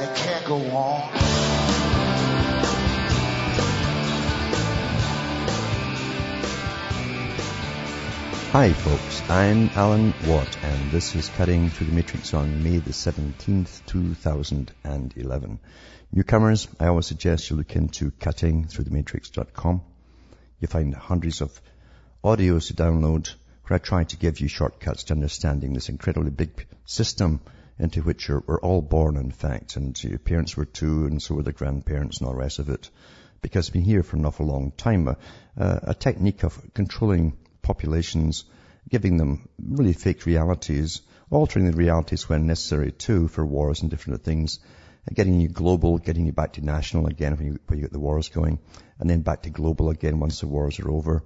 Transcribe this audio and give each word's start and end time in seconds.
and 0.00 0.08
it 0.08 0.16
can't 0.16 0.44
go 0.44 0.56
on. 0.56 1.10
Hi 8.52 8.72
folks, 8.72 9.28
I'm 9.28 9.70
Alan 9.74 10.14
Watt 10.26 10.56
and 10.62 10.90
this 10.90 11.14
is 11.14 11.28
Cutting 11.30 11.70
Through 11.70 11.88
the 11.88 11.92
Matrix 11.92 12.32
on 12.32 12.62
May 12.62 12.78
the 12.78 12.92
17th, 12.92 13.84
2011. 13.86 15.60
Newcomers, 16.12 16.68
I 16.80 16.86
always 16.86 17.06
suggest 17.06 17.50
you 17.50 17.56
look 17.56 17.76
into 17.76 18.10
cuttingthroughthematrix.com. 18.10 19.82
You 20.60 20.68
find 20.68 20.94
hundreds 20.94 21.40
of 21.42 21.60
audios 22.24 22.68
to 22.68 22.74
download 22.74 23.34
where 23.66 23.76
I 23.76 23.78
try 23.78 24.04
to 24.04 24.16
give 24.16 24.40
you 24.40 24.48
shortcuts 24.48 25.04
to 25.04 25.14
understanding 25.14 25.74
this 25.74 25.90
incredibly 25.90 26.30
big 26.30 26.66
system 26.86 27.40
into 27.78 28.02
which 28.02 28.28
we're 28.28 28.60
all 28.60 28.82
born 28.82 29.16
in 29.16 29.30
fact 29.30 29.76
and 29.76 30.02
your 30.02 30.18
parents 30.18 30.56
were 30.56 30.64
too 30.64 31.06
and 31.06 31.22
so 31.22 31.34
were 31.34 31.42
the 31.42 31.52
grandparents 31.52 32.18
and 32.18 32.26
all 32.26 32.34
the 32.34 32.40
rest 32.40 32.58
of 32.58 32.68
it 32.68 32.90
because 33.42 33.66
it's 33.66 33.72
been 33.72 33.82
here 33.82 34.02
for 34.02 34.16
an 34.16 34.26
awful 34.26 34.46
long 34.46 34.72
time. 34.72 35.08
A, 35.08 35.16
a 35.56 35.94
technique 35.94 36.42
of 36.42 36.60
controlling 36.74 37.36
populations, 37.62 38.44
giving 38.88 39.16
them 39.16 39.48
really 39.58 39.92
fake 39.92 40.26
realities, 40.26 41.02
altering 41.30 41.70
the 41.70 41.76
realities 41.76 42.28
when 42.28 42.46
necessary 42.46 42.92
too 42.92 43.28
for 43.28 43.44
wars 43.44 43.82
and 43.82 43.90
different 43.90 44.22
things, 44.24 44.60
getting 45.12 45.40
you 45.40 45.48
global, 45.48 45.98
getting 45.98 46.26
you 46.26 46.32
back 46.32 46.54
to 46.54 46.64
national 46.64 47.06
again 47.06 47.36
when 47.36 47.46
you, 47.46 47.58
when 47.66 47.78
you 47.78 47.84
get 47.84 47.92
the 47.92 48.00
wars 48.00 48.28
going, 48.28 48.58
and 48.98 49.08
then 49.08 49.20
back 49.20 49.42
to 49.42 49.50
global 49.50 49.90
again 49.90 50.18
once 50.18 50.40
the 50.40 50.46
wars 50.46 50.80
are 50.80 50.90
over. 50.90 51.22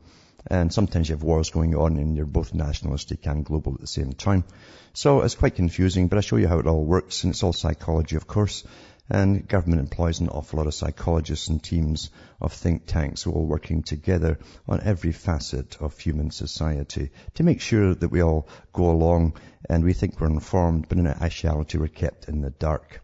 And 0.46 0.72
sometimes 0.72 1.08
you 1.08 1.14
have 1.14 1.22
wars 1.22 1.50
going 1.50 1.74
on 1.74 1.96
and 1.96 2.16
you're 2.16 2.26
both 2.26 2.54
nationalistic 2.54 3.26
and 3.26 3.44
global 3.44 3.74
at 3.74 3.80
the 3.80 3.86
same 3.86 4.12
time. 4.12 4.44
So 4.92 5.22
it's 5.22 5.34
quite 5.36 5.56
confusing, 5.56 6.08
but 6.08 6.18
I 6.18 6.20
show 6.20 6.36
you 6.36 6.48
how 6.48 6.58
it 6.58 6.66
all 6.66 6.84
works, 6.84 7.24
and 7.24 7.32
it's 7.32 7.42
all 7.42 7.52
psychology, 7.52 8.16
of 8.16 8.26
course. 8.26 8.64
And 9.08 9.46
government 9.46 9.80
employs 9.80 10.20
an 10.20 10.28
awful 10.28 10.58
lot 10.58 10.66
of 10.66 10.74
psychologists 10.74 11.48
and 11.48 11.62
teams 11.62 12.10
of 12.40 12.52
think 12.52 12.86
tanks 12.86 13.26
all 13.26 13.44
working 13.44 13.82
together 13.82 14.38
on 14.68 14.80
every 14.82 15.12
facet 15.12 15.76
of 15.80 15.98
human 15.98 16.30
society 16.30 17.10
to 17.34 17.42
make 17.42 17.60
sure 17.60 17.94
that 17.94 18.08
we 18.08 18.22
all 18.22 18.48
go 18.72 18.90
along 18.90 19.36
and 19.68 19.84
we 19.84 19.92
think 19.92 20.20
we're 20.20 20.28
informed, 20.28 20.88
but 20.88 20.98
in 20.98 21.06
actuality 21.06 21.78
we're 21.78 21.88
kept 21.88 22.28
in 22.28 22.40
the 22.40 22.50
dark. 22.50 23.00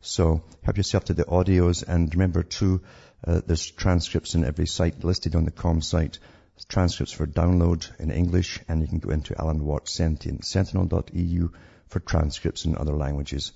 So 0.00 0.42
help 0.62 0.76
yourself 0.76 1.04
to 1.04 1.14
the 1.14 1.24
audios 1.24 1.86
and 1.86 2.12
remember 2.12 2.42
too, 2.42 2.82
uh, 3.26 3.40
there's 3.46 3.70
transcripts 3.70 4.34
in 4.34 4.44
every 4.44 4.66
site 4.66 5.04
listed 5.04 5.36
on 5.36 5.44
the 5.44 5.50
com 5.50 5.80
site, 5.80 6.18
transcripts 6.68 7.12
for 7.12 7.26
download 7.26 7.88
in 7.98 8.10
English 8.10 8.60
and 8.68 8.80
you 8.80 8.86
can 8.86 9.00
go 9.00 9.10
into 9.10 9.38
Alan 9.38 9.64
Watt 9.64 9.88
Sentinel.eu 9.88 11.48
for 11.88 12.00
transcripts 12.00 12.64
in 12.64 12.76
other 12.76 12.94
languages. 12.94 13.52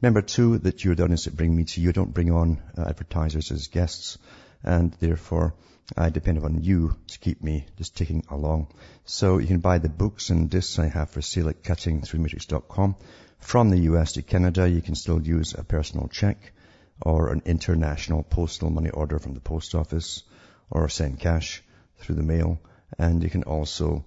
Remember 0.00 0.22
too 0.22 0.58
that 0.58 0.84
you're 0.84 0.96
the 0.96 1.06
ones 1.06 1.24
that 1.24 1.36
bring 1.36 1.54
me 1.54 1.64
to 1.64 1.80
you. 1.80 1.92
Don't 1.92 2.12
bring 2.12 2.32
on 2.32 2.60
uh, 2.76 2.82
advertisers 2.82 3.52
as 3.52 3.68
guests 3.68 4.18
and 4.64 4.92
therefore 4.94 5.54
I 5.96 6.10
depend 6.10 6.38
upon 6.38 6.62
you 6.62 6.96
to 7.08 7.18
keep 7.20 7.42
me 7.42 7.66
just 7.78 7.96
ticking 7.96 8.24
along. 8.28 8.68
So 9.04 9.38
you 9.38 9.46
can 9.46 9.60
buy 9.60 9.78
the 9.78 9.88
books 9.88 10.30
and 10.30 10.50
discs 10.50 10.78
I 10.78 10.88
have 10.88 11.10
for 11.10 11.22
sale 11.22 11.48
at 11.48 11.62
cuttingthroughmatrix.com. 11.62 12.96
From 13.38 13.70
the 13.70 13.80
US 13.92 14.12
to 14.12 14.22
Canada, 14.22 14.68
you 14.68 14.82
can 14.82 14.94
still 14.94 15.22
use 15.22 15.54
a 15.54 15.62
personal 15.62 16.08
check 16.08 16.52
or 17.00 17.30
an 17.30 17.42
international 17.44 18.24
postal 18.24 18.70
money 18.70 18.90
order 18.90 19.18
from 19.18 19.34
the 19.34 19.40
post 19.40 19.74
office 19.74 20.24
or 20.70 20.88
send 20.88 21.20
cash 21.20 21.62
through 22.02 22.16
the 22.16 22.22
mail. 22.22 22.60
And 22.98 23.22
you 23.22 23.30
can 23.30 23.44
also 23.44 24.04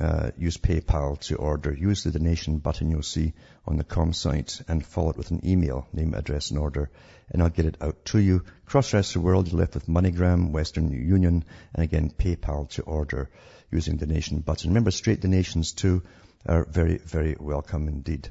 uh, 0.00 0.30
use 0.36 0.56
PayPal 0.56 1.18
to 1.20 1.36
order. 1.36 1.72
Use 1.72 2.02
the 2.02 2.10
donation 2.10 2.58
button 2.58 2.90
you'll 2.90 3.02
see 3.02 3.34
on 3.66 3.76
the 3.76 3.84
com 3.84 4.12
site 4.12 4.60
and 4.68 4.84
follow 4.84 5.10
it 5.10 5.16
with 5.16 5.30
an 5.30 5.46
email, 5.46 5.86
name, 5.92 6.14
address 6.14 6.50
and 6.50 6.58
order 6.58 6.90
and 7.30 7.42
I'll 7.42 7.50
get 7.50 7.66
it 7.66 7.76
out 7.80 8.04
to 8.06 8.18
you. 8.18 8.42
Across 8.66 8.90
the 8.90 8.96
rest 8.98 9.16
of 9.16 9.22
the 9.22 9.26
world, 9.26 9.48
you're 9.48 9.60
left 9.60 9.74
with 9.74 9.86
MoneyGram, 9.86 10.50
Western 10.50 10.90
Union 10.90 11.44
and 11.74 11.84
again 11.84 12.10
PayPal 12.10 12.68
to 12.70 12.82
order 12.82 13.30
using 13.70 13.96
the 13.96 14.06
donation 14.06 14.40
button. 14.40 14.70
Remember 14.70 14.90
straight 14.90 15.20
donations 15.20 15.72
too 15.72 16.02
are 16.46 16.64
very, 16.64 16.98
very 16.98 17.36
welcome 17.38 17.88
indeed 17.88 18.28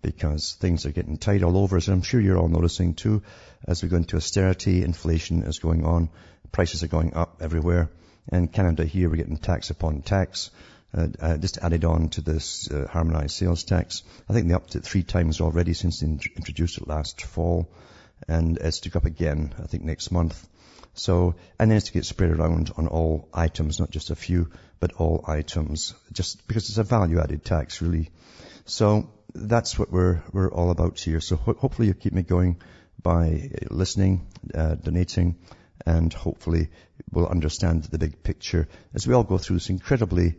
because 0.00 0.54
things 0.54 0.86
are 0.86 0.92
getting 0.92 1.16
tight 1.16 1.42
all 1.42 1.58
over. 1.58 1.76
And 1.76 1.88
I'm 1.88 2.02
sure 2.02 2.20
you're 2.20 2.38
all 2.38 2.48
noticing 2.48 2.94
too 2.94 3.22
as 3.66 3.82
we 3.82 3.88
go 3.88 3.96
into 3.96 4.16
austerity, 4.16 4.84
inflation 4.84 5.42
is 5.42 5.58
going 5.58 5.84
on, 5.84 6.10
prices 6.52 6.84
are 6.84 6.88
going 6.88 7.14
up 7.14 7.38
everywhere. 7.40 7.90
And 8.28 8.52
Canada 8.52 8.84
here, 8.84 9.08
we're 9.08 9.16
getting 9.16 9.36
tax 9.36 9.70
upon 9.70 10.02
tax 10.02 10.50
uh, 10.96 11.08
uh, 11.20 11.36
just 11.36 11.58
added 11.58 11.84
on 11.84 12.08
to 12.08 12.20
this 12.20 12.70
uh, 12.70 12.86
harmonized 12.90 13.36
sales 13.36 13.64
tax. 13.64 14.02
I 14.28 14.32
think 14.32 14.48
they 14.48 14.54
upped 14.54 14.76
it 14.76 14.84
three 14.84 15.02
times 15.02 15.40
already 15.40 15.74
since 15.74 16.00
they 16.00 16.06
introduced 16.06 16.78
it 16.78 16.88
last 16.88 17.22
fall, 17.22 17.68
and 18.28 18.56
it's 18.56 18.80
to 18.80 18.90
go 18.90 18.98
up 18.98 19.04
again, 19.04 19.54
I 19.62 19.66
think, 19.66 19.82
next 19.82 20.10
month. 20.10 20.48
So, 20.94 21.34
and 21.58 21.70
then 21.70 21.76
it's 21.76 21.86
to 21.86 21.92
get 21.92 22.06
spread 22.06 22.30
around 22.30 22.72
on 22.76 22.86
all 22.86 23.28
items, 23.34 23.78
not 23.78 23.90
just 23.90 24.10
a 24.10 24.16
few, 24.16 24.50
but 24.80 24.94
all 24.94 25.22
items, 25.26 25.92
just 26.12 26.46
because 26.48 26.68
it's 26.70 26.78
a 26.78 26.84
value-added 26.84 27.44
tax, 27.44 27.82
really. 27.82 28.10
So 28.64 29.10
that's 29.34 29.78
what 29.78 29.92
we're 29.92 30.22
we're 30.32 30.50
all 30.50 30.70
about 30.70 30.98
here. 30.98 31.20
So 31.20 31.36
ho- 31.36 31.58
hopefully 31.58 31.88
you 31.88 31.94
keep 31.94 32.14
me 32.14 32.22
going 32.22 32.56
by 33.02 33.50
listening, 33.70 34.26
uh, 34.54 34.76
donating, 34.76 35.36
and 35.84 36.10
hopefully 36.12 36.70
we'll 37.10 37.26
understand 37.26 37.84
the 37.84 37.98
big 37.98 38.22
picture 38.22 38.68
as 38.94 39.06
we 39.06 39.14
all 39.14 39.24
go 39.24 39.38
through 39.38 39.56
this 39.56 39.70
incredibly 39.70 40.36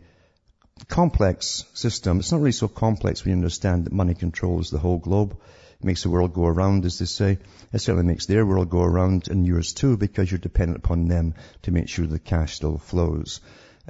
complex 0.86 1.64
system. 1.74 2.18
It's 2.18 2.30
not 2.30 2.40
really 2.40 2.52
so 2.52 2.68
complex 2.68 3.24
when 3.24 3.30
you 3.30 3.36
understand 3.36 3.84
that 3.84 3.92
money 3.92 4.14
controls 4.14 4.70
the 4.70 4.78
whole 4.78 4.98
globe. 4.98 5.36
It 5.80 5.84
makes 5.84 6.02
the 6.02 6.10
world 6.10 6.34
go 6.34 6.46
around, 6.46 6.84
as 6.84 6.98
they 6.98 7.04
say. 7.04 7.38
It 7.72 7.78
certainly 7.78 8.06
makes 8.06 8.26
their 8.26 8.44
world 8.44 8.70
go 8.70 8.82
around 8.82 9.28
and 9.28 9.46
yours 9.46 9.72
too, 9.72 9.96
because 9.96 10.30
you're 10.30 10.38
dependent 10.38 10.78
upon 10.78 11.08
them 11.08 11.34
to 11.62 11.70
make 11.70 11.88
sure 11.88 12.06
the 12.06 12.18
cash 12.18 12.56
still 12.56 12.78
flows. 12.78 13.40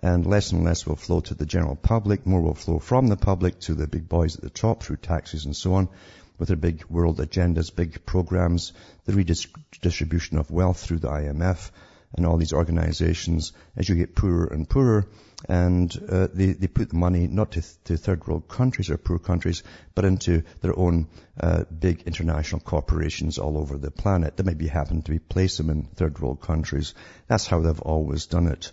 And 0.03 0.25
less 0.27 0.53
and 0.53 0.65
less 0.65 0.87
will 0.87 0.97
flow 0.97 1.21
to 1.21 1.35
the 1.35 1.47
general 1.47 1.77
public. 1.77 2.25
More 2.25 2.41
will 2.41 2.55
flow 2.55 2.79
from 2.79 3.09
the 3.09 3.17
public 3.17 3.59
to 3.61 3.75
the 3.75 3.89
big 3.89 4.09
boys 4.09 4.37
at 4.37 4.43
the 4.43 4.51
top 4.51 4.83
through 4.83 4.97
taxes 4.97 5.45
and 5.45 5.57
so 5.57 5.75
on 5.75 5.89
with 6.39 6.49
their 6.49 6.57
big 6.57 6.85
world 6.89 7.19
agendas, 7.19 7.75
big 7.75 8.07
programs, 8.07 8.73
the 9.07 9.13
redistribution 9.13 10.39
of 10.39 10.53
wealth 10.53 10.79
through 10.79 11.01
the 11.01 11.09
IMF 11.09 11.71
and 12.17 12.27
all 12.27 12.37
these 12.37 12.53
organizations 12.53 13.53
as 13.77 13.89
you 13.89 13.95
get 13.95 14.15
poorer 14.15 14.47
and 14.47 14.69
poorer 14.69 15.09
and 15.49 15.97
uh, 16.09 16.27
they, 16.33 16.47
they 16.47 16.67
put 16.67 16.91
the 16.91 16.97
money 16.97 17.29
not 17.29 17.53
to, 17.53 17.63
to 17.85 17.97
third 17.97 18.27
world 18.27 18.49
countries 18.49 18.91
or 18.91 18.97
poor 18.97 19.19
countries, 19.19 19.63
but 19.95 20.05
into 20.05 20.43
their 20.61 20.77
own 20.77 21.07
uh, 21.39 21.65
big 21.65 22.03
international 22.07 22.61
corporations 22.61 23.39
all 23.39 23.57
over 23.57 23.79
the 23.79 23.91
planet 23.91 24.37
that 24.37 24.47
maybe 24.47 24.67
happen 24.67 25.03
to 25.03 25.13
be 25.13 25.19
place 25.19 25.57
them 25.57 25.71
in 25.71 25.85
third 25.85 26.19
world 26.19 26.41
countries. 26.41 26.95
That's 27.29 27.47
how 27.47 27.61
they've 27.61 27.81
always 27.81 28.27
done 28.27 28.49
it. 28.49 28.73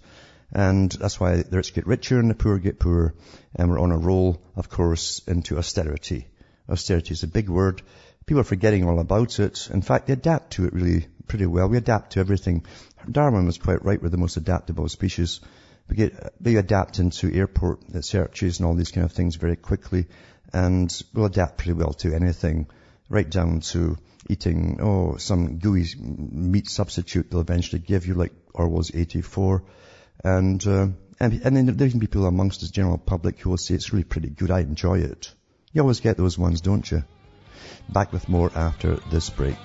And 0.51 0.91
that's 0.91 1.19
why 1.19 1.43
the 1.43 1.57
rich 1.57 1.73
get 1.73 1.85
richer 1.85 2.19
and 2.19 2.29
the 2.29 2.35
poor 2.35 2.57
get 2.57 2.79
poorer. 2.79 3.13
And 3.55 3.69
we're 3.69 3.79
on 3.79 3.91
a 3.91 3.97
roll, 3.97 4.41
of 4.55 4.69
course, 4.69 5.21
into 5.27 5.57
austerity. 5.57 6.27
Austerity 6.67 7.11
is 7.11 7.23
a 7.23 7.27
big 7.27 7.49
word. 7.49 7.83
People 8.25 8.41
are 8.41 8.45
forgetting 8.45 8.87
all 8.87 8.99
about 8.99 9.39
it. 9.39 9.69
In 9.71 9.83
fact, 9.83 10.07
they 10.07 10.13
adapt 10.13 10.53
to 10.53 10.65
it 10.65 10.73
really 10.73 11.05
pretty 11.27 11.45
well. 11.45 11.67
We 11.67 11.77
adapt 11.77 12.13
to 12.13 12.19
everything. 12.19 12.65
Darwin 13.11 13.45
was 13.45 13.57
quite 13.57 13.83
right. 13.83 14.01
We're 14.01 14.09
the 14.09 14.17
most 14.17 14.37
adaptable 14.37 14.89
species 14.89 15.41
we 15.89 15.95
get, 15.95 16.33
we 16.41 16.57
adapt 16.57 16.99
into 16.99 17.33
airport 17.33 17.79
searches 18.03 18.59
and 18.59 18.67
all 18.67 18.73
these 18.73 18.91
kind 18.91 19.05
of 19.05 19.11
things 19.11 19.35
very 19.35 19.55
quickly 19.55 20.07
and 20.53 21.03
we'll 21.13 21.25
adapt 21.25 21.57
pretty 21.57 21.73
well 21.73 21.93
to 21.93 22.13
anything 22.13 22.67
right 23.09 23.29
down 23.29 23.59
to 23.59 23.97
eating, 24.27 24.79
oh, 24.81 25.17
some 25.17 25.59
gooey 25.59 25.85
meat 25.99 26.67
substitute 26.67 27.29
they'll 27.29 27.41
eventually 27.41 27.79
give 27.79 28.07
you 28.07 28.15
like 28.15 28.33
Orwell's 28.53 28.93
84 28.93 29.63
and, 30.23 30.65
uh, 30.65 30.87
and, 31.19 31.41
and 31.43 31.55
then 31.55 31.65
there 31.77 31.89
can 31.89 31.99
be 31.99 32.07
people 32.07 32.25
amongst 32.25 32.61
the 32.61 32.67
general 32.67 32.97
public 32.97 33.39
who 33.39 33.51
will 33.51 33.57
say 33.57 33.75
it's 33.75 33.93
really 33.93 34.03
pretty 34.03 34.29
good. 34.29 34.51
I 34.51 34.61
enjoy 34.61 34.99
it. 34.99 35.31
You 35.71 35.81
always 35.81 35.99
get 35.99 36.17
those 36.17 36.37
ones, 36.37 36.61
don't 36.61 36.89
you? 36.89 37.03
Back 37.89 38.11
with 38.11 38.27
more 38.27 38.51
after 38.55 38.95
this 39.11 39.29
break. 39.29 39.57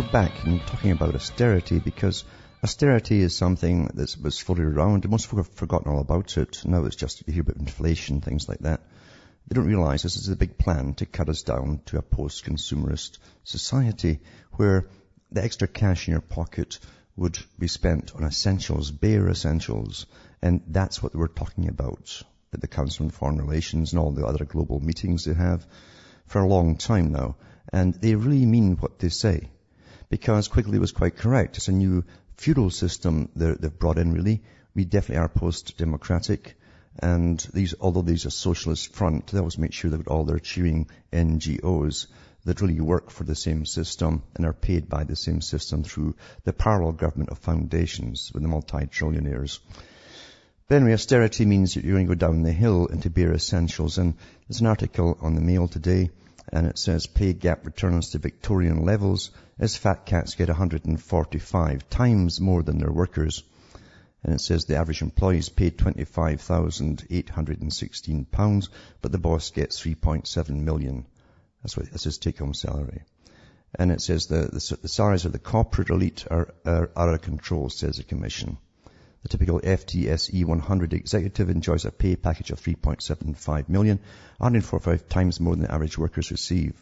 We're 0.00 0.12
back 0.12 0.44
and 0.46 0.66
talking 0.66 0.92
about 0.92 1.14
austerity 1.14 1.78
because 1.78 2.24
austerity 2.64 3.20
is 3.20 3.36
something 3.36 3.84
that 3.92 4.16
was 4.22 4.38
floated 4.38 4.64
around. 4.64 5.06
Most 5.10 5.26
folk 5.26 5.40
have 5.40 5.54
forgotten 5.54 5.92
all 5.92 6.00
about 6.00 6.38
it. 6.38 6.62
Now 6.64 6.86
it's 6.86 6.96
just 6.96 7.22
you 7.26 7.34
hear 7.34 7.42
about 7.42 7.58
inflation, 7.58 8.22
things 8.22 8.48
like 8.48 8.60
that. 8.60 8.80
They 9.46 9.54
don't 9.54 9.66
realize 9.66 10.02
this 10.02 10.16
is 10.16 10.30
a 10.30 10.36
big 10.36 10.56
plan 10.56 10.94
to 10.94 11.06
cut 11.06 11.28
us 11.28 11.42
down 11.42 11.82
to 11.86 11.98
a 11.98 12.02
post-consumerist 12.02 13.18
society 13.44 14.20
where 14.52 14.88
the 15.32 15.44
extra 15.44 15.68
cash 15.68 16.08
in 16.08 16.12
your 16.12 16.22
pocket 16.22 16.78
would 17.16 17.38
be 17.58 17.68
spent 17.68 18.14
on 18.16 18.24
essentials, 18.24 18.90
bare 18.90 19.28
essentials. 19.28 20.06
And 20.40 20.62
that's 20.68 21.02
what 21.02 21.14
we're 21.14 21.28
talking 21.28 21.68
about 21.68 22.22
at 22.54 22.62
the 22.62 22.68
Council 22.68 23.04
on 23.04 23.10
Foreign 23.10 23.36
Relations 23.36 23.92
and 23.92 24.00
all 24.00 24.12
the 24.12 24.24
other 24.24 24.46
global 24.46 24.80
meetings 24.80 25.26
they 25.26 25.34
have 25.34 25.66
for 26.24 26.40
a 26.40 26.48
long 26.48 26.76
time 26.76 27.12
now. 27.12 27.36
And 27.70 27.92
they 27.92 28.14
really 28.14 28.46
mean 28.46 28.76
what 28.76 28.98
they 28.98 29.10
say. 29.10 29.50
Because 30.10 30.48
Quigley 30.48 30.78
was 30.78 30.92
quite 30.92 31.16
correct. 31.16 31.56
It's 31.56 31.68
a 31.68 31.72
new 31.72 32.04
feudal 32.36 32.70
system 32.70 33.30
they've 33.34 33.78
brought 33.78 33.98
in 33.98 34.12
really. 34.12 34.42
We 34.74 34.84
definitely 34.84 35.22
are 35.22 35.28
post-democratic. 35.28 36.56
And 36.98 37.38
these, 37.54 37.74
although 37.80 38.02
these 38.02 38.26
are 38.26 38.30
socialist 38.30 38.92
front, 38.92 39.28
they 39.28 39.38
always 39.38 39.56
make 39.56 39.72
sure 39.72 39.90
they've 39.90 40.04
got 40.04 40.12
all 40.12 40.24
their 40.24 40.40
cheering 40.40 40.88
NGOs 41.12 42.08
that 42.44 42.60
really 42.60 42.80
work 42.80 43.10
for 43.10 43.24
the 43.24 43.34
same 43.34 43.64
system 43.64 44.22
and 44.34 44.44
are 44.44 44.52
paid 44.52 44.88
by 44.88 45.04
the 45.04 45.14
same 45.14 45.40
system 45.40 45.84
through 45.84 46.16
the 46.44 46.52
parallel 46.52 46.92
government 46.92 47.30
of 47.30 47.38
foundations 47.38 48.30
with 48.32 48.42
the 48.42 48.48
multi-trillionaires. 48.48 49.60
But 50.66 50.76
anyway, 50.76 50.94
austerity 50.94 51.46
means 51.46 51.74
that 51.74 51.84
you're 51.84 51.94
going 51.94 52.06
to 52.06 52.14
go 52.14 52.26
down 52.26 52.42
the 52.42 52.52
hill 52.52 52.86
into 52.86 53.10
bare 53.10 53.32
essentials. 53.32 53.98
And 53.98 54.14
there's 54.48 54.60
an 54.60 54.66
article 54.66 55.18
on 55.20 55.34
the 55.34 55.40
Mail 55.40 55.68
today 55.68 56.10
and 56.48 56.66
it 56.66 56.78
says 56.78 57.06
pay 57.06 57.32
gap 57.32 57.66
returns 57.66 58.10
to 58.10 58.18
Victorian 58.18 58.84
levels 58.84 59.30
as 59.58 59.76
fat 59.76 60.06
cats 60.06 60.34
get 60.34 60.48
145 60.48 61.90
times 61.90 62.40
more 62.40 62.62
than 62.62 62.78
their 62.78 62.92
workers. 62.92 63.42
And 64.22 64.34
it 64.34 64.40
says 64.40 64.64
the 64.64 64.76
average 64.76 65.02
employee 65.02 65.38
is 65.38 65.48
paid 65.48 65.78
£25,816, 65.78 68.68
but 69.00 69.12
the 69.12 69.18
boss 69.18 69.50
gets 69.50 69.80
3.7 69.80 70.50
million. 70.50 71.06
That's 71.62 71.76
what, 71.76 71.90
that's 71.90 72.04
his 72.04 72.18
take-home 72.18 72.54
salary. 72.54 73.02
And 73.78 73.92
it 73.92 74.00
says 74.00 74.26
the, 74.26 74.42
the, 74.42 74.78
the 74.82 74.88
salaries 74.88 75.24
of 75.24 75.32
the 75.32 75.38
corporate 75.38 75.90
elite 75.90 76.26
are, 76.30 76.52
are 76.66 76.90
out 76.96 77.14
of 77.14 77.22
control, 77.22 77.70
says 77.70 77.96
the 77.96 78.04
commission. 78.04 78.58
The 79.22 79.28
typical 79.28 79.60
FTSE 79.60 80.46
100 80.46 80.94
executive 80.94 81.50
enjoys 81.50 81.84
a 81.84 81.90
pay 81.90 82.16
package 82.16 82.52
of 82.52 82.60
3.75 82.60 83.68
million, 83.68 83.98
145 84.38 85.08
times 85.10 85.38
more 85.38 85.54
than 85.54 85.66
average 85.66 85.98
workers 85.98 86.30
receive. 86.30 86.72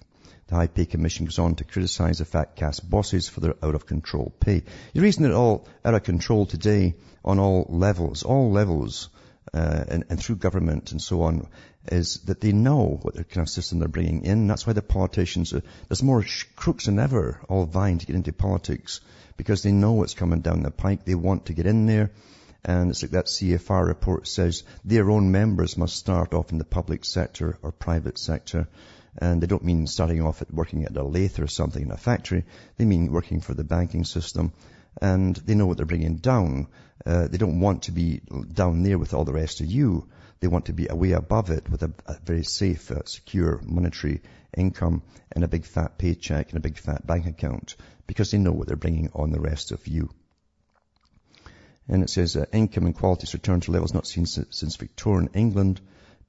The 0.47 0.55
High 0.55 0.69
Pay 0.69 0.87
Commission 0.87 1.27
goes 1.27 1.41
on 1.41 1.57
to 1.57 1.65
criticize 1.65 2.19
the 2.19 2.25
fat 2.25 2.55
cast 2.55 2.89
bosses 2.89 3.29
for 3.29 3.41
their 3.41 3.57
out 3.61 3.75
of 3.75 3.87
control 3.87 4.33
pay. 4.39 4.63
The 4.95 5.01
reason 5.01 5.25
they're 5.25 5.33
all 5.33 5.67
out 5.85 5.95
of 5.95 6.05
control 6.05 6.47
today 6.47 6.95
on 7.25 7.41
all 7.41 7.67
levels, 7.69 8.23
all 8.23 8.53
levels, 8.53 9.09
uh, 9.53 9.85
and, 9.89 10.05
and, 10.09 10.23
through 10.23 10.37
government 10.37 10.93
and 10.93 11.03
so 11.03 11.23
on, 11.23 11.49
is 11.91 12.21
that 12.27 12.41
they 12.41 12.53
know 12.53 13.01
what 13.03 13.15
kind 13.15 13.47
of 13.47 13.49
system 13.49 13.81
they're 13.81 13.89
bringing 13.89 14.25
in. 14.25 14.47
That's 14.47 14.65
why 14.67 14.75
the 14.75 14.83
politicians, 14.83 15.53
are, 15.55 15.63
there's 15.89 16.05
more 16.05 16.25
crooks 16.55 16.85
than 16.85 17.01
ever 17.01 17.41
all 17.49 17.67
vying 17.67 17.99
to 17.99 18.07
get 18.07 18.15
into 18.15 18.33
politics 18.33 19.01
because 19.39 19.63
they 19.63 19.73
know 19.73 19.93
what's 19.93 20.13
coming 20.13 20.41
down 20.41 20.63
the 20.63 20.71
pike. 20.71 21.07
They 21.07 21.15
want 21.15 21.47
to 21.47 21.55
get 21.55 21.67
in 21.67 21.87
there. 21.87 22.11
And 22.65 22.91
it's 22.91 23.03
like 23.03 23.13
that 23.13 23.27
CFR 23.27 23.87
report 23.87 24.27
says 24.27 24.65
their 24.85 25.11
own 25.11 25.31
members 25.31 25.79
must 25.79 25.97
start 25.97 26.35
off 26.35 26.53
in 26.53 26.59
the 26.59 26.65
public 26.65 27.05
sector 27.07 27.57
or 27.63 27.73
private 27.73 28.19
sector. 28.19 28.69
And 29.17 29.41
they 29.41 29.47
don't 29.47 29.65
mean 29.65 29.87
starting 29.87 30.21
off 30.21 30.43
at 30.43 30.53
working 30.53 30.85
at 30.85 30.97
a 30.97 31.03
lathe 31.03 31.39
or 31.39 31.47
something 31.47 31.83
in 31.83 31.93
a 31.93 31.97
factory. 31.97 32.45
They 32.77 32.85
mean 32.85 33.13
working 33.13 33.41
for 33.41 33.55
the 33.55 33.65
banking 33.65 34.05
system. 34.05 34.53
And 35.01 35.37
they 35.37 35.55
know 35.55 35.67
what 35.67 35.77
they're 35.77 35.87
bringing 35.87 36.17
down. 36.17 36.69
Uh, 37.07 37.29
they 37.29 37.39
don't 37.39 37.61
want 37.61 37.85
to 37.85 37.93
be 37.93 38.21
down 38.53 38.83
there 38.83 38.99
with 38.99 39.15
all 39.15 39.25
the 39.25 39.33
rest 39.33 39.61
of 39.61 39.67
you. 39.67 40.09
They 40.41 40.49
want 40.49 40.67
to 40.67 40.73
be 40.73 40.87
away 40.89 41.13
above 41.13 41.51
it 41.51 41.69
with 41.69 41.83
a, 41.83 41.93
a 42.07 42.17
very 42.25 42.45
safe, 42.45 42.91
uh, 42.91 43.05
secure 43.05 43.61
monetary 43.65 44.23
income 44.57 45.03
and 45.33 45.45
a 45.45 45.49
big 45.49 45.65
fat 45.65 45.99
paycheck 45.99 46.51
and 46.51 46.59
a 46.59 46.61
big 46.61 46.79
fat 46.79 47.07
bank 47.07 47.27
account 47.27 47.77
because 48.07 48.31
they 48.31 48.39
know 48.39 48.53
what 48.53 48.67
they're 48.67 48.77
bringing 48.77 49.11
on 49.15 49.31
the 49.31 49.41
rest 49.41 49.73
of 49.73 49.87
you. 49.87 50.11
And 51.89 52.03
it 52.03 52.11
says 52.11 52.37
uh, 52.37 52.45
income 52.53 52.85
inequality 52.85 53.23
has 53.23 53.35
returned 53.35 53.63
to 53.65 53.73
levels 53.73 53.95
not 53.95 54.07
seen 54.07 54.27
since, 54.27 54.59
since 54.59 54.77
Victorian 54.77 55.31
England. 55.35 55.81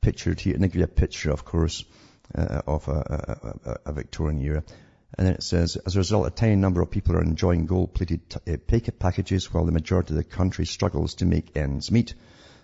Pictured 0.01 0.39
here, 0.39 0.53
and 0.53 0.63
they 0.63 0.69
give 0.69 0.77
you 0.77 0.83
a 0.85 0.87
picture, 0.87 1.29
of 1.29 1.43
course, 1.43 1.83
uh, 2.33 2.61
of 2.65 2.87
a, 2.87 3.59
a, 3.65 3.89
a, 3.89 3.91
Victorian 3.91 4.41
era. 4.41 4.63
And 5.17 5.27
then 5.27 5.33
it 5.35 5.43
says, 5.43 5.75
as 5.75 5.95
a 5.95 5.99
result, 5.99 6.27
a 6.27 6.29
tiny 6.29 6.55
number 6.55 6.81
of 6.81 6.91
people 6.91 7.15
are 7.15 7.23
enjoying 7.23 7.65
gold-plated 7.65 8.29
t- 8.29 8.53
uh, 8.53 8.57
pay 8.67 8.79
packages 8.79 9.51
while 9.51 9.65
the 9.65 9.71
majority 9.71 10.13
of 10.13 10.17
the 10.17 10.23
country 10.23 10.65
struggles 10.65 11.15
to 11.15 11.25
make 11.25 11.57
ends 11.57 11.91
meet. 11.91 12.13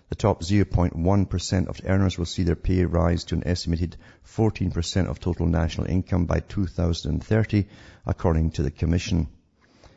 The 0.08 0.14
top 0.14 0.42
0.1% 0.42 1.66
of 1.66 1.80
earners 1.84 2.16
will 2.16 2.26
see 2.26 2.44
their 2.44 2.54
pay 2.54 2.84
rise 2.84 3.24
to 3.24 3.34
an 3.34 3.46
estimated 3.46 3.96
14% 4.24 5.08
of 5.08 5.18
total 5.18 5.46
national 5.46 5.88
income 5.88 6.26
by 6.26 6.38
2030, 6.40 7.66
according 8.06 8.52
to 8.52 8.62
the 8.62 8.70
Commission. 8.70 9.26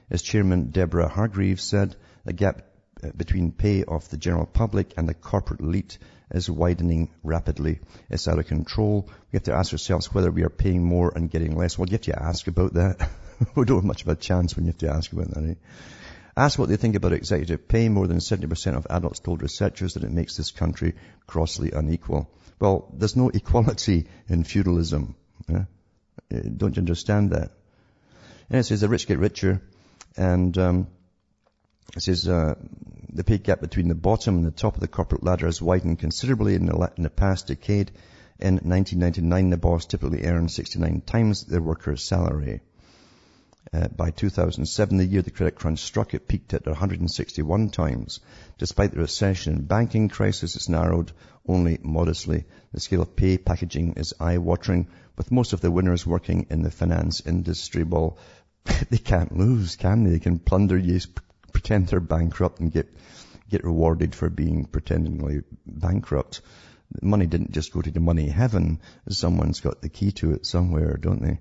As 0.10 0.24
Chairman 0.24 0.72
Deborah 0.72 1.08
Hargreaves 1.08 1.64
said, 1.64 1.96
the 2.26 2.34
gap 2.34 2.64
uh, 3.04 3.12
between 3.16 3.52
pay 3.52 3.84
of 3.84 4.10
the 4.10 4.18
general 4.18 4.48
public 4.48 4.96
and 4.98 5.08
the 5.08 5.14
corporate 5.14 5.62
elite 5.62 6.00
is 6.32 6.50
widening 6.50 7.10
rapidly. 7.24 7.80
It's 8.10 8.28
out 8.28 8.40
of 8.40 8.48
control. 8.48 9.10
We 9.32 9.38
have 9.38 9.44
to 9.44 9.54
ask 9.54 9.72
ourselves 9.72 10.14
whether 10.14 10.32
we 10.32 10.44
are 10.44 10.50
paying 10.50 10.84
more 10.84 11.12
and 11.14 11.30
getting 11.30 11.56
less. 11.56 11.78
Well, 11.78 11.88
you 11.88 11.94
have 11.94 12.02
to 12.02 12.22
ask 12.22 12.48
about 12.48 12.74
that. 12.76 13.10
we 13.56 13.66
don't 13.66 13.78
have 13.78 13.86
much 13.86 14.04
of 14.04 14.08
a 14.10 14.16
chance 14.16 14.56
when 14.56 14.66
you 14.66 14.72
have 14.72 14.80
to 14.80 14.90
ask 14.90 15.12
about 15.12 15.32
that. 15.32 15.44
Eh? 15.44 15.54
Ask 16.38 16.58
what 16.60 16.70
they 16.70 16.78
think 16.78 16.96
about 16.96 17.14
executive 17.14 17.68
pay. 17.68 17.90
More 17.90 18.08
than 18.08 18.18
70% 18.18 18.78
of 18.78 18.88
adults 18.90 19.20
told 19.20 19.42
researchers 19.42 19.96
that 19.96 20.04
it 20.04 20.12
makes 20.12 20.38
this 20.38 20.52
country 20.52 20.96
grossly 21.28 21.72
unequal. 21.72 22.30
Well, 22.60 22.92
there's 22.94 23.16
no 23.16 23.30
equality 23.30 24.08
in 24.28 24.44
feudalism. 24.44 25.16
Eh? 25.50 25.64
Don't 26.30 26.76
you 26.76 26.82
understand 26.82 27.32
that? 27.32 27.52
And 28.50 28.60
it 28.60 28.64
says 28.64 28.82
the 28.82 28.90
rich 28.90 29.08
get 29.08 29.20
richer 29.20 29.62
and 30.18 30.58
um, 30.58 30.88
it 31.96 32.04
says 32.04 32.28
uh, 32.28 32.56
the 33.12 33.24
pay 33.24 33.40
gap 33.40 33.62
between 33.62 33.88
the 33.88 33.96
bottom 33.96 34.38
and 34.38 34.46
the 34.46 34.52
top 34.52 34.76
of 34.76 34.82
the 34.82 34.88
corporate 34.88 35.24
ladder 35.24 35.48
has 35.48 35.62
widened 35.62 36.00
considerably 36.00 36.56
in 36.56 36.68
the, 36.68 36.92
in 36.98 37.04
the 37.04 37.10
past 37.10 37.48
decade. 37.48 37.92
In 38.40 38.56
1999, 38.56 39.50
the 39.50 39.58
boss 39.58 39.86
typically 39.86 40.26
earned 40.26 40.52
69 40.52 41.02
times 41.02 41.44
their 41.44 41.62
worker's 41.62 42.04
salary. 42.04 42.62
Uh, 43.74 43.88
by 43.88 44.12
2007, 44.12 44.98
the 44.98 45.06
year 45.06 45.22
the 45.22 45.32
credit 45.32 45.56
crunch 45.56 45.80
struck, 45.80 46.14
it 46.14 46.28
peaked 46.28 46.54
at 46.54 46.66
161 46.66 47.70
times. 47.70 48.20
Despite 48.58 48.92
the 48.92 49.00
recession 49.00 49.54
and 49.54 49.68
banking 49.68 50.10
crisis, 50.10 50.56
it's 50.56 50.70
narrowed 50.70 51.12
only 51.48 51.80
modestly. 51.82 52.46
The 52.72 52.80
scale 52.80 53.02
of 53.02 53.16
pay 53.16 53.38
packaging 53.38 53.94
is 53.94 54.14
eye-watering, 54.20 54.88
with 55.18 55.32
most 55.32 55.54
of 55.54 55.62
the 55.62 55.72
winners 55.72 56.06
working 56.06 56.46
in 56.50 56.62
the 56.62 56.72
finance 56.72 57.22
industry. 57.26 57.84
Well, 57.84 58.18
they 58.90 58.98
can't 58.98 59.36
lose, 59.36 59.76
can 59.76 60.04
they? 60.04 60.12
They 60.12 60.20
can 60.20 60.40
plunder 60.40 60.78
you, 60.78 61.00
pretend 61.60 61.88
they're 61.88 62.00
bankrupt 62.00 62.62
and 62.62 62.72
get 62.72 62.88
get 63.50 63.66
rewarded 63.66 64.16
for 64.16 64.30
being 64.30 64.66
pretendingly 64.66 65.44
bankrupt. 65.66 66.42
Money 67.02 67.26
didn't 67.26 67.52
just 67.52 67.74
go 67.74 67.82
to 67.82 67.92
the 67.92 68.00
money 68.00 68.30
heaven. 68.30 68.80
Someone's 69.10 69.60
got 69.60 69.82
the 69.82 69.90
key 69.90 70.12
to 70.14 70.32
it 70.32 70.46
somewhere, 70.46 70.96
don't 70.96 71.22
they? 71.22 71.40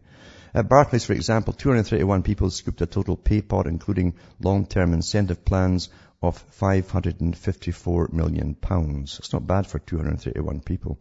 At 0.55 0.69
Barclays, 0.69 1.05
for 1.05 1.13
example, 1.13 1.53
231 1.53 2.25
people 2.25 2.51
scooped 2.51 2.81
a 2.81 2.87
total 2.87 3.17
pay 3.17 3.43
pot, 3.43 3.69
including 3.69 4.15
long-term 4.41 4.93
incentive 4.93 5.45
plans 5.45 5.89
of 6.21 6.37
554 6.37 8.09
million 8.13 8.55
pounds. 8.55 9.19
It's 9.21 9.33
not 9.33 9.47
bad 9.47 9.69
for 9.69 9.79
231 9.79 10.61
people. 10.61 10.99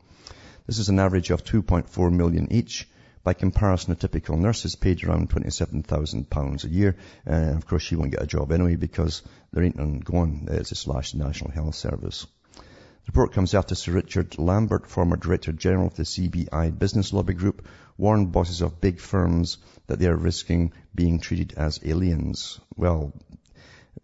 This 0.68 0.78
is 0.78 0.90
an 0.90 1.00
average 1.00 1.32
of 1.32 1.44
2.4 1.44 2.14
million 2.14 2.52
each. 2.52 2.88
By 3.28 3.34
comparison, 3.34 3.92
a 3.92 3.96
typical 3.98 4.38
nurse 4.38 4.64
is 4.64 4.78
paid 4.78 5.04
around 5.04 5.30
£27,000 5.32 6.64
a 6.64 6.70
year. 6.70 6.96
Uh, 7.30 7.58
of 7.58 7.68
course, 7.68 7.84
she 7.84 7.98
won't 7.98 8.12
get 8.12 8.24
a 8.24 8.26
job 8.26 8.54
anyway 8.54 8.78
because 8.78 9.22
there 9.52 9.66
ain't 9.66 9.76
none 9.76 10.00
going. 10.00 10.48
It's 10.50 10.72
a 10.72 10.76
slash 10.76 11.14
National 11.14 11.52
Health 11.52 11.76
Service. 11.76 12.26
The 12.56 12.62
report 13.08 13.34
comes 13.34 13.54
after 13.54 13.76
Sir 13.76 13.92
Richard 13.92 14.40
Lambert, 14.40 14.88
former 14.88 15.18
Director 15.18 15.52
General 15.52 15.88
of 15.88 15.96
the 15.96 16.04
CBI 16.04 16.80
Business 16.80 17.12
Lobby 17.12 17.34
Group, 17.34 17.68
warned 17.98 18.32
bosses 18.32 18.62
of 18.62 18.80
big 18.80 19.02
firms 19.02 19.58
that 19.88 20.00
they 20.00 20.08
are 20.08 20.16
risking 20.16 20.72
being 20.96 21.20
treated 21.20 21.54
as 21.58 21.82
aliens. 21.84 22.62
Well, 22.78 23.12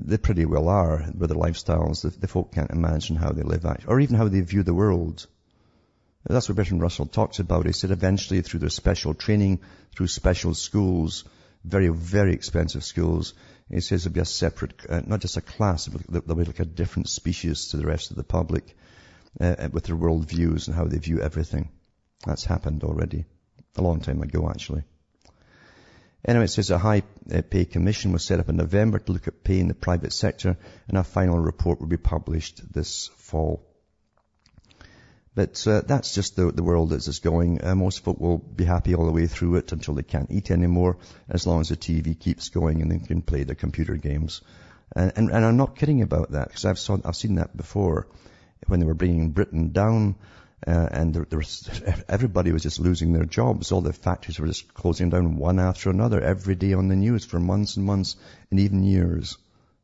they 0.02 0.18
pretty 0.18 0.44
well 0.44 0.68
are 0.68 1.10
with 1.18 1.30
their 1.30 1.40
lifestyles. 1.40 2.02
The, 2.02 2.10
the 2.10 2.28
folk 2.28 2.54
can't 2.54 2.72
imagine 2.72 3.16
how 3.16 3.32
they 3.32 3.44
live, 3.44 3.66
or 3.88 4.02
even 4.02 4.18
how 4.18 4.28
they 4.28 4.42
view 4.42 4.64
the 4.64 4.74
world. 4.74 5.28
That's 6.26 6.48
what 6.48 6.56
Bertrand 6.56 6.82
Russell 6.82 7.06
talks 7.06 7.40
about. 7.40 7.66
He 7.66 7.74
said 7.74 7.92
eventually 7.92 8.42
through 8.42 8.62
their 8.62 8.70
special 8.70 9.14
training, 9.14 9.60
through 9.96 10.08
special 10.08 10.54
schools, 10.54 11.26
very, 11.66 11.90
very 11.90 12.34
expensive 12.34 12.84
schools, 12.84 13.34
he 13.70 13.82
says 13.82 14.04
there'll 14.04 14.14
be 14.14 14.20
a 14.20 14.26
separate, 14.26 14.74
uh, 14.88 15.02
not 15.06 15.22
just 15.22 15.38
a 15.38 15.42
class, 15.42 15.88
but 15.88 16.02
there'll 16.08 16.36
be 16.36 16.46
like 16.46 16.60
a 16.60 16.66
different 16.66 17.10
species 17.10 17.70
to 17.70 17.78
the 17.78 17.86
rest 17.86 18.12
of 18.12 18.18
the 18.18 18.24
public 18.24 18.76
uh, 19.40 19.70
with 19.72 19.86
their 19.86 19.96
world 19.96 20.30
views 20.30 20.68
and 20.68 20.76
how 20.76 20.86
they 20.86 20.98
view 20.98 21.22
everything. 21.22 21.70
That's 22.26 22.46
happened 22.46 22.84
already. 22.84 23.26
A 23.78 23.82
long 23.82 24.02
time 24.02 24.22
ago, 24.22 24.50
actually. 24.50 24.84
Anyway, 26.26 26.46
it 26.46 26.50
says 26.50 26.70
a 26.70 26.78
high 26.78 27.04
uh, 27.34 27.42
pay 27.50 27.66
commission 27.66 28.14
was 28.14 28.24
set 28.24 28.40
up 28.40 28.48
in 28.48 28.56
November 28.56 29.00
to 29.00 29.12
look 29.12 29.28
at 29.28 29.44
pay 29.44 29.60
in 29.60 29.68
the 29.68 29.74
private 29.74 30.14
sector 30.14 30.56
and 30.88 30.98
a 30.98 31.04
final 31.04 31.38
report 31.38 31.82
will 31.82 31.88
be 31.88 31.98
published 31.98 32.62
this 32.72 33.10
fall. 33.18 33.66
But 35.36 35.66
uh, 35.68 35.82
that's 35.82 36.14
just 36.14 36.36
the, 36.36 36.52
the 36.52 36.64
world 36.64 36.94
as 36.94 37.08
it's 37.08 37.20
going. 37.20 37.64
Uh, 37.64 37.74
most 37.74 38.04
folk 38.04 38.20
will 38.20 38.38
be 38.38 38.66
happy 38.66 38.94
all 38.94 39.06
the 39.06 39.12
way 39.12 39.26
through 39.26 39.56
it 39.56 39.72
until 39.72 39.96
they 39.96 40.04
can't 40.04 40.30
eat 40.30 40.52
anymore, 40.52 40.98
as 41.28 41.48
long 41.48 41.62
as 41.62 41.70
the 41.70 41.78
TV 41.78 42.18
keeps 42.18 42.50
going 42.50 42.82
and 42.82 42.92
they 42.92 43.00
can 43.00 43.24
play 43.24 43.44
their 43.44 43.56
computer 43.56 43.96
games. 43.96 44.42
And, 44.96 45.12
and, 45.16 45.32
and 45.32 45.44
I'm 45.44 45.58
not 45.58 45.76
kidding 45.76 46.04
about 46.04 46.32
that, 46.32 46.50
because 46.50 46.66
I've, 46.66 46.78
saw, 46.78 46.98
I've 47.04 47.16
seen 47.16 47.36
that 47.36 47.58
before 47.58 48.08
when 48.68 48.80
they 48.80 48.86
were 48.86 48.94
bringing 48.94 49.32
Britain 49.32 49.72
down. 49.72 50.16
Uh, 50.66 50.88
and 50.92 51.14
there, 51.14 51.26
there 51.28 51.40
was, 51.40 51.68
everybody 52.08 52.52
was 52.52 52.64
just 52.64 52.80
losing 52.80 53.12
their 53.12 53.26
jobs. 53.26 53.72
All 53.72 53.82
the 53.82 53.92
factories 53.92 54.40
were 54.40 54.48
just 54.48 54.74
closing 54.74 55.10
down 55.10 55.38
one 55.38 55.60
after 55.60 55.90
another 55.90 56.22
every 56.22 56.56
day 56.56 56.74
on 56.74 56.90
the 56.90 56.96
news 56.96 57.26
for 57.26 57.40
months 57.40 57.76
and 57.76 57.86
months 57.86 58.16
and 58.52 58.60
even 58.60 58.84
years. 58.84 59.38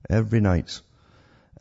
Every 0.10 0.40
night. 0.40 0.80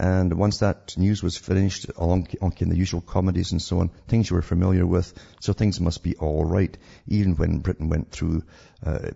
And 0.01 0.33
once 0.35 0.59
that 0.59 0.97
news 0.97 1.25
was 1.25 1.37
finished, 1.37 1.87
along 1.97 2.27
came 2.27 2.69
the 2.69 2.77
usual 2.77 3.01
comedies 3.01 3.51
and 3.51 3.61
so 3.61 3.81
on, 3.81 3.91
things 4.07 4.31
you 4.31 4.37
were 4.37 4.43
familiar 4.43 4.87
with. 4.87 5.13
So 5.41 5.53
things 5.53 5.81
must 5.81 6.05
be 6.05 6.15
all 6.17 6.45
right, 6.45 6.77
even 7.09 7.35
when 7.35 7.59
Britain 7.59 7.89
went 7.89 8.13
through, 8.13 8.45
uh, 8.87 9.11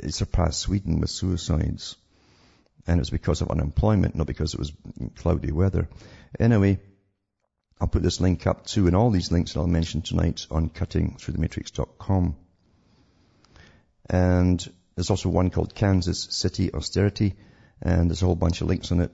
it 0.00 0.14
surpassed 0.14 0.60
Sweden 0.60 1.00
with 1.00 1.10
suicides. 1.10 1.96
And 2.86 2.98
it 2.98 3.00
was 3.00 3.10
because 3.10 3.40
of 3.40 3.50
unemployment, 3.50 4.14
not 4.14 4.28
because 4.28 4.54
it 4.54 4.60
was 4.60 4.72
cloudy 5.16 5.50
weather. 5.50 5.88
Anyway, 6.38 6.78
I'll 7.80 7.88
put 7.88 8.04
this 8.04 8.20
link 8.20 8.46
up 8.46 8.64
too, 8.64 8.86
and 8.86 8.94
all 8.94 9.10
these 9.10 9.32
links 9.32 9.54
that 9.54 9.60
I'll 9.60 9.66
mention 9.66 10.02
tonight 10.02 10.46
on 10.52 10.70
cuttingthroughthematrix.com. 10.70 12.36
And 14.08 14.72
there's 14.94 15.10
also 15.10 15.30
one 15.30 15.50
called 15.50 15.74
Kansas 15.74 16.28
City 16.30 16.72
Austerity, 16.72 17.34
and 17.82 18.08
there's 18.08 18.22
a 18.22 18.26
whole 18.26 18.36
bunch 18.36 18.60
of 18.60 18.68
links 18.68 18.92
on 18.92 19.00
it 19.00 19.10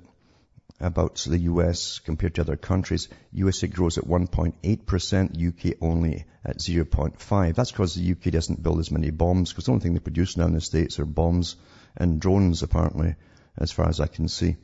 about 0.80 1.16
the 1.26 1.38
US 1.38 2.00
compared 2.00 2.34
to 2.34 2.40
other 2.42 2.56
countries. 2.56 3.08
USA 3.32 3.66
grows 3.66 3.96
at 3.98 4.04
1.8%, 4.04 5.48
UK 5.48 5.76
only 5.80 6.24
at 6.44 6.58
0.5. 6.58 7.54
That's 7.54 7.70
because 7.70 7.94
the 7.94 8.12
UK 8.12 8.32
doesn't 8.32 8.62
build 8.62 8.80
as 8.80 8.90
many 8.90 9.10
bombs, 9.10 9.50
because 9.50 9.66
the 9.66 9.72
only 9.72 9.82
thing 9.82 9.94
they 9.94 10.00
produce 10.00 10.36
now 10.36 10.46
in 10.46 10.52
the 10.52 10.60
States 10.60 10.98
are 10.98 11.04
bombs 11.04 11.56
and 11.96 12.20
drones, 12.20 12.62
apparently, 12.62 13.14
as 13.56 13.70
far 13.70 13.88
as 13.88 14.00
I 14.00 14.08
can 14.08 14.28
see. 14.28 14.56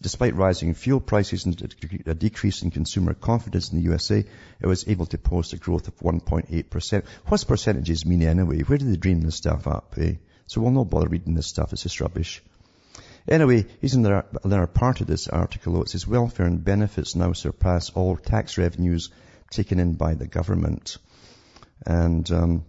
Despite 0.00 0.34
rising 0.34 0.74
fuel 0.74 1.00
prices 1.00 1.44
and 1.44 1.74
a 2.06 2.14
decrease 2.14 2.62
in 2.62 2.70
consumer 2.70 3.14
confidence 3.14 3.70
in 3.70 3.78
the 3.78 3.84
USA, 3.84 4.24
it 4.60 4.66
was 4.66 4.88
able 4.88 5.06
to 5.06 5.18
post 5.18 5.52
a 5.52 5.58
growth 5.58 5.88
of 5.88 5.96
1.8%. 5.98 7.04
What's 7.26 7.44
percentages 7.44 8.06
mean 8.06 8.22
anyway? 8.22 8.60
Where 8.60 8.78
do 8.78 8.88
they 8.88 8.96
dream 8.96 9.20
this 9.20 9.36
stuff 9.36 9.66
up, 9.66 9.94
eh? 9.98 10.14
So 10.46 10.60
we'll 10.60 10.70
not 10.70 10.90
bother 10.90 11.08
reading 11.08 11.34
this 11.34 11.46
stuff. 11.46 11.72
It's 11.72 11.82
just 11.82 12.00
rubbish. 12.00 12.42
Anyway, 13.28 13.66
here's 13.80 13.94
another, 13.94 14.24
another 14.44 14.68
part 14.68 15.00
of 15.00 15.08
this 15.08 15.26
article. 15.26 15.82
It 15.82 15.88
says 15.88 16.06
welfare 16.06 16.46
and 16.46 16.64
benefits 16.64 17.16
now 17.16 17.32
surpass 17.32 17.90
all 17.90 18.16
tax 18.16 18.56
revenues 18.56 19.10
taken 19.50 19.80
in 19.80 19.94
by 19.94 20.14
the 20.14 20.28
government. 20.28 20.98
And 21.84 22.30
um, 22.30 22.64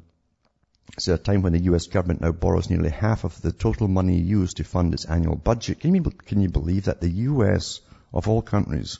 it's 0.93 1.07
a 1.07 1.17
time 1.19 1.43
when 1.43 1.53
the 1.53 1.65
US 1.71 1.85
government 1.85 2.21
now 2.21 2.31
borrows 2.31 2.71
nearly 2.71 2.89
half 2.89 3.23
of 3.23 3.39
the 3.39 3.51
total 3.51 3.87
money 3.87 4.19
used 4.19 4.57
to 4.57 4.63
fund 4.63 4.95
its 4.95 5.05
annual 5.05 5.35
budget. 5.35 5.79
Can 5.79 5.93
you, 5.93 6.01
can 6.01 6.41
you 6.41 6.49
believe 6.49 6.85
that 6.85 7.01
the 7.01 7.09
US, 7.09 7.79
of 8.11 8.27
all 8.27 8.41
countries, 8.41 8.97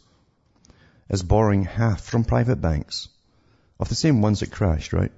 is 1.09 1.23
borrowing 1.23 1.63
half 1.63 2.01
from 2.01 2.23
private 2.23 2.61
banks 2.61 3.07
of 3.79 3.89
the 3.89 3.95
same 3.95 4.21
ones 4.21 4.41
that 4.41 4.51
crashed, 4.51 4.93
right? 4.93 5.11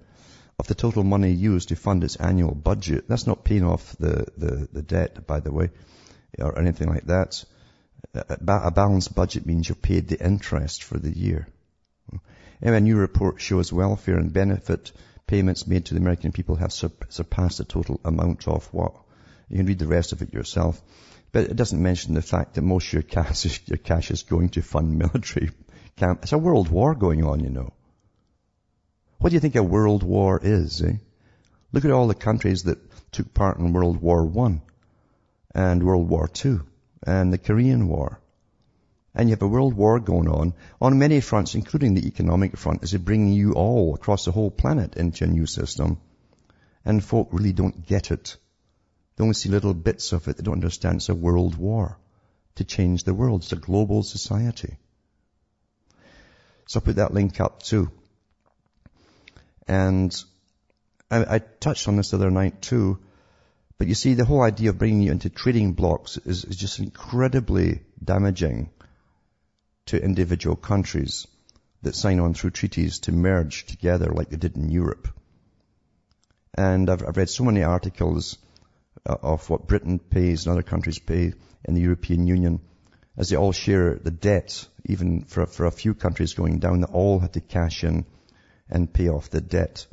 Of 0.57 0.67
the 0.67 0.75
total 0.75 1.03
money 1.03 1.31
used 1.31 1.69
to 1.69 1.75
fund 1.75 2.05
its 2.05 2.15
annual 2.15 2.55
budget. 2.55 3.09
That's 3.09 3.27
not 3.27 3.43
paying 3.43 3.65
off 3.65 3.97
the, 3.99 4.25
the, 4.37 4.69
the 4.71 4.81
debt, 4.81 5.27
by 5.27 5.41
the 5.41 5.51
way 5.51 5.71
or 6.37 6.57
anything 6.59 6.89
like 6.89 7.05
that. 7.05 7.43
A 8.13 8.71
balanced 8.71 9.13
budget 9.13 9.45
means 9.45 9.67
you've 9.67 9.81
paid 9.81 10.07
the 10.07 10.23
interest 10.23 10.83
for 10.83 10.97
the 10.97 11.15
year. 11.15 11.47
Anyway, 12.61 12.77
a 12.77 12.81
new 12.81 12.97
report 12.97 13.41
shows 13.41 13.71
welfare 13.71 14.17
and 14.17 14.33
benefit 14.33 14.91
payments 15.27 15.67
made 15.67 15.85
to 15.85 15.93
the 15.93 15.99
American 15.99 16.31
people 16.31 16.55
have 16.55 16.73
surpassed 16.73 17.59
the 17.59 17.65
total 17.65 17.99
amount 18.03 18.47
of 18.47 18.65
what? 18.73 18.93
You 19.47 19.57
can 19.57 19.65
read 19.65 19.79
the 19.79 19.87
rest 19.87 20.11
of 20.11 20.21
it 20.21 20.33
yourself. 20.33 20.81
But 21.31 21.45
it 21.45 21.55
doesn't 21.55 21.81
mention 21.81 22.15
the 22.15 22.21
fact 22.21 22.55
that 22.55 22.63
most 22.63 22.87
of 22.87 22.93
your 22.93 23.01
cash 23.03 23.45
is, 23.45 23.59
your 23.67 23.77
cash 23.77 24.09
is 24.09 24.23
going 24.23 24.49
to 24.49 24.61
fund 24.61 24.97
military 24.97 25.51
camp. 25.95 26.23
It's 26.23 26.31
a 26.31 26.37
world 26.37 26.69
war 26.69 26.95
going 26.95 27.23
on, 27.23 27.43
you 27.43 27.49
know. 27.49 27.71
What 29.19 29.29
do 29.29 29.35
you 29.35 29.39
think 29.39 29.55
a 29.55 29.63
world 29.63 30.01
war 30.01 30.39
is, 30.41 30.81
eh? 30.81 30.93
Look 31.71 31.85
at 31.85 31.91
all 31.91 32.07
the 32.07 32.15
countries 32.15 32.63
that 32.63 32.79
took 33.11 33.33
part 33.33 33.59
in 33.59 33.73
World 33.73 34.01
War 34.01 34.25
One 34.25 34.61
and 35.59 35.83
World 35.83 36.07
War 36.07 36.29
II 36.45 36.61
and 37.03 37.33
the 37.33 37.37
Korean 37.37 37.89
War. 37.89 38.21
And 39.13 39.27
you 39.27 39.33
have 39.33 39.41
a 39.41 39.47
world 39.47 39.73
war 39.73 39.99
going 39.99 40.29
on 40.29 40.53
on 40.79 40.99
many 40.99 41.19
fronts, 41.19 41.53
including 41.53 41.95
the 41.95 42.07
economic 42.07 42.55
front, 42.55 42.83
is 42.83 42.93
it 42.93 43.03
bringing 43.03 43.33
you 43.33 43.53
all 43.53 43.93
across 43.93 44.23
the 44.23 44.31
whole 44.31 44.51
planet 44.51 44.95
into 44.95 45.25
a 45.25 45.27
new 45.27 45.45
system. 45.45 45.97
And 46.85 47.03
folk 47.03 47.27
really 47.33 47.51
don't 47.51 47.85
get 47.85 48.09
it. 48.09 48.37
They 49.15 49.23
only 49.23 49.33
see 49.33 49.49
little 49.49 49.73
bits 49.73 50.13
of 50.13 50.29
it. 50.29 50.37
They 50.37 50.43
don't 50.43 50.61
understand 50.63 50.97
it's 50.97 51.09
a 51.09 51.15
world 51.15 51.57
war 51.57 51.97
to 52.55 52.63
change 52.63 53.03
the 53.03 53.13
world. 53.13 53.41
It's 53.41 53.51
a 53.51 53.57
global 53.57 54.03
society. 54.03 54.77
So 56.67 56.79
I 56.79 56.83
put 56.83 56.95
that 56.95 57.13
link 57.13 57.41
up 57.41 57.63
too. 57.63 57.91
And 59.67 60.15
I, 61.11 61.35
I 61.35 61.39
touched 61.39 61.89
on 61.89 61.97
this 61.97 62.11
the 62.11 62.17
other 62.17 62.31
night 62.31 62.61
too. 62.61 62.99
But 63.79 63.87
you 63.87 63.95
see, 63.95 64.13
the 64.13 64.25
whole 64.25 64.41
idea 64.41 64.69
of 64.69 64.77
bringing 64.77 65.01
you 65.01 65.11
into 65.11 65.29
trading 65.29 65.73
blocs 65.73 66.17
is, 66.17 66.43
is 66.43 66.57
just 66.57 66.79
incredibly 66.79 67.79
damaging 68.03 68.69
to 69.85 70.03
individual 70.03 70.57
countries 70.57 71.25
that 71.81 71.95
sign 71.95 72.19
on 72.19 72.33
through 72.33 72.49
treaties 72.51 72.99
to 72.99 73.13
merge 73.13 73.65
together 73.65 74.11
like 74.11 74.29
they 74.29 74.37
did 74.37 74.57
in 74.57 74.69
Europe. 74.69 75.07
And 76.53 76.89
I've, 76.89 77.07
I've 77.07 77.15
read 77.15 77.29
so 77.29 77.45
many 77.45 77.63
articles 77.63 78.37
uh, 79.07 79.15
of 79.21 79.49
what 79.49 79.67
Britain 79.67 79.97
pays 79.97 80.45
and 80.45 80.51
other 80.51 80.61
countries 80.61 80.99
pay 80.99 81.31
in 81.63 81.73
the 81.73 81.81
European 81.81 82.27
Union 82.27 82.59
as 83.17 83.29
they 83.29 83.37
all 83.37 83.53
share 83.53 83.95
the 83.95 84.11
debt, 84.11 84.67
even 84.85 85.23
for, 85.23 85.45
for 85.45 85.65
a 85.65 85.71
few 85.71 85.93
countries 85.93 86.33
going 86.33 86.59
down, 86.59 86.81
they 86.81 86.87
all 86.87 87.19
had 87.19 87.33
to 87.33 87.41
cash 87.41 87.83
in 87.83 88.05
and 88.69 88.91
pay 88.91 89.09
off 89.09 89.29
the 89.29 89.41
debt. 89.41 89.87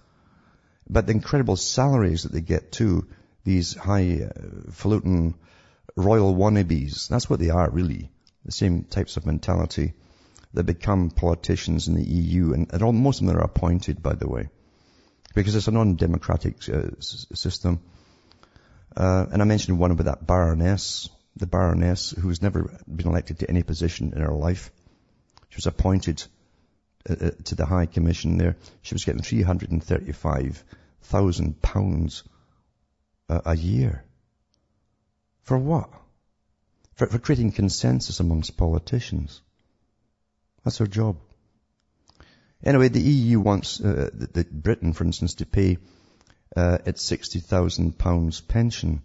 But 0.88 1.06
the 1.06 1.12
incredible 1.12 1.56
salaries 1.56 2.24
that 2.24 2.32
they 2.32 2.40
get 2.40 2.72
too 2.72 3.06
these 3.46 3.74
highfalutin 3.74 5.32
uh, 5.32 5.36
royal 5.94 6.34
wannabes. 6.34 7.08
That's 7.08 7.30
what 7.30 7.40
they 7.40 7.48
are 7.50 7.70
really. 7.70 8.10
The 8.44 8.52
same 8.52 8.84
types 8.84 9.16
of 9.16 9.24
mentality 9.24 9.94
that 10.52 10.64
become 10.64 11.08
politicians 11.10 11.88
in 11.88 11.94
the 11.94 12.04
EU 12.04 12.52
and, 12.52 12.70
and 12.72 12.82
all, 12.82 12.92
most 12.92 13.20
of 13.20 13.26
them 13.26 13.36
are 13.36 13.44
appointed 13.44 14.02
by 14.02 14.14
the 14.14 14.28
way. 14.28 14.48
Because 15.34 15.54
it's 15.54 15.68
a 15.68 15.70
non-democratic 15.70 16.68
uh, 16.68 17.00
system. 17.00 17.80
Uh, 18.96 19.26
and 19.30 19.40
I 19.42 19.44
mentioned 19.44 19.78
one 19.78 19.92
about 19.92 20.06
that 20.06 20.26
baroness, 20.26 21.08
the 21.36 21.46
baroness 21.46 22.10
who 22.10 22.22
who's 22.22 22.42
never 22.42 22.76
been 22.88 23.06
elected 23.06 23.38
to 23.40 23.50
any 23.50 23.62
position 23.62 24.14
in 24.14 24.22
her 24.22 24.32
life. 24.32 24.72
She 25.50 25.58
was 25.58 25.66
appointed 25.66 26.24
uh, 27.08 27.26
uh 27.26 27.30
to 27.44 27.54
the 27.54 27.66
High 27.66 27.86
Commission 27.86 28.38
there. 28.38 28.56
She 28.82 28.94
was 28.94 29.04
getting 29.04 29.22
335,000 29.22 31.62
pounds 31.62 32.24
a, 33.28 33.56
year. 33.56 34.04
For 35.42 35.58
what? 35.58 35.90
For, 36.94 37.06
for 37.06 37.18
creating 37.18 37.52
consensus 37.52 38.20
amongst 38.20 38.56
politicians. 38.56 39.40
That's 40.64 40.78
her 40.78 40.86
job. 40.86 41.16
Anyway, 42.64 42.88
the 42.88 43.00
EU 43.00 43.40
wants 43.40 43.80
uh, 43.80 44.10
the, 44.12 44.26
the 44.26 44.44
Britain, 44.44 44.92
for 44.92 45.04
instance, 45.04 45.34
to 45.34 45.46
pay 45.46 45.78
uh, 46.56 46.78
its 46.86 47.04
sixty 47.04 47.40
thousand 47.40 47.98
pounds 47.98 48.40
pension 48.40 49.02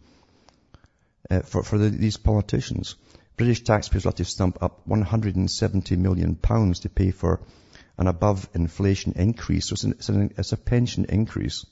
uh, 1.29 1.41
for 1.41 1.63
for 1.63 1.77
the, 1.77 1.89
these 1.89 2.17
politicians. 2.17 2.95
British 3.37 3.63
taxpayers 3.63 4.05
will 4.05 4.11
have 4.11 4.17
to 4.17 4.25
stump 4.25 4.61
up 4.61 4.85
170 4.85 5.95
million 5.95 6.35
pounds 6.35 6.81
to 6.81 6.89
pay 6.89 7.11
for 7.11 7.41
an 7.97 8.07
above 8.07 8.47
inflation 8.53 9.13
increase. 9.15 9.67
So 9.67 9.73
it's, 9.73 9.83
an, 9.83 9.91
it's, 9.93 10.09
an, 10.09 10.33
it's 10.37 10.51
a 10.51 10.57
pension 10.57 11.05
increase 11.05 11.65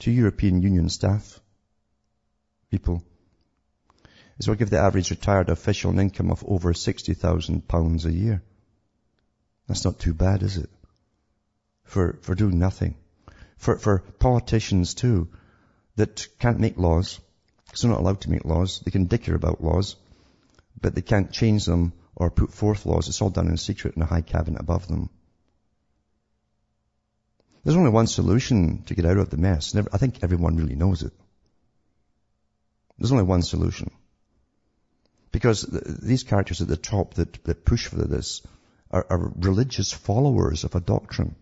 to 0.00 0.10
European 0.10 0.62
Union 0.62 0.88
staff 0.88 1.40
people. 2.72 3.04
This 4.36 4.48
will 4.48 4.56
give 4.56 4.70
the 4.70 4.80
average 4.80 5.10
retired 5.10 5.50
official 5.50 5.90
an 5.90 6.00
income 6.00 6.30
of 6.30 6.42
over 6.44 6.72
£60,000 6.72 8.04
a 8.04 8.12
year. 8.12 8.42
That's 9.68 9.84
not 9.84 10.00
too 10.00 10.14
bad, 10.14 10.42
is 10.42 10.56
it? 10.56 10.70
For, 11.84 12.18
for 12.22 12.34
doing 12.34 12.58
nothing. 12.58 12.96
For, 13.58 13.78
for 13.78 13.98
politicians 13.98 14.94
too, 14.94 15.28
that 15.96 16.26
can't 16.38 16.58
make 16.58 16.78
laws, 16.78 17.20
because 17.66 17.82
they're 17.82 17.90
not 17.90 18.00
allowed 18.00 18.22
to 18.22 18.30
make 18.30 18.44
laws. 18.46 18.80
They 18.80 18.90
can 18.90 19.04
dicker 19.04 19.34
about 19.34 19.62
laws, 19.62 19.96
but 20.80 20.94
they 20.94 21.02
can't 21.02 21.30
change 21.30 21.66
them 21.66 21.92
or 22.16 22.30
put 22.30 22.52
forth 22.52 22.86
laws. 22.86 23.08
It's 23.08 23.20
all 23.20 23.30
done 23.30 23.48
in 23.48 23.58
secret 23.58 23.96
in 23.96 24.02
a 24.02 24.06
high 24.06 24.22
cabinet 24.22 24.60
above 24.60 24.88
them. 24.88 25.10
There's 27.64 27.76
only 27.76 27.90
one 27.90 28.06
solution 28.06 28.82
to 28.86 28.94
get 28.94 29.04
out 29.04 29.18
of 29.18 29.30
the 29.30 29.36
mess. 29.36 29.76
I 29.76 29.98
think 29.98 30.24
everyone 30.24 30.56
really 30.56 30.74
knows 30.74 31.02
it. 31.02 31.12
There's 32.98 33.12
only 33.12 33.24
one 33.24 33.42
solution. 33.42 33.90
Because 35.30 35.62
these 35.62 36.24
characters 36.24 36.60
at 36.60 36.68
the 36.68 36.76
top 36.76 37.14
that, 37.14 37.42
that 37.44 37.64
push 37.64 37.86
for 37.86 37.96
this 37.96 38.42
are, 38.90 39.06
are 39.08 39.32
religious 39.36 39.92
followers 39.92 40.64
of 40.64 40.74
a 40.74 40.80
doctrine. 40.80 41.34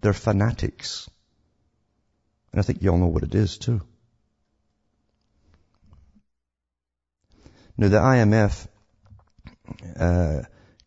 They're 0.00 0.12
fanatics. 0.12 1.08
And 2.52 2.60
I 2.60 2.62
think 2.62 2.82
you 2.82 2.90
all 2.90 2.98
know 2.98 3.06
what 3.06 3.22
it 3.22 3.34
is 3.34 3.58
too. 3.58 3.80
Now 7.78 7.88
the 7.88 7.98
IMF 7.98 8.66
uh, 9.98 10.42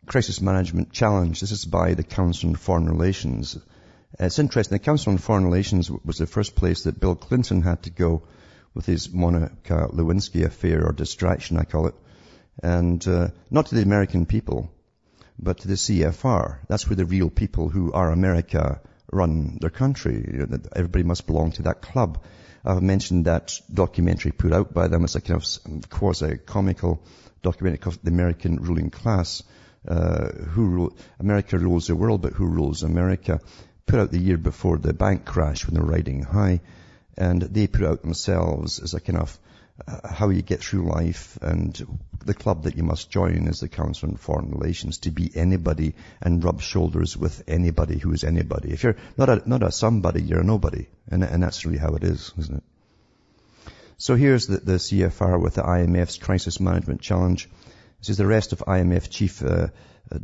Crisis 0.06 0.40
Management 0.40 0.92
Challenge, 0.92 1.40
this 1.40 1.52
is 1.52 1.64
by 1.64 1.94
the 1.94 2.02
Council 2.02 2.50
on 2.50 2.56
Foreign 2.56 2.88
Relations. 2.88 3.56
It's 4.18 4.38
interesting, 4.38 4.74
the 4.74 4.84
Council 4.84 5.12
on 5.12 5.18
Foreign 5.18 5.44
Relations 5.44 5.90
was 5.90 6.18
the 6.18 6.26
first 6.26 6.56
place 6.56 6.82
that 6.82 6.98
Bill 6.98 7.14
Clinton 7.14 7.62
had 7.62 7.84
to 7.84 7.90
go 7.90 8.22
with 8.74 8.86
his 8.86 9.12
Monica 9.12 9.88
Lewinsky 9.92 10.44
affair 10.44 10.86
or 10.86 10.92
distraction, 10.92 11.56
I 11.56 11.64
call 11.64 11.86
it. 11.86 11.94
And 12.62 13.06
uh, 13.06 13.28
not 13.50 13.66
to 13.66 13.74
the 13.74 13.82
American 13.82 14.26
people, 14.26 14.70
but 15.38 15.58
to 15.58 15.68
the 15.68 15.74
CFR. 15.74 16.58
That's 16.68 16.88
where 16.88 16.96
the 16.96 17.04
real 17.04 17.30
people 17.30 17.68
who 17.68 17.92
are 17.92 18.10
America 18.10 18.80
run 19.10 19.58
their 19.60 19.70
country. 19.70 20.46
Everybody 20.76 21.04
must 21.04 21.26
belong 21.26 21.52
to 21.52 21.62
that 21.62 21.82
club. 21.82 22.22
I've 22.64 22.82
mentioned 22.82 23.24
that 23.24 23.58
documentary 23.72 24.32
put 24.32 24.52
out 24.52 24.74
by 24.74 24.88
them 24.88 25.04
as 25.04 25.16
a 25.16 25.20
kind 25.20 25.42
of 25.42 25.90
quasi-comical 25.90 27.02
documentary 27.42 27.78
called 27.78 27.98
The 28.02 28.10
American 28.10 28.56
Ruling 28.56 28.90
Class. 28.90 29.42
Uh, 29.88 30.28
who 30.28 30.66
rule, 30.66 30.96
America 31.18 31.56
rules 31.58 31.86
the 31.86 31.96
world, 31.96 32.20
but 32.20 32.34
who 32.34 32.44
rules 32.44 32.82
America? 32.82 33.40
Put 33.86 33.98
out 33.98 34.10
the 34.10 34.18
year 34.18 34.36
before 34.36 34.76
the 34.76 34.92
bank 34.92 35.24
crash 35.24 35.66
when 35.66 35.74
they're 35.74 35.82
riding 35.82 36.22
high. 36.22 36.60
And 37.16 37.42
they 37.42 37.66
put 37.66 37.84
out 37.84 38.02
themselves 38.02 38.80
as 38.80 38.94
a 38.94 39.00
kind 39.00 39.18
of 39.18 39.38
uh, 39.86 40.08
how 40.08 40.28
you 40.28 40.42
get 40.42 40.60
through 40.60 40.88
life 40.88 41.38
and 41.40 41.98
the 42.24 42.34
club 42.34 42.64
that 42.64 42.76
you 42.76 42.82
must 42.82 43.10
join 43.10 43.48
is 43.48 43.60
the 43.60 43.68
Council 43.68 44.10
on 44.10 44.16
Foreign 44.16 44.50
Relations 44.50 44.98
to 44.98 45.10
be 45.10 45.30
anybody 45.34 45.94
and 46.20 46.44
rub 46.44 46.60
shoulders 46.60 47.16
with 47.16 47.42
anybody 47.48 47.98
who 47.98 48.12
is 48.12 48.24
anybody. 48.24 48.72
If 48.72 48.82
you're 48.82 48.96
not 49.16 49.28
a, 49.30 49.48
not 49.48 49.62
a 49.62 49.72
somebody, 49.72 50.22
you're 50.22 50.40
a 50.40 50.44
nobody. 50.44 50.86
And, 51.08 51.24
and 51.24 51.42
that's 51.42 51.64
really 51.64 51.78
how 51.78 51.94
it 51.94 52.04
is, 52.04 52.32
isn't 52.38 52.58
it? 52.58 52.62
So 53.96 54.16
here's 54.16 54.46
the, 54.46 54.58
the 54.58 54.74
CFR 54.74 55.40
with 55.40 55.54
the 55.54 55.62
IMF's 55.62 56.18
Crisis 56.18 56.60
Management 56.60 57.00
Challenge. 57.00 57.48
This 58.00 58.10
is 58.10 58.16
the 58.18 58.26
arrest 58.26 58.52
of 58.52 58.60
IMF 58.60 59.10
Chief 59.10 59.42
uh, 59.42 59.68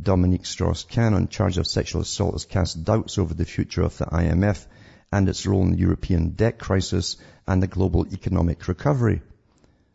Dominique 0.01 0.45
Strauss-Kahn 0.45 1.13
on 1.13 1.27
charge 1.27 1.57
of 1.57 1.67
sexual 1.67 2.01
assault 2.01 2.33
has 2.33 2.45
cast 2.45 2.83
doubts 2.83 3.17
over 3.17 3.33
the 3.33 3.45
future 3.45 3.83
of 3.83 3.97
the 3.97 4.05
IMF 4.05 4.65
and 5.11 5.29
its 5.29 5.45
role 5.45 5.61
in 5.63 5.71
the 5.71 5.77
European 5.77 6.29
debt 6.29 6.59
crisis 6.59 7.17
and 7.47 7.61
the 7.61 7.67
global 7.67 8.05
economic 8.07 8.67
recovery. 8.67 9.21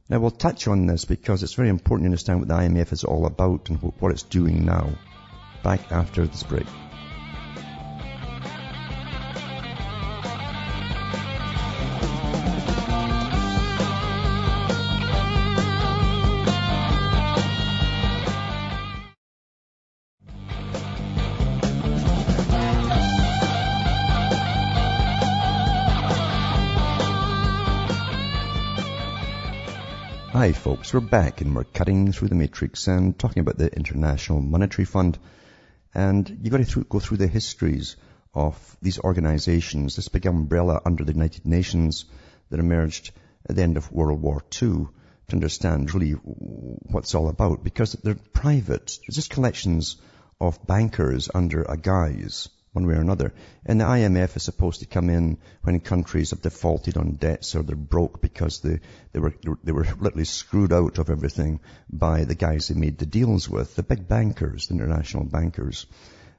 Now 0.09 0.21
we'll 0.21 0.31
touch 0.31 0.69
on 0.69 0.87
this 0.87 1.05
because 1.05 1.43
it's 1.43 1.55
very 1.55 1.69
important 1.69 2.05
to 2.05 2.09
understand 2.09 2.41
what 2.41 2.49
the 2.49 2.55
IMF 2.55 2.93
is 2.93 3.05
all 3.05 3.27
about 3.27 3.69
and 3.69 3.79
what 3.83 4.13
it's 4.13 4.23
doing 4.23 4.65
now. 4.65 4.91
Back 5.63 5.93
after 5.93 6.27
this 6.27 6.43
break. 6.43 6.67
Folks, 30.83 30.95
we're 30.95 31.01
back 31.01 31.41
and 31.41 31.55
we're 31.55 31.63
cutting 31.63 32.11
through 32.11 32.27
the 32.27 32.35
matrix 32.35 32.89
and 32.89 33.17
talking 33.17 33.41
about 33.41 33.57
the 33.57 33.73
International 33.73 34.41
Monetary 34.41 34.85
Fund. 34.85 35.17
And 35.95 36.29
you've 36.29 36.51
got 36.51 36.67
to 36.67 36.83
go 36.83 36.99
through 36.99 37.19
the 37.19 37.29
histories 37.29 37.95
of 38.35 38.77
these 38.83 38.99
organizations, 38.99 39.95
this 39.95 40.09
big 40.09 40.27
umbrella 40.27 40.83
under 40.85 41.05
the 41.05 41.13
United 41.13 41.47
Nations 41.47 42.07
that 42.51 42.59
emerged 42.59 43.13
at 43.49 43.55
the 43.55 43.63
end 43.63 43.77
of 43.77 43.93
World 43.93 44.21
War 44.21 44.43
II 44.61 44.69
to 44.71 44.89
understand 45.31 45.95
really 45.95 46.15
what 46.15 47.05
it's 47.05 47.15
all 47.15 47.29
about 47.29 47.63
because 47.63 47.93
they're 47.93 48.17
private. 48.17 48.99
They're 49.07 49.15
just 49.15 49.31
collections 49.31 49.99
of 50.41 50.67
bankers 50.67 51.31
under 51.33 51.63
a 51.63 51.77
guise 51.77 52.49
one 52.73 52.87
way 52.87 52.95
or 52.95 53.01
another. 53.01 53.35
And 53.67 53.81
the 53.81 53.85
IMF 53.85 54.37
is 54.37 54.43
supposed 54.43 54.81
to 54.81 54.87
come 54.87 55.11
in 55.11 55.37
when 55.63 55.79
countries 55.81 56.31
have 56.31 56.41
defaulted 56.41 56.97
on 56.97 57.13
debts 57.13 57.55
or 57.55 57.63
they're 57.63 57.77
broke 57.77 58.23
because 58.23 58.61
they, 58.61 58.81
they 59.13 59.21
were, 59.21 59.35
they 59.63 59.73
were 59.73 59.87
literally 60.01 60.25
screwed 60.25 60.73
out 60.73 60.99
of 60.99 61.11
everything 61.11 61.61
by 61.91 62.25
the 62.25 62.35
guys 62.35 62.69
they 62.69 62.75
made 62.75 62.97
the 62.97 63.07
deals 63.07 63.49
with, 63.49 63.77
the 63.77 63.83
big 63.83 64.09
bankers, 64.09 64.67
the 64.67 64.75
international 64.75 65.25
bankers. 65.25 65.87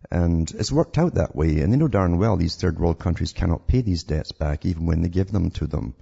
And 0.10 0.52
it's 0.52 0.72
worked 0.72 0.98
out 0.98 1.16
that 1.16 1.36
way. 1.36 1.60
And 1.60 1.72
they 1.72 1.78
know 1.78 1.88
darn 1.88 2.18
well 2.18 2.36
these 2.36 2.56
third 2.56 2.80
world 2.80 2.98
countries 2.98 3.32
cannot 3.32 3.68
pay 3.68 3.82
these 3.82 4.04
debts 4.04 4.32
back 4.32 4.66
even 4.66 4.88
when 4.88 5.04
they 5.04 5.10
give 5.10 5.32
them 5.32 5.52
to 5.52 5.68
them. 5.68 5.94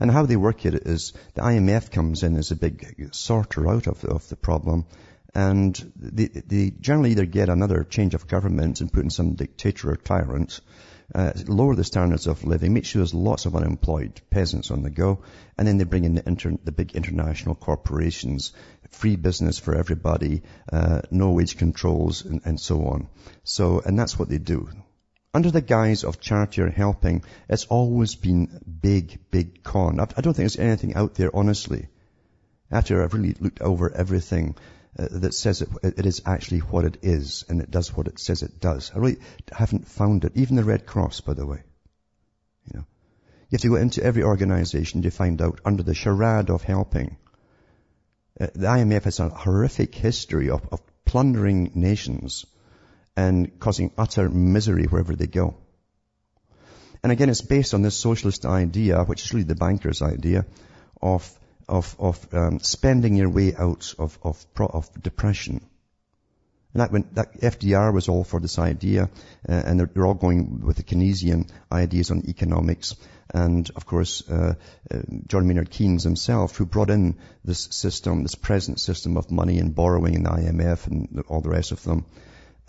And 0.00 0.10
how 0.10 0.24
they 0.24 0.36
work 0.36 0.64
it 0.64 0.74
is 0.86 1.12
the 1.34 1.42
IMF 1.42 1.90
comes 1.90 2.22
in 2.22 2.36
as 2.36 2.50
a 2.50 2.56
big 2.56 3.10
sorter 3.12 3.68
out 3.68 3.86
of, 3.86 4.02
of 4.06 4.26
the 4.30 4.36
problem 4.36 4.86
and 5.34 5.92
they, 5.96 6.26
they 6.26 6.70
generally 6.70 7.12
either 7.12 7.26
get 7.26 7.48
another 7.48 7.84
change 7.84 8.14
of 8.14 8.26
government 8.26 8.80
and 8.80 8.92
put 8.92 9.04
in 9.04 9.10
some 9.10 9.34
dictator 9.34 9.90
or 9.90 9.96
tyrant, 9.96 10.60
uh, 11.14 11.32
lower 11.46 11.74
the 11.74 11.84
standards 11.84 12.26
of 12.26 12.44
living, 12.44 12.72
make 12.72 12.84
sure 12.84 13.00
there's 13.00 13.14
lots 13.14 13.46
of 13.46 13.56
unemployed 13.56 14.20
peasants 14.30 14.70
on 14.70 14.82
the 14.82 14.90
go, 14.90 15.22
and 15.58 15.66
then 15.66 15.78
they 15.78 15.84
bring 15.84 16.04
in 16.04 16.14
the, 16.14 16.26
inter- 16.26 16.58
the 16.64 16.72
big 16.72 16.92
international 16.94 17.54
corporations, 17.54 18.52
free 18.90 19.16
business 19.16 19.58
for 19.58 19.74
everybody, 19.74 20.42
uh, 20.72 21.00
no 21.10 21.30
wage 21.30 21.56
controls, 21.56 22.24
and, 22.24 22.40
and 22.44 22.60
so 22.60 22.86
on. 22.86 23.08
So, 23.44 23.80
and 23.80 23.98
that's 23.98 24.18
what 24.18 24.28
they 24.28 24.38
do. 24.38 24.68
Under 25.32 25.50
the 25.50 25.60
guise 25.60 26.02
of 26.02 26.20
charity 26.20 26.60
or 26.62 26.70
helping, 26.70 27.24
it's 27.48 27.66
always 27.66 28.16
been 28.16 28.60
big, 28.80 29.18
big 29.30 29.62
con. 29.62 30.00
I 30.00 30.04
don't 30.06 30.34
think 30.34 30.36
there's 30.36 30.58
anything 30.58 30.94
out 30.94 31.14
there, 31.14 31.34
honestly, 31.34 31.86
after 32.70 33.02
I've 33.02 33.14
really 33.14 33.34
looked 33.38 33.60
over 33.60 33.92
everything 33.92 34.56
that 35.08 35.34
says 35.34 35.62
it, 35.62 35.68
it 35.82 36.06
is 36.06 36.22
actually 36.26 36.58
what 36.58 36.84
it 36.84 36.98
is 37.02 37.44
and 37.48 37.60
it 37.60 37.70
does 37.70 37.96
what 37.96 38.06
it 38.06 38.18
says 38.18 38.42
it 38.42 38.60
does. 38.60 38.92
I 38.94 38.98
really 38.98 39.20
haven't 39.50 39.88
found 39.88 40.24
it. 40.24 40.32
Even 40.34 40.56
the 40.56 40.64
Red 40.64 40.86
Cross, 40.86 41.22
by 41.22 41.34
the 41.34 41.46
way. 41.46 41.62
You 42.66 42.78
know, 42.78 42.86
you 43.48 43.56
have 43.56 43.60
to 43.62 43.68
go 43.68 43.76
into 43.76 44.04
every 44.04 44.22
organization 44.22 45.02
to 45.02 45.10
find 45.10 45.40
out 45.40 45.60
under 45.64 45.82
the 45.82 45.94
charade 45.94 46.50
of 46.50 46.62
helping. 46.62 47.16
Uh, 48.38 48.48
the 48.54 48.66
IMF 48.66 49.04
has 49.04 49.20
a 49.20 49.30
horrific 49.30 49.94
history 49.94 50.50
of, 50.50 50.68
of 50.70 50.80
plundering 51.04 51.70
nations 51.74 52.44
and 53.16 53.58
causing 53.58 53.92
utter 53.96 54.28
misery 54.28 54.84
wherever 54.84 55.16
they 55.16 55.26
go. 55.26 55.56
And 57.02 57.10
again, 57.10 57.30
it's 57.30 57.40
based 57.40 57.72
on 57.72 57.82
this 57.82 57.96
socialist 57.96 58.44
idea, 58.44 59.02
which 59.04 59.24
is 59.24 59.32
really 59.32 59.44
the 59.44 59.54
banker's 59.54 60.02
idea, 60.02 60.44
of 61.00 61.39
of, 61.70 61.96
of 61.98 62.34
um, 62.34 62.60
spending 62.60 63.16
your 63.16 63.30
way 63.30 63.54
out 63.54 63.94
of, 63.98 64.18
of, 64.22 64.44
of 64.58 65.02
depression. 65.02 65.60
And 66.74 66.82
that, 66.82 66.92
when, 66.92 67.08
that 67.12 67.40
FDR 67.40 67.92
was 67.92 68.08
all 68.08 68.24
for 68.24 68.38
this 68.40 68.58
idea, 68.58 69.04
uh, 69.48 69.52
and 69.52 69.78
they're, 69.78 69.90
they're, 69.92 70.06
all 70.06 70.14
going 70.14 70.60
with 70.60 70.76
the 70.76 70.84
Keynesian 70.84 71.48
ideas 71.72 72.10
on 72.10 72.28
economics. 72.28 72.94
And 73.32 73.68
of 73.74 73.86
course, 73.86 74.28
uh, 74.28 74.54
uh, 74.90 74.98
John 75.26 75.48
Maynard 75.48 75.70
Keynes 75.70 76.04
himself, 76.04 76.56
who 76.56 76.66
brought 76.66 76.90
in 76.90 77.16
this 77.44 77.68
system, 77.70 78.22
this 78.22 78.34
present 78.34 78.78
system 78.78 79.16
of 79.16 79.30
money 79.30 79.58
and 79.58 79.74
borrowing 79.74 80.14
in 80.14 80.24
the 80.24 80.30
IMF 80.30 80.86
and 80.86 81.24
all 81.28 81.40
the 81.40 81.50
rest 81.50 81.72
of 81.72 81.82
them, 81.82 82.04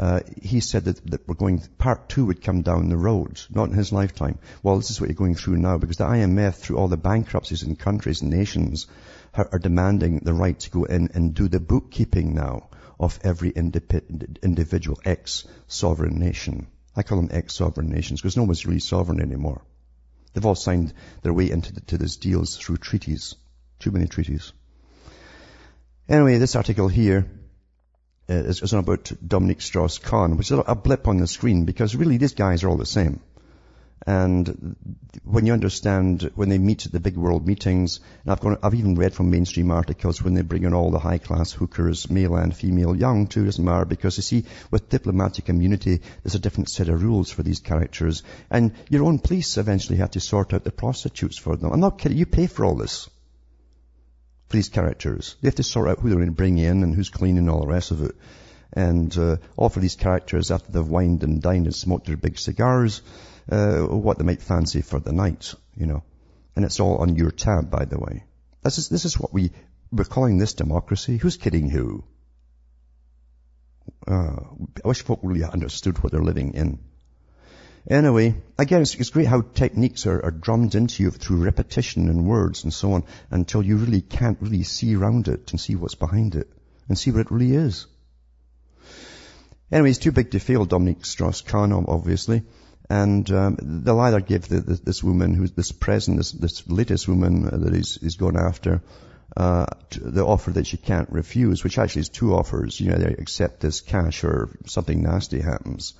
uh, 0.01 0.21
he 0.41 0.61
said 0.61 0.85
that, 0.85 1.05
that 1.11 1.27
we're 1.27 1.35
going, 1.35 1.61
part 1.77 2.09
two 2.09 2.25
would 2.25 2.41
come 2.41 2.63
down 2.63 2.89
the 2.89 2.97
road, 2.97 3.39
not 3.51 3.69
in 3.69 3.75
his 3.75 3.93
lifetime. 3.93 4.39
Well, 4.63 4.77
this 4.77 4.89
is 4.89 4.99
what 4.99 5.11
you're 5.11 5.15
going 5.15 5.35
through 5.35 5.57
now 5.57 5.77
because 5.77 5.97
the 5.97 6.05
IMF, 6.05 6.55
through 6.55 6.77
all 6.77 6.87
the 6.87 6.97
bankruptcies 6.97 7.61
in 7.61 7.75
countries 7.75 8.23
and 8.23 8.31
nations, 8.31 8.87
are, 9.35 9.47
are 9.51 9.59
demanding 9.59 10.17
the 10.23 10.33
right 10.33 10.59
to 10.59 10.71
go 10.71 10.85
in 10.85 11.11
and 11.13 11.35
do 11.35 11.47
the 11.47 11.59
bookkeeping 11.59 12.33
now 12.33 12.69
of 12.99 13.19
every 13.23 13.51
individual 13.51 14.99
ex-sovereign 15.05 16.17
nation. 16.17 16.65
I 16.95 17.03
call 17.03 17.21
them 17.21 17.29
ex-sovereign 17.31 17.89
nations 17.89 18.21
because 18.21 18.35
no 18.35 18.43
one's 18.43 18.65
really 18.65 18.79
sovereign 18.79 19.21
anymore. 19.21 19.61
They've 20.33 20.45
all 20.45 20.55
signed 20.55 20.95
their 21.21 21.33
way 21.33 21.51
into 21.51 21.73
the, 21.73 21.97
these 21.99 22.15
deals 22.15 22.57
through 22.57 22.77
treaties. 22.77 23.35
Too 23.77 23.91
many 23.91 24.07
treaties. 24.07 24.51
Anyway, 26.09 26.39
this 26.39 26.55
article 26.55 26.87
here 26.87 27.29
is, 28.31 28.61
is 28.61 28.73
about 28.73 29.11
Dominique 29.25 29.61
Strauss-Kahn, 29.61 30.37
which 30.37 30.51
is 30.51 30.59
a 30.65 30.75
blip 30.75 31.07
on 31.07 31.17
the 31.17 31.27
screen 31.27 31.65
because 31.65 31.95
really 31.95 32.17
these 32.17 32.33
guys 32.33 32.63
are 32.63 32.69
all 32.69 32.77
the 32.77 32.85
same. 32.85 33.19
And 34.07 34.75
when 35.23 35.45
you 35.45 35.53
understand, 35.53 36.31
when 36.33 36.49
they 36.49 36.57
meet 36.57 36.87
at 36.87 36.91
the 36.91 36.99
big 36.99 37.17
world 37.17 37.45
meetings, 37.45 37.99
and 38.23 38.31
I've, 38.31 38.39
gone, 38.39 38.57
I've 38.63 38.73
even 38.73 38.95
read 38.95 39.13
from 39.13 39.29
mainstream 39.29 39.69
articles 39.69 40.23
when 40.23 40.33
they 40.33 40.41
bring 40.41 40.63
in 40.63 40.73
all 40.73 40.89
the 40.89 40.97
high-class 40.97 41.51
hookers, 41.51 42.09
male 42.09 42.35
and 42.35 42.55
female, 42.55 42.95
young 42.95 43.27
too, 43.27 43.45
doesn't 43.45 43.63
matter, 43.63 43.85
because 43.85 44.17
you 44.17 44.23
see, 44.23 44.45
with 44.71 44.89
diplomatic 44.89 45.49
immunity, 45.49 46.01
there's 46.23 46.33
a 46.33 46.39
different 46.39 46.69
set 46.69 46.89
of 46.89 47.03
rules 47.03 47.29
for 47.29 47.43
these 47.43 47.59
characters. 47.59 48.23
And 48.49 48.73
your 48.89 49.03
own 49.03 49.19
police 49.19 49.57
eventually 49.57 49.99
have 49.99 50.11
to 50.11 50.19
sort 50.19 50.53
out 50.55 50.63
the 50.63 50.71
prostitutes 50.71 51.37
for 51.37 51.55
them. 51.55 51.71
I'm 51.71 51.79
not 51.79 51.99
kidding, 51.99 52.17
you 52.17 52.25
pay 52.25 52.47
for 52.47 52.65
all 52.65 52.75
this. 52.75 53.07
For 54.51 54.57
these 54.57 54.69
characters. 54.69 55.37
They 55.41 55.47
have 55.47 55.55
to 55.55 55.63
sort 55.63 55.87
out 55.87 55.99
who 55.99 56.09
they're 56.09 56.17
going 56.17 56.27
to 56.27 56.35
bring 56.35 56.57
in 56.57 56.83
and 56.83 56.93
who's 56.93 57.09
clean 57.09 57.37
and 57.37 57.49
all 57.49 57.61
the 57.61 57.67
rest 57.67 57.91
of 57.91 58.01
it. 58.01 58.15
And 58.73 59.17
uh, 59.17 59.37
offer 59.57 59.79
these 59.79 59.95
characters, 59.95 60.51
after 60.51 60.71
they've 60.71 60.87
wined 60.87 61.23
and 61.23 61.41
dined 61.41 61.65
and 61.65 61.75
smoked 61.75 62.07
their 62.07 62.17
big 62.17 62.37
cigars, 62.37 63.01
uh, 63.49 63.79
what 63.79 64.17
they 64.17 64.25
might 64.25 64.41
fancy 64.41 64.81
for 64.81 64.99
the 64.99 65.13
night, 65.13 65.55
you 65.75 65.85
know. 65.85 66.03
And 66.55 66.65
it's 66.65 66.79
all 66.79 66.97
on 66.97 67.15
your 67.15 67.31
tab, 67.31 67.71
by 67.71 67.85
the 67.85 67.97
way. 67.97 68.25
This 68.61 68.77
is, 68.77 68.89
this 68.89 69.05
is 69.05 69.17
what 69.17 69.33
we, 69.33 69.51
we're 69.91 70.03
calling 70.03 70.37
this 70.37 70.53
democracy. 70.53 71.17
Who's 71.17 71.37
kidding 71.37 71.69
who? 71.69 72.03
Uh, 74.05 74.35
I 74.83 74.87
wish 74.87 75.01
folk 75.01 75.19
really 75.23 75.43
understood 75.43 76.03
what 76.03 76.11
they're 76.11 76.21
living 76.21 76.53
in. 76.53 76.79
Anyway, 77.89 78.35
again, 78.59 78.81
it's, 78.81 78.95
it's 78.95 79.09
great 79.09 79.25
how 79.25 79.41
techniques 79.41 80.05
are, 80.05 80.23
are, 80.23 80.31
drummed 80.31 80.75
into 80.75 81.01
you 81.01 81.09
through 81.09 81.43
repetition 81.43 82.09
and 82.09 82.27
words 82.27 82.63
and 82.63 82.71
so 82.71 82.93
on 82.93 83.03
until 83.31 83.63
you 83.63 83.77
really 83.77 84.01
can't 84.01 84.37
really 84.39 84.63
see 84.63 84.95
around 84.95 85.27
it 85.27 85.51
and 85.51 85.59
see 85.59 85.75
what's 85.75 85.95
behind 85.95 86.35
it 86.35 86.47
and 86.87 86.97
see 86.97 87.09
what 87.11 87.21
it 87.21 87.31
really 87.31 87.53
is. 87.55 87.87
Anyway, 89.71 89.89
it's 89.89 89.99
too 89.99 90.11
big 90.11 90.31
to 90.31 90.39
fail, 90.39 90.65
Dominique 90.65 91.05
Strauss-Kahn, 91.05 91.71
obviously. 91.71 92.43
And 92.89 93.31
um, 93.31 93.57
they'll 93.61 94.01
either 94.01 94.19
give 94.19 94.47
the, 94.47 94.59
the, 94.59 94.73
this 94.73 95.01
woman, 95.01 95.33
who's 95.33 95.51
this 95.51 95.71
present, 95.71 96.17
this, 96.17 96.33
this 96.33 96.69
latest 96.69 97.07
woman 97.07 97.43
that 97.43 97.73
he's, 97.73 97.95
he's 98.01 98.17
gone 98.17 98.37
after, 98.37 98.81
uh, 99.37 99.65
the 99.91 100.25
offer 100.25 100.51
that 100.51 100.67
she 100.67 100.75
can't 100.75 101.09
refuse, 101.09 101.63
which 101.63 101.77
actually 101.77 102.01
is 102.01 102.09
two 102.09 102.35
offers. 102.35 102.79
You 102.79 102.91
know, 102.91 102.97
they 102.97 103.13
accept 103.13 103.61
this 103.61 103.79
cash 103.79 104.25
or 104.25 104.49
something 104.65 105.01
nasty 105.01 105.39
happens. 105.39 105.93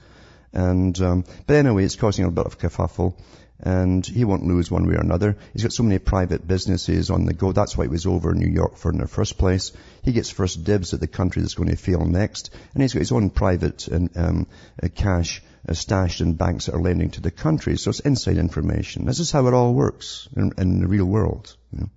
And, 0.53 0.99
um, 1.01 1.25
but 1.47 1.55
anyway, 1.55 1.85
it's 1.85 1.95
causing 1.95 2.25
a 2.25 2.31
bit 2.31 2.45
of 2.45 2.57
kerfuffle. 2.57 3.15
And 3.63 4.03
he 4.03 4.25
won't 4.25 4.47
lose 4.47 4.71
one 4.71 4.87
way 4.87 4.95
or 4.95 5.01
another. 5.01 5.37
He's 5.53 5.61
got 5.61 5.71
so 5.71 5.83
many 5.83 5.99
private 5.99 6.47
businesses 6.47 7.11
on 7.11 7.25
the 7.25 7.33
go. 7.33 7.51
That's 7.51 7.77
why 7.77 7.83
he 7.83 7.89
was 7.89 8.07
over 8.07 8.31
in 8.31 8.39
New 8.39 8.51
York 8.51 8.75
for 8.75 8.91
in 8.91 8.97
the 8.97 9.07
first 9.07 9.37
place. 9.37 9.71
He 10.01 10.13
gets 10.13 10.31
first 10.31 10.63
dibs 10.63 10.95
at 10.95 10.99
the 10.99 11.07
country 11.07 11.43
that's 11.43 11.53
going 11.53 11.69
to 11.69 11.75
fail 11.75 12.03
next. 12.03 12.49
And 12.73 12.81
he's 12.81 12.93
got 12.93 13.01
his 13.01 13.11
own 13.11 13.29
private 13.29 13.87
and, 13.87 14.09
um, 14.17 14.47
uh, 14.81 14.87
cash 14.87 15.43
uh, 15.69 15.73
stashed 15.73 16.21
in 16.21 16.33
banks 16.33 16.65
that 16.65 16.73
are 16.73 16.81
lending 16.81 17.11
to 17.11 17.21
the 17.21 17.29
country. 17.29 17.77
So 17.77 17.91
it's 17.91 17.99
inside 17.99 18.37
information. 18.37 19.05
This 19.05 19.19
is 19.19 19.29
how 19.29 19.45
it 19.45 19.53
all 19.53 19.75
works 19.75 20.27
in, 20.35 20.53
in 20.57 20.79
the 20.79 20.87
real 20.87 21.05
world. 21.05 21.55
You 21.71 21.81
know? 21.81 21.89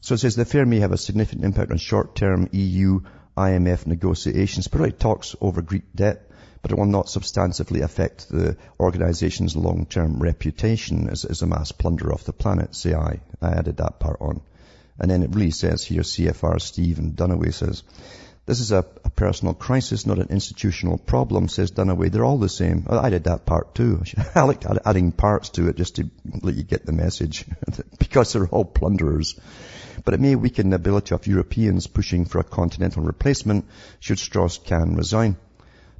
So 0.00 0.14
it 0.14 0.18
says 0.18 0.36
the 0.36 0.42
affair 0.42 0.64
may 0.64 0.78
have 0.78 0.92
a 0.92 0.96
significant 0.98 1.44
impact 1.44 1.72
on 1.72 1.78
short-term 1.78 2.48
EU 2.52 3.00
IMF 3.36 3.86
negotiations, 3.86 4.68
particularly 4.68 4.92
talks 4.92 5.34
over 5.40 5.62
Greek 5.62 5.84
debt 5.94 6.28
but 6.62 6.70
it 6.70 6.78
will 6.78 6.86
not 6.86 7.06
substantively 7.06 7.82
affect 7.82 8.28
the 8.28 8.56
organization's 8.78 9.56
long-term 9.56 10.22
reputation 10.22 11.08
as, 11.08 11.24
as 11.24 11.42
a 11.42 11.46
mass 11.46 11.72
plunderer 11.72 12.12
of 12.12 12.24
the 12.24 12.32
planet, 12.32 12.74
say 12.74 12.94
I. 12.94 13.20
I 13.40 13.50
added 13.50 13.78
that 13.78 13.98
part 13.98 14.20
on. 14.20 14.40
And 14.98 15.10
then 15.10 15.24
it 15.24 15.34
really 15.34 15.50
says 15.50 15.84
here, 15.84 16.02
CFR 16.02 16.60
Steven 16.60 17.12
Dunaway 17.12 17.52
says, 17.52 17.82
this 18.44 18.60
is 18.60 18.72
a, 18.72 18.84
a, 19.04 19.10
personal 19.10 19.54
crisis, 19.54 20.04
not 20.04 20.18
an 20.18 20.28
institutional 20.30 20.98
problem, 20.98 21.48
says 21.48 21.70
Dunaway. 21.70 22.10
They're 22.10 22.24
all 22.24 22.38
the 22.38 22.48
same. 22.48 22.86
Oh, 22.88 22.98
I 22.98 23.10
did 23.10 23.24
that 23.24 23.46
part 23.46 23.74
too. 23.74 24.02
I 24.34 24.42
like 24.42 24.64
adding 24.84 25.12
parts 25.12 25.50
to 25.50 25.68
it 25.68 25.76
just 25.76 25.96
to 25.96 26.10
let 26.42 26.56
you 26.56 26.64
get 26.64 26.84
the 26.84 26.92
message. 26.92 27.44
because 27.98 28.32
they're 28.32 28.48
all 28.48 28.64
plunderers. 28.64 29.38
But 30.04 30.14
it 30.14 30.20
may 30.20 30.34
weaken 30.34 30.70
the 30.70 30.76
ability 30.76 31.14
of 31.14 31.26
Europeans 31.28 31.86
pushing 31.86 32.24
for 32.24 32.40
a 32.40 32.44
continental 32.44 33.04
replacement 33.04 33.66
should 34.00 34.18
Strauss-Kahn 34.18 34.96
resign. 34.96 35.36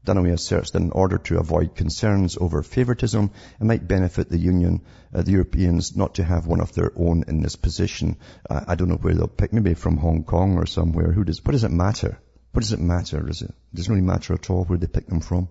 Dunaway 0.04 0.32
asserts 0.32 0.72
that 0.72 0.82
in 0.82 0.90
order 0.90 1.18
to 1.18 1.38
avoid 1.38 1.76
concerns 1.76 2.36
over 2.36 2.62
favoritism, 2.62 3.30
it 3.60 3.64
might 3.64 3.86
benefit 3.86 4.28
the 4.28 4.38
Union, 4.38 4.80
uh, 5.14 5.22
the 5.22 5.30
Europeans, 5.30 5.96
not 5.96 6.16
to 6.16 6.24
have 6.24 6.46
one 6.46 6.60
of 6.60 6.72
their 6.72 6.90
own 6.96 7.24
in 7.28 7.40
this 7.40 7.54
position. 7.54 8.16
Uh, 8.50 8.62
I 8.66 8.74
don't 8.74 8.88
know 8.88 8.96
where 8.96 9.14
they'll 9.14 9.28
pick, 9.28 9.52
maybe 9.52 9.74
from 9.74 9.96
Hong 9.98 10.24
Kong 10.24 10.58
or 10.58 10.66
somewhere. 10.66 11.12
Who 11.12 11.22
does, 11.22 11.44
what 11.44 11.52
does 11.52 11.64
it 11.64 11.70
matter? 11.70 12.18
What 12.50 12.62
does 12.62 12.72
it 12.72 12.80
matter, 12.80 13.20
does 13.20 13.42
it? 13.42 13.50
It 13.50 13.76
doesn't 13.76 13.92
really 13.92 14.06
matter 14.06 14.34
at 14.34 14.50
all 14.50 14.64
where 14.64 14.78
they 14.78 14.88
pick 14.88 15.06
them 15.06 15.20
from. 15.20 15.48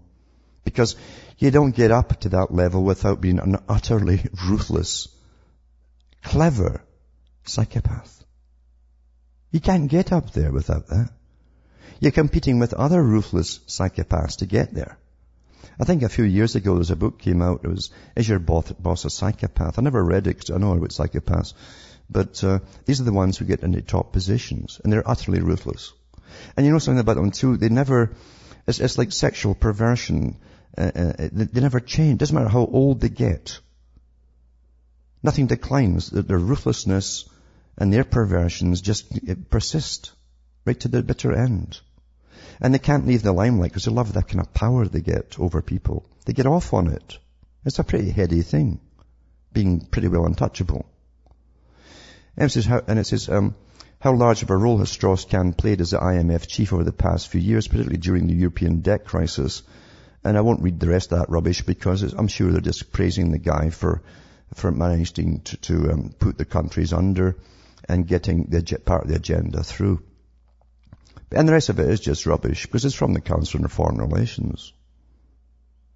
Because 0.66 0.96
you 1.38 1.50
don't 1.50 1.76
get 1.76 1.92
up 1.92 2.20
to 2.20 2.30
that 2.30 2.54
level 2.54 2.84
without 2.84 3.22
being 3.22 3.40
an 3.40 3.58
utterly 3.70 4.22
ruthless, 4.50 5.08
clever 6.24 6.84
psychopath. 7.46 8.24
You 9.52 9.60
can't 9.60 9.90
get 9.90 10.12
up 10.12 10.32
there 10.32 10.52
without 10.52 10.88
that. 10.88 11.10
You're 12.02 12.12
competing 12.12 12.58
with 12.58 12.74
other 12.74 13.02
ruthless 13.02 13.60
psychopaths 13.68 14.38
to 14.38 14.48
get 14.48 14.74
there. 14.74 14.98
I 15.80 15.84
think 15.84 16.02
a 16.02 16.10
few 16.10 16.24
years 16.24 16.56
ago 16.56 16.72
there 16.72 16.80
was 16.80 16.90
a 16.90 16.96
book 16.96 17.20
came 17.20 17.44
out. 17.44 17.62
It 17.64 17.68
was 17.68 17.92
Is 18.16 18.28
Your 18.28 18.40
Boss 18.40 19.06
a 19.06 19.10
Psychopath? 19.12 19.78
I 19.78 19.84
never 19.84 20.04
read 20.04 20.26
it 20.26 20.36
because 20.36 20.50
I 20.50 20.58
know 20.58 20.74
about 20.74 20.90
psychopaths. 20.90 21.54
But 22.10 22.44
uh, 22.44 22.60
these 22.86 23.02
are 23.02 23.04
the 23.04 23.14
ones 23.14 23.38
who 23.38 23.46
get 23.46 23.62
into 23.62 23.84
top 23.84 24.14
positions, 24.14 24.82
and 24.84 24.92
they're 24.92 25.08
utterly 25.08 25.42
ruthless. 25.42 25.94
And 26.58 26.66
you 26.66 26.72
know 26.72 26.80
something 26.80 27.00
about 27.00 27.18
them 27.18 27.30
too? 27.30 27.58
They 27.58 27.70
never. 27.70 28.16
It's, 28.66 28.80
it's 28.80 28.98
like 28.98 29.12
sexual 29.12 29.54
perversion. 29.54 30.38
Uh, 30.76 30.92
uh, 30.96 31.14
they, 31.32 31.46
they 31.46 31.62
never 31.62 31.80
change. 31.80 32.18
Doesn't 32.18 32.36
matter 32.36 32.50
how 32.50 32.66
old 32.66 33.00
they 33.00 33.10
get. 33.10 33.60
Nothing 35.22 35.46
declines. 35.46 36.10
Their 36.10 36.40
ruthlessness 36.40 37.30
and 37.78 37.94
their 37.94 38.04
perversions 38.04 38.82
just 38.82 39.06
persist 39.52 40.14
right 40.66 40.80
to 40.80 40.88
the 40.88 41.04
bitter 41.04 41.34
end. 41.34 41.80
And 42.62 42.74
they 42.74 42.80
can't 42.80 43.08
leave 43.08 43.24
the 43.24 43.34
limelight 43.34 43.72
because 43.72 43.86
they 43.86 43.92
love 43.92 44.14
the 44.14 44.22
kind 44.22 44.40
of 44.40 44.54
power 44.54 44.88
they 44.88 45.02
get 45.02 45.40
over 45.40 45.62
people. 45.62 46.06
They 46.26 46.34
get 46.34 46.46
off 46.46 46.74
on 46.74 46.88
it. 46.88 47.18
It's 47.66 47.80
a 47.80 47.84
pretty 47.84 48.12
heady 48.12 48.44
thing, 48.44 48.80
being 49.52 49.82
pretty 49.82 50.08
well 50.08 50.26
untouchable. 50.26 50.86
And 52.38 52.46
it 52.46 52.54
says, 52.54 52.66
how, 52.66 52.82
and 52.88 53.00
it 53.00 53.08
says 53.08 53.28
um, 53.30 53.56
how 54.00 54.14
large 54.14 54.44
of 54.44 54.52
a 54.52 54.56
role 54.56 54.78
has 54.78 54.90
Strauss-Kahn 54.90 55.54
played 55.54 55.82
as 55.82 55.92
the 55.92 55.98
IMF 55.98 56.48
chief 56.48 56.72
over 56.72 56.84
the 56.84 56.92
past 56.92 57.28
few 57.28 57.42
years, 57.42 57.68
particularly 57.68 57.98
during 57.98 58.28
the 58.28 58.36
European 58.36 58.82
debt 58.82 59.06
crisis. 59.06 59.64
And 60.24 60.38
I 60.38 60.42
won't 60.42 60.62
read 60.62 60.80
the 60.80 60.90
rest 60.90 61.12
of 61.12 61.20
that 61.20 61.30
rubbish 61.30 61.64
because 61.64 62.14
I'm 62.14 62.28
sure 62.28 62.52
they're 62.52 62.62
just 62.62 62.92
praising 62.92 63.32
the 63.32 63.40
guy 63.40 63.72
for 63.72 64.04
for 64.54 64.72
managing 64.72 65.42
to, 65.42 65.58
to 65.58 65.92
um, 65.92 66.14
put 66.20 66.38
the 66.38 66.46
countries 66.46 66.94
under 66.94 67.38
and 67.88 68.08
getting 68.08 68.46
the 68.46 68.62
part 68.86 69.04
of 69.04 69.10
the 69.10 69.16
agenda 69.16 69.64
through. 69.64 70.02
And 71.34 71.48
the 71.48 71.54
rest 71.54 71.70
of 71.70 71.80
it 71.80 71.90
is 71.90 72.02
just 72.02 72.26
rubbish 72.26 72.66
because 72.66 72.84
it's 72.84 72.96
from 72.96 73.14
the 73.14 73.22
Council 73.22 73.62
on 73.62 73.68
Foreign 73.70 73.98
Relations. 73.98 74.74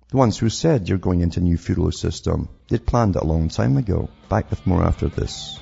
The 0.09 0.17
ones 0.17 0.37
who 0.37 0.49
said 0.49 0.87
you're 0.87 0.97
going 0.97 1.21
into 1.21 1.41
a 1.41 1.43
new 1.43 1.57
feudal 1.57 1.91
system, 1.91 2.47
they'd 2.69 2.85
planned 2.85 3.17
it 3.17 3.21
a 3.21 3.25
long 3.25 3.49
time 3.49 3.75
ago. 3.75 4.09
Back 4.29 4.49
with 4.49 4.65
more 4.65 4.83
after 4.83 5.09
this. 5.09 5.59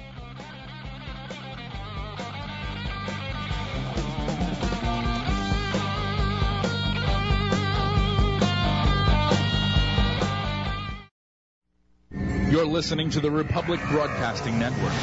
You're 12.52 12.68
listening 12.68 13.10
to 13.12 13.20
the 13.20 13.32
Republic 13.32 13.80
Broadcasting 13.90 14.60
Network 14.60 14.94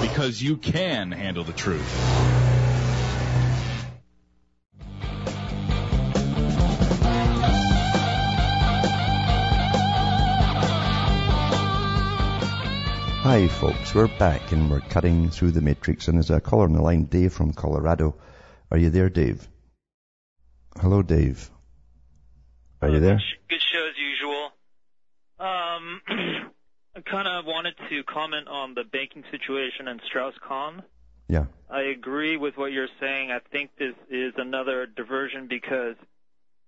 because 0.00 0.42
you 0.42 0.56
can 0.56 1.12
handle 1.12 1.44
the 1.44 1.52
truth. 1.52 2.59
Hi 13.30 13.46
folks, 13.46 13.94
we're 13.94 14.08
back 14.18 14.50
and 14.50 14.68
we're 14.68 14.80
cutting 14.80 15.30
through 15.30 15.52
the 15.52 15.60
matrix 15.60 16.08
and 16.08 16.16
there's 16.16 16.30
a 16.30 16.40
caller 16.40 16.64
on 16.64 16.72
the 16.72 16.82
line, 16.82 17.04
Dave 17.04 17.32
from 17.32 17.52
Colorado. 17.52 18.16
Are 18.72 18.76
you 18.76 18.90
there, 18.90 19.08
Dave? 19.08 19.46
Hello, 20.80 21.00
Dave. 21.00 21.48
Are 22.82 22.88
you 22.88 22.98
there? 22.98 23.20
Good 23.48 23.60
show 23.60 23.86
as 23.86 23.94
usual. 23.96 24.50
Um, 25.38 26.00
I 26.96 27.00
kind 27.08 27.28
of 27.28 27.44
wanted 27.46 27.74
to 27.88 28.02
comment 28.02 28.48
on 28.48 28.74
the 28.74 28.82
banking 28.82 29.22
situation 29.30 29.86
and 29.86 30.00
Strauss-Kahn. 30.06 30.82
Yeah. 31.28 31.44
I 31.70 31.82
agree 31.82 32.36
with 32.36 32.56
what 32.56 32.72
you're 32.72 32.88
saying. 32.98 33.30
I 33.30 33.38
think 33.52 33.70
this 33.78 33.94
is 34.10 34.32
another 34.38 34.86
diversion 34.86 35.46
because 35.46 35.94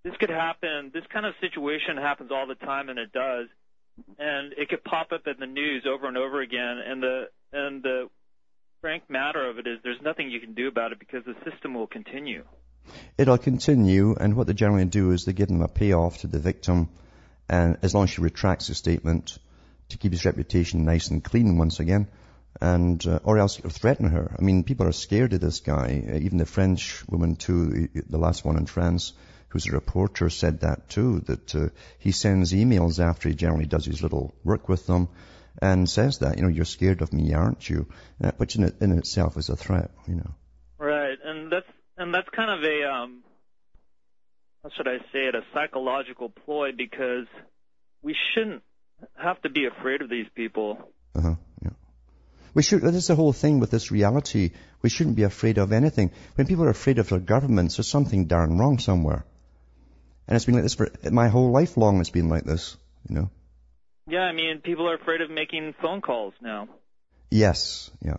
this 0.05 0.15
could 0.17 0.31
happen. 0.31 0.93
This 0.95 1.07
kind 1.13 1.27
of 1.27 1.35
situation 1.41 1.97
happens 1.97 2.31
all 2.31 2.47
the 2.47 2.55
time, 2.55 2.89
and 2.89 3.01
it 3.01 3.11
does 3.11 3.49
and 4.19 4.53
it 4.55 4.69
could 4.69 4.85
pop 4.85 5.13
up 5.13 5.27
in 5.27 5.35
the 5.39 5.47
news 5.47 5.85
over 5.87 6.07
and 6.07 6.17
over 6.17 6.41
again. 6.41 6.79
And 6.87 7.03
the 7.03 7.29
and 7.53 7.83
the 7.83 8.09
frank 8.81 9.05
matter 9.09 9.49
of 9.49 9.59
it 9.59 9.67
is, 9.67 9.79
there's 9.83 10.01
nothing 10.03 10.31
you 10.31 10.41
can 10.41 10.55
do 10.55 10.69
about 10.69 10.93
it 10.93 10.99
because 10.99 11.25
the 11.25 11.35
system 11.51 11.75
will 11.75 11.87
continue. 11.87 12.45
It'll 13.17 13.39
continue, 13.39 14.17
and 14.19 14.35
what 14.35 14.49
they 14.49 14.55
generally 14.55 14.87
do 14.87 15.13
is 15.13 15.25
they 15.25 15.33
give 15.33 15.49
them 15.49 15.63
a 15.63 15.69
payoff 15.69 16.19
to 16.19 16.27
the 16.27 16.41
victim, 16.41 16.89
and 17.49 17.79
as 17.83 17.95
long 17.95 18.05
as 18.05 18.11
she 18.11 18.21
retracts 18.21 18.67
the 18.67 18.75
statement 18.75 19.39
to 19.91 19.99
keep 19.99 20.11
his 20.11 20.25
reputation 20.25 20.85
nice 20.85 21.09
and 21.09 21.23
clean 21.23 21.59
once 21.59 21.79
again, 21.79 22.09
and 22.61 23.07
uh, 23.07 23.21
or 23.25 23.39
else 23.39 23.57
threaten 23.57 24.11
her. 24.11 24.35
I 24.37 24.43
mean, 24.43 24.65
people 24.65 24.87
are 24.87 24.93
scared 24.93 25.33
of 25.33 25.41
this 25.41 25.61
guy. 25.61 26.05
Uh, 26.09 26.17
even 26.17 26.39
the 26.39 26.47
French 26.47 27.07
woman 27.09 27.37
too, 27.37 27.89
the 27.95 28.19
last 28.19 28.45
one 28.45 28.57
in 28.57 28.67
France 28.67 29.13
who's 29.53 29.67
a 29.67 29.73
reporter, 29.73 30.31
said 30.31 30.61
that 30.61 30.89
too, 30.89 31.21
that 31.21 31.55
uh, 31.55 31.69
he 31.99 32.11
sends 32.11 32.53
emails 32.53 32.99
after 32.99 33.29
he 33.29 33.35
generally 33.35 33.67
does 33.67 33.85
his 33.85 34.03
little 34.03 34.35
work 34.43 34.69
with 34.69 34.87
them, 34.87 35.09
and 35.61 35.89
says 35.89 36.19
that, 36.21 36.37
you 36.37 36.43
know, 36.43 36.49
you're 36.49 36.65
scared 36.65 37.03
of 37.03 37.13
me, 37.13 37.35
aren't 37.35 37.69
you? 37.69 37.87
Uh, 38.23 38.33
which 38.39 38.57
in, 38.57 38.73
in 38.81 38.99
itself 38.99 39.37
is 39.37 39.51
a 39.51 39.57
threat, 39.57 39.91
you 40.09 40.15
know. 40.15 40.35
Right, 40.79 41.19
and 41.23 41.53
that's 41.53 41.67
and 41.99 42.15
that's 42.15 42.29
kind 42.35 42.51
of 42.51 42.65
a 42.65 42.91
um, 42.91 43.23
how 44.63 44.71
should 44.75 44.89
I 44.89 44.99
say 45.13 45.27
it, 45.29 45.35
a 45.35 45.43
psychological 45.53 46.31
ploy 46.31 46.71
because 46.77 47.27
we 48.01 48.17
shouldn't 48.33 48.63
have 49.15 49.41
to 49.43 49.51
be 49.51 49.67
afraid 49.67 50.01
of 50.01 50.09
these 50.09 50.27
people. 50.35 50.79
Uh-huh, 51.15 51.35
yeah. 51.63 51.71
We 52.55 52.63
should, 52.63 52.83
that 52.83 52.95
is 52.95 53.09
the 53.09 53.17
whole 53.17 53.33
thing 53.33 53.61
with 53.61 53.71
this 53.71 53.91
reality. 53.91 54.53
We 54.81 54.89
shouldn't 54.89 55.17
be 55.17 55.25
afraid 55.25 55.59
of 55.59 55.73
anything. 55.73 56.11
When 56.37 56.47
people 56.47 56.65
are 56.65 56.71
afraid 56.71 56.99
of 56.99 57.09
their 57.09 57.19
governments, 57.19 57.77
there's 57.77 57.89
something 57.89 58.27
darn 58.27 58.59
wrong 58.59 58.79
somewhere. 58.79 59.25
And 60.33 60.37
it's 60.37 60.47
been 60.47 60.55
like 60.55 60.63
this 60.63 60.73
for 60.73 60.91
my 61.11 61.29
whole 61.29 61.51
life 61.51 61.77
long. 61.77 62.01
It's 62.01 62.09
been 62.09 62.31
like 62.31 62.45
this, 62.45 62.75
you 63.07 63.17
know. 63.17 63.31
Yeah, 64.07 64.21
I 64.21 64.33
mean, 64.33 64.63
people 64.65 64.89
are 64.89 64.95
afraid 64.95 65.21
of 65.21 65.29
making 65.29 65.75
phone 65.83 66.01
calls 66.01 66.33
now. 66.41 66.71
Yes, 67.31 67.91
yeah, 68.01 68.17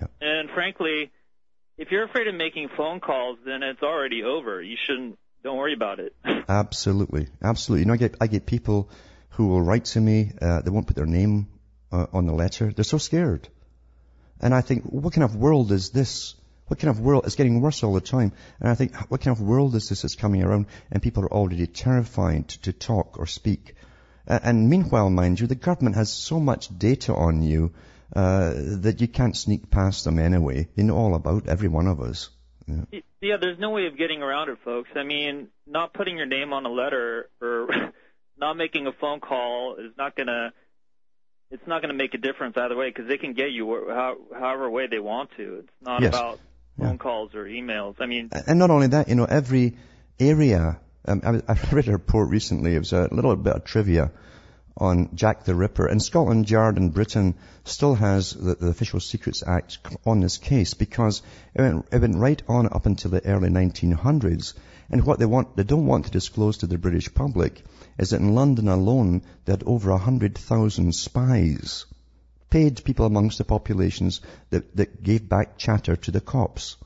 yeah. 0.00 0.06
And 0.22 0.48
frankly, 0.48 1.12
if 1.76 1.90
you're 1.90 2.04
afraid 2.04 2.26
of 2.26 2.34
making 2.34 2.70
phone 2.74 3.00
calls, 3.00 3.36
then 3.44 3.62
it's 3.62 3.82
already 3.82 4.22
over. 4.22 4.62
You 4.62 4.78
shouldn't. 4.86 5.18
Don't 5.44 5.58
worry 5.58 5.74
about 5.74 6.00
it. 6.00 6.16
Absolutely, 6.48 7.28
absolutely. 7.42 7.82
You 7.82 7.86
know, 7.88 7.92
I 7.92 7.98
get 7.98 8.14
I 8.22 8.28
get 8.28 8.46
people 8.46 8.88
who 9.32 9.48
will 9.48 9.60
write 9.60 9.84
to 9.96 10.00
me. 10.00 10.32
Uh, 10.40 10.62
they 10.62 10.70
won't 10.70 10.86
put 10.86 10.96
their 10.96 11.04
name 11.04 11.48
uh, 11.92 12.06
on 12.14 12.24
the 12.24 12.32
letter. 12.32 12.72
They're 12.72 12.82
so 12.82 12.96
scared. 12.96 13.46
And 14.40 14.54
I 14.54 14.62
think, 14.62 14.84
what 14.84 15.12
kind 15.12 15.24
of 15.24 15.36
world 15.36 15.70
is 15.70 15.90
this? 15.90 16.34
What 16.66 16.80
kind 16.80 16.90
of 16.90 17.00
world? 17.00 17.26
It's 17.26 17.36
getting 17.36 17.60
worse 17.60 17.82
all 17.84 17.94
the 17.94 18.00
time. 18.00 18.32
And 18.60 18.68
I 18.68 18.74
think, 18.74 18.94
what 19.10 19.20
kind 19.20 19.36
of 19.36 19.42
world 19.42 19.74
is 19.74 19.88
this 19.88 20.02
that's 20.02 20.16
coming 20.16 20.42
around? 20.42 20.66
And 20.90 21.02
people 21.02 21.24
are 21.24 21.32
already 21.32 21.66
terrified 21.66 22.48
to 22.48 22.72
talk 22.72 23.18
or 23.18 23.26
speak. 23.26 23.74
And 24.26 24.68
meanwhile, 24.68 25.08
mind 25.08 25.38
you, 25.38 25.46
the 25.46 25.54
government 25.54 25.94
has 25.94 26.12
so 26.12 26.40
much 26.40 26.76
data 26.76 27.14
on 27.14 27.42
you 27.42 27.72
uh, 28.14 28.52
that 28.56 29.00
you 29.00 29.06
can't 29.06 29.36
sneak 29.36 29.70
past 29.70 30.04
them 30.04 30.18
anyway. 30.18 30.68
They 30.74 30.82
know 30.82 30.96
all 30.96 31.14
about 31.14 31.48
every 31.48 31.68
one 31.68 31.86
of 31.86 32.00
us. 32.00 32.30
Yeah. 32.66 33.00
yeah, 33.20 33.36
there's 33.40 33.60
no 33.60 33.70
way 33.70 33.86
of 33.86 33.96
getting 33.96 34.22
around 34.22 34.48
it, 34.48 34.58
folks. 34.64 34.90
I 34.96 35.04
mean, 35.04 35.48
not 35.68 35.92
putting 35.92 36.16
your 36.16 36.26
name 36.26 36.52
on 36.52 36.66
a 36.66 36.68
letter 36.68 37.30
or 37.40 37.68
not 38.38 38.56
making 38.56 38.88
a 38.88 38.92
phone 38.92 39.20
call 39.20 39.76
is 39.76 39.92
not 39.96 40.16
going 40.16 40.26
to 40.26 40.52
it's 41.50 41.66
not 41.66 41.80
going 41.80 41.90
to 41.90 41.96
make 41.96 42.14
a 42.14 42.18
difference 42.18 42.56
either 42.56 42.76
way 42.76 42.88
because 42.88 43.06
they 43.06 43.18
can 43.18 43.32
get 43.32 43.52
you 43.52 43.86
how, 43.88 44.16
however 44.32 44.68
way 44.68 44.88
they 44.88 44.98
want 44.98 45.30
to. 45.36 45.60
It's 45.60 45.72
not 45.80 46.02
yes. 46.02 46.08
about 46.08 46.40
phone 46.78 46.90
yeah. 46.92 46.96
calls 46.96 47.34
or 47.34 47.44
emails. 47.44 47.96
I 48.00 48.06
mean, 48.06 48.30
and 48.46 48.58
not 48.58 48.70
only 48.70 48.88
that, 48.88 49.08
you 49.08 49.14
know, 49.14 49.24
every 49.24 49.76
area. 50.18 50.78
Um, 51.06 51.22
I, 51.24 51.52
I 51.52 51.58
read 51.72 51.88
a 51.88 51.92
report 51.92 52.30
recently. 52.30 52.74
It 52.74 52.80
was 52.80 52.92
a 52.92 53.08
little 53.12 53.36
bit 53.36 53.54
of 53.54 53.64
trivia 53.64 54.10
on 54.78 55.10
Jack 55.14 55.44
the 55.44 55.54
Ripper. 55.54 55.86
And 55.86 56.02
Scotland 56.02 56.50
Yard 56.50 56.76
in 56.76 56.90
Britain 56.90 57.34
still 57.64 57.94
has 57.94 58.32
the, 58.32 58.54
the 58.54 58.68
Official 58.68 59.00
Secrets 59.00 59.42
Act 59.46 59.78
on 60.04 60.20
this 60.20 60.36
case 60.36 60.74
because 60.74 61.22
it 61.54 61.62
went, 61.62 61.86
it 61.92 62.00
went 62.00 62.16
right 62.16 62.42
on 62.48 62.66
up 62.66 62.86
until 62.86 63.10
the 63.10 63.24
early 63.26 63.48
1900s. 63.48 64.54
And 64.90 65.04
what 65.04 65.18
they 65.18 65.26
want, 65.26 65.56
they 65.56 65.64
don't 65.64 65.86
want 65.86 66.04
to 66.04 66.10
disclose 66.10 66.58
to 66.58 66.66
the 66.66 66.78
British 66.78 67.12
public 67.12 67.64
is 67.98 68.10
that 68.10 68.20
in 68.20 68.34
London 68.34 68.68
alone, 68.68 69.22
they 69.44 69.52
had 69.52 69.64
over 69.64 69.90
100,000 69.90 70.94
spies, 70.94 71.86
paid 72.50 72.84
people 72.84 73.06
amongst 73.06 73.38
the 73.38 73.44
populations 73.44 74.20
that, 74.50 74.76
that 74.76 75.02
gave 75.02 75.28
back 75.28 75.58
chatter 75.58 75.96
to 75.96 76.10
the 76.10 76.20
cops. 76.20 76.76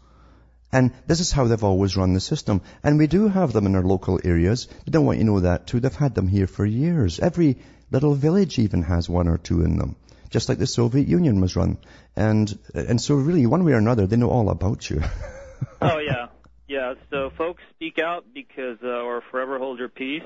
And 0.73 0.93
this 1.07 1.21
is 1.21 1.33
how 1.33 1.45
they've 1.45 1.65
always 1.65 1.97
run 1.97 2.15
the 2.15 2.21
system. 2.21 2.63
And 2.83 2.99
we 2.99 3.07
do 3.07 3.29
have 3.29 3.53
them 3.53 3.67
in 3.67 3.75
our 3.75 3.83
local 3.83 4.21
areas. 4.23 4.69
They 4.85 4.93
don't 4.93 5.05
want 5.05 5.19
you 5.19 5.25
to 5.25 5.31
know 5.31 5.41
that 5.41 5.67
too. 5.67 5.81
They've 5.81 5.95
had 5.95 6.15
them 6.15 6.29
here 6.29 6.47
for 6.47 6.65
years. 6.65 7.19
Every 7.19 7.59
little 7.91 8.15
village 8.15 8.59
even 8.59 8.83
has 8.83 9.09
one 9.09 9.27
or 9.27 9.39
two 9.39 9.63
in 9.63 9.79
them. 9.79 9.97
Just 10.31 10.49
like 10.49 10.59
the 10.59 10.67
Soviet 10.67 11.09
Union 11.09 11.41
was 11.41 11.57
run. 11.57 11.79
And, 12.15 12.57
and 12.73 13.01
so 13.01 13.17
really, 13.17 13.47
one 13.47 13.65
way 13.65 13.73
or 13.73 13.79
another, 13.79 14.07
they 14.07 14.17
know 14.17 14.31
all 14.31 14.49
about 14.49 14.89
you. 14.89 15.03
oh 15.83 15.99
yeah. 15.99 16.29
Yeah, 16.69 16.95
so 17.11 17.31
folks 17.37 17.65
speak 17.75 17.99
out 17.99 18.27
because, 18.33 18.79
uh, 18.85 18.87
or 18.87 19.23
forever 19.33 19.59
hold 19.59 19.81
your 19.81 19.89
peace. 19.89 20.23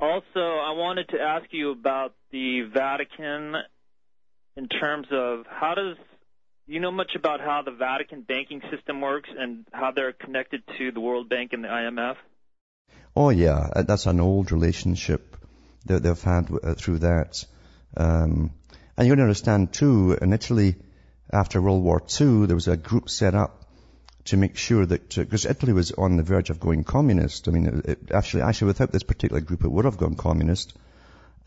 Also, 0.00 0.40
I 0.40 0.72
wanted 0.72 1.10
to 1.10 1.20
ask 1.20 1.44
you 1.50 1.70
about 1.70 2.14
the 2.30 2.62
Vatican 2.62 3.56
in 4.58 4.66
terms 4.66 5.06
of 5.12 5.46
how 5.48 5.74
does 5.74 5.96
you 6.66 6.80
know 6.80 6.90
much 6.90 7.12
about 7.14 7.40
how 7.40 7.62
the 7.62 7.70
Vatican 7.70 8.22
banking 8.22 8.60
system 8.72 9.00
works 9.00 9.30
and 9.38 9.64
how 9.72 9.92
they're 9.92 10.12
connected 10.12 10.62
to 10.76 10.90
the 10.90 11.00
World 11.00 11.28
Bank 11.28 11.52
and 11.52 11.62
the 11.62 11.68
IMF? 11.68 12.16
Oh 13.14 13.30
yeah, 13.30 13.68
uh, 13.74 13.82
that's 13.82 14.06
an 14.06 14.18
old 14.18 14.50
relationship 14.50 15.36
that 15.86 16.02
they've 16.02 16.20
had 16.20 16.50
uh, 16.50 16.74
through 16.74 16.98
that. 16.98 17.44
Um, 17.96 18.50
and 18.96 19.06
you 19.06 19.12
understand 19.12 19.72
too, 19.72 20.18
in 20.20 20.32
Italy, 20.32 20.74
after 21.32 21.62
World 21.62 21.84
War 21.84 22.02
II, 22.20 22.46
there 22.46 22.56
was 22.56 22.66
a 22.66 22.76
group 22.76 23.08
set 23.08 23.36
up 23.36 23.64
to 24.24 24.36
make 24.36 24.56
sure 24.56 24.84
that, 24.84 25.14
because 25.14 25.46
uh, 25.46 25.50
Italy 25.50 25.72
was 25.72 25.92
on 25.92 26.16
the 26.16 26.24
verge 26.24 26.50
of 26.50 26.58
going 26.58 26.82
communist. 26.82 27.46
I 27.46 27.52
mean, 27.52 27.66
it, 27.66 27.86
it, 27.86 28.12
actually, 28.12 28.42
actually, 28.42 28.66
without 28.66 28.90
this 28.90 29.04
particular 29.04 29.40
group, 29.40 29.64
it 29.64 29.70
would 29.70 29.84
have 29.84 29.96
gone 29.96 30.16
communist. 30.16 30.76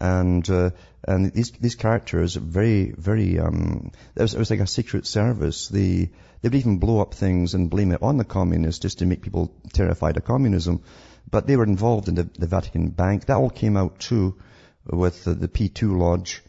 And 0.01 0.49
uh, 0.49 0.71
and 1.03 1.31
these 1.31 1.51
these 1.51 1.75
characters, 1.75 2.35
very 2.35 2.91
very, 2.97 3.37
um, 3.39 3.91
it 4.15 4.21
was, 4.23 4.33
it 4.33 4.39
was 4.39 4.49
like 4.49 4.59
a 4.59 4.65
secret 4.65 5.05
service. 5.05 5.67
The 5.67 6.09
they 6.41 6.49
would 6.49 6.55
even 6.55 6.79
blow 6.79 7.01
up 7.01 7.13
things 7.13 7.53
and 7.53 7.69
blame 7.69 7.91
it 7.91 8.01
on 8.01 8.17
the 8.17 8.23
communists 8.23 8.81
just 8.81 8.97
to 8.99 9.05
make 9.05 9.21
people 9.21 9.53
terrified 9.73 10.17
of 10.17 10.25
communism. 10.25 10.81
But 11.29 11.45
they 11.45 11.55
were 11.55 11.65
involved 11.65 12.07
in 12.07 12.15
the, 12.15 12.23
the 12.23 12.47
Vatican 12.47 12.89
Bank. 12.89 13.25
That 13.25 13.37
all 13.37 13.51
came 13.51 13.77
out 13.77 13.99
too 13.99 14.39
with 14.87 15.23
the, 15.23 15.35
the 15.35 15.47
P2 15.47 15.95
Lodge. 15.95 16.41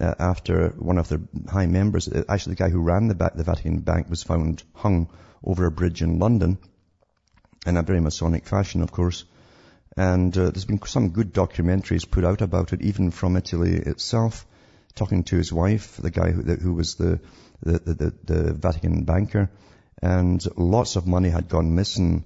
Uh, 0.00 0.14
after 0.20 0.68
one 0.78 0.98
of 0.98 1.08
their 1.08 1.20
high 1.50 1.66
members, 1.66 2.06
uh, 2.06 2.22
actually 2.28 2.54
the 2.54 2.62
guy 2.62 2.70
who 2.70 2.80
ran 2.80 3.08
the, 3.08 3.32
the 3.34 3.42
Vatican 3.42 3.80
Bank 3.80 4.08
was 4.08 4.22
found 4.22 4.62
hung 4.72 5.08
over 5.42 5.66
a 5.66 5.70
bridge 5.72 6.00
in 6.00 6.20
London 6.20 6.58
in 7.66 7.76
a 7.76 7.82
very 7.82 8.00
Masonic 8.00 8.46
fashion, 8.46 8.82
of 8.82 8.92
course. 8.92 9.24
And 9.96 10.36
uh, 10.36 10.50
there's 10.50 10.64
been 10.64 10.80
some 10.86 11.10
good 11.10 11.32
documentaries 11.32 12.08
put 12.08 12.24
out 12.24 12.42
about 12.42 12.72
it, 12.72 12.82
even 12.82 13.10
from 13.10 13.36
Italy 13.36 13.74
itself, 13.74 14.46
talking 14.94 15.24
to 15.24 15.36
his 15.36 15.52
wife, 15.52 15.96
the 15.96 16.10
guy 16.10 16.30
who, 16.30 16.42
who 16.42 16.74
was 16.74 16.94
the, 16.94 17.20
the, 17.62 17.78
the, 17.78 18.14
the, 18.24 18.52
Vatican 18.54 19.04
banker. 19.04 19.50
And 20.00 20.42
lots 20.56 20.96
of 20.96 21.06
money 21.06 21.28
had 21.28 21.48
gone 21.48 21.74
missing, 21.74 22.24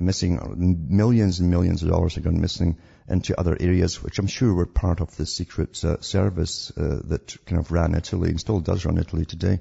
missing, 0.00 0.86
millions 0.90 1.40
and 1.40 1.50
millions 1.50 1.82
of 1.82 1.88
dollars 1.88 2.16
had 2.16 2.24
gone 2.24 2.40
missing 2.40 2.78
into 3.08 3.38
other 3.38 3.56
areas, 3.58 4.02
which 4.02 4.18
I'm 4.18 4.26
sure 4.26 4.52
were 4.52 4.66
part 4.66 5.00
of 5.00 5.16
the 5.16 5.26
secret 5.26 5.82
uh, 5.84 6.00
service 6.00 6.72
uh, 6.76 7.00
that 7.04 7.36
kind 7.46 7.60
of 7.60 7.70
ran 7.70 7.94
Italy 7.94 8.30
and 8.30 8.40
still 8.40 8.60
does 8.60 8.84
run 8.84 8.98
Italy 8.98 9.24
today. 9.24 9.60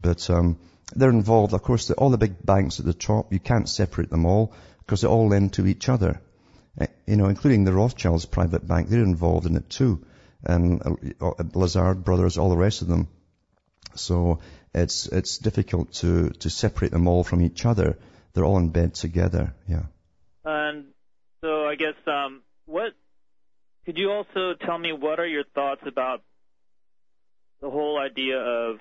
But 0.00 0.28
um, 0.30 0.58
they're 0.94 1.10
involved, 1.10 1.54
of 1.54 1.62
course, 1.62 1.90
all 1.90 2.10
the 2.10 2.18
big 2.18 2.44
banks 2.44 2.78
at 2.78 2.86
the 2.86 2.94
top, 2.94 3.32
you 3.32 3.40
can't 3.40 3.68
separate 3.68 4.10
them 4.10 4.26
all 4.26 4.52
because 4.80 5.00
they 5.00 5.08
all 5.08 5.28
lend 5.28 5.54
to 5.54 5.66
each 5.66 5.88
other. 5.88 6.20
You 7.06 7.16
know, 7.16 7.26
including 7.26 7.64
the 7.64 7.72
Rothschilds 7.72 8.26
private 8.26 8.66
bank, 8.66 8.88
they're 8.88 9.02
involved 9.02 9.46
in 9.46 9.56
it 9.56 9.68
too. 9.70 10.04
And 10.44 10.82
uh, 11.20 11.32
Lazard 11.54 12.04
brothers, 12.04 12.38
all 12.38 12.50
the 12.50 12.56
rest 12.56 12.82
of 12.82 12.88
them. 12.88 13.08
So 13.94 14.40
it's, 14.74 15.06
it's 15.06 15.38
difficult 15.38 15.92
to, 15.94 16.30
to 16.30 16.50
separate 16.50 16.92
them 16.92 17.08
all 17.08 17.24
from 17.24 17.42
each 17.42 17.66
other. 17.66 17.98
They're 18.32 18.44
all 18.44 18.58
in 18.58 18.68
bed 18.68 18.94
together, 18.94 19.54
yeah. 19.66 19.84
And 20.44 20.86
so 21.40 21.66
I 21.66 21.74
guess, 21.74 21.94
um, 22.06 22.42
what, 22.66 22.92
could 23.84 23.98
you 23.98 24.10
also 24.10 24.54
tell 24.54 24.78
me 24.78 24.92
what 24.92 25.18
are 25.18 25.26
your 25.26 25.44
thoughts 25.54 25.82
about 25.86 26.22
the 27.60 27.70
whole 27.70 27.98
idea 27.98 28.38
of 28.38 28.78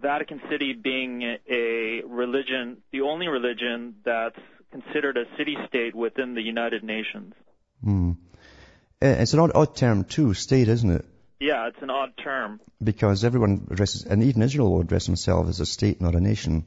Vatican 0.00 0.40
City 0.50 0.72
being 0.72 1.22
a 1.22 2.02
religion, 2.06 2.78
the 2.92 3.02
only 3.02 3.28
religion 3.28 3.96
that's 4.04 4.38
considered 4.72 5.16
a 5.16 5.24
city-state 5.36 5.94
within 5.94 6.34
the 6.34 6.42
United 6.42 6.82
Nations. 6.82 7.34
Hmm. 7.84 8.12
Eh, 9.00 9.22
it's 9.22 9.34
an 9.34 9.40
odd, 9.40 9.52
odd 9.54 9.76
term 9.76 10.04
too, 10.04 10.34
state, 10.34 10.68
isn't 10.68 10.90
it? 10.90 11.04
Yeah, 11.40 11.68
it's 11.68 11.82
an 11.82 11.90
odd 11.90 12.12
term. 12.22 12.60
Because 12.82 13.24
everyone 13.24 13.66
addresses, 13.70 14.04
and 14.04 14.22
even 14.22 14.42
Israel 14.42 14.72
will 14.72 14.80
address 14.80 15.06
himself 15.06 15.48
as 15.48 15.60
a 15.60 15.66
state, 15.66 16.00
not 16.00 16.14
a 16.14 16.20
nation. 16.20 16.64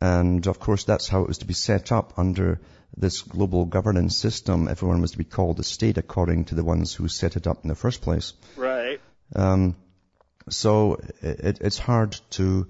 And 0.00 0.46
of 0.46 0.60
course, 0.60 0.84
that's 0.84 1.08
how 1.08 1.22
it 1.22 1.28
was 1.28 1.38
to 1.38 1.46
be 1.46 1.54
set 1.54 1.90
up 1.90 2.14
under 2.16 2.60
this 2.96 3.22
global 3.22 3.64
governance 3.64 4.16
system. 4.16 4.68
Everyone 4.68 5.00
was 5.00 5.10
to 5.12 5.18
be 5.18 5.24
called 5.24 5.58
a 5.58 5.64
state 5.64 5.98
according 5.98 6.46
to 6.46 6.54
the 6.54 6.64
ones 6.64 6.94
who 6.94 7.08
set 7.08 7.36
it 7.36 7.46
up 7.46 7.64
in 7.64 7.68
the 7.68 7.74
first 7.74 8.00
place. 8.00 8.32
Right. 8.56 9.00
Um, 9.34 9.76
so 10.48 11.00
it, 11.20 11.58
it's 11.60 11.78
hard 11.78 12.16
to, 12.30 12.68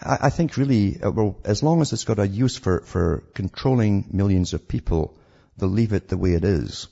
I, 0.00 0.18
I 0.22 0.30
think 0.30 0.56
really, 0.56 1.00
uh, 1.00 1.10
well, 1.10 1.38
as 1.44 1.62
long 1.62 1.80
as 1.80 1.92
it's 1.92 2.04
got 2.04 2.18
a 2.18 2.26
use 2.26 2.56
for, 2.56 2.80
for 2.80 3.24
controlling 3.34 4.06
millions 4.10 4.52
of 4.52 4.68
people, 4.68 5.16
they'll 5.56 5.68
leave 5.68 5.92
it 5.92 6.08
the 6.08 6.16
way 6.16 6.32
it 6.32 6.44
is. 6.44 6.88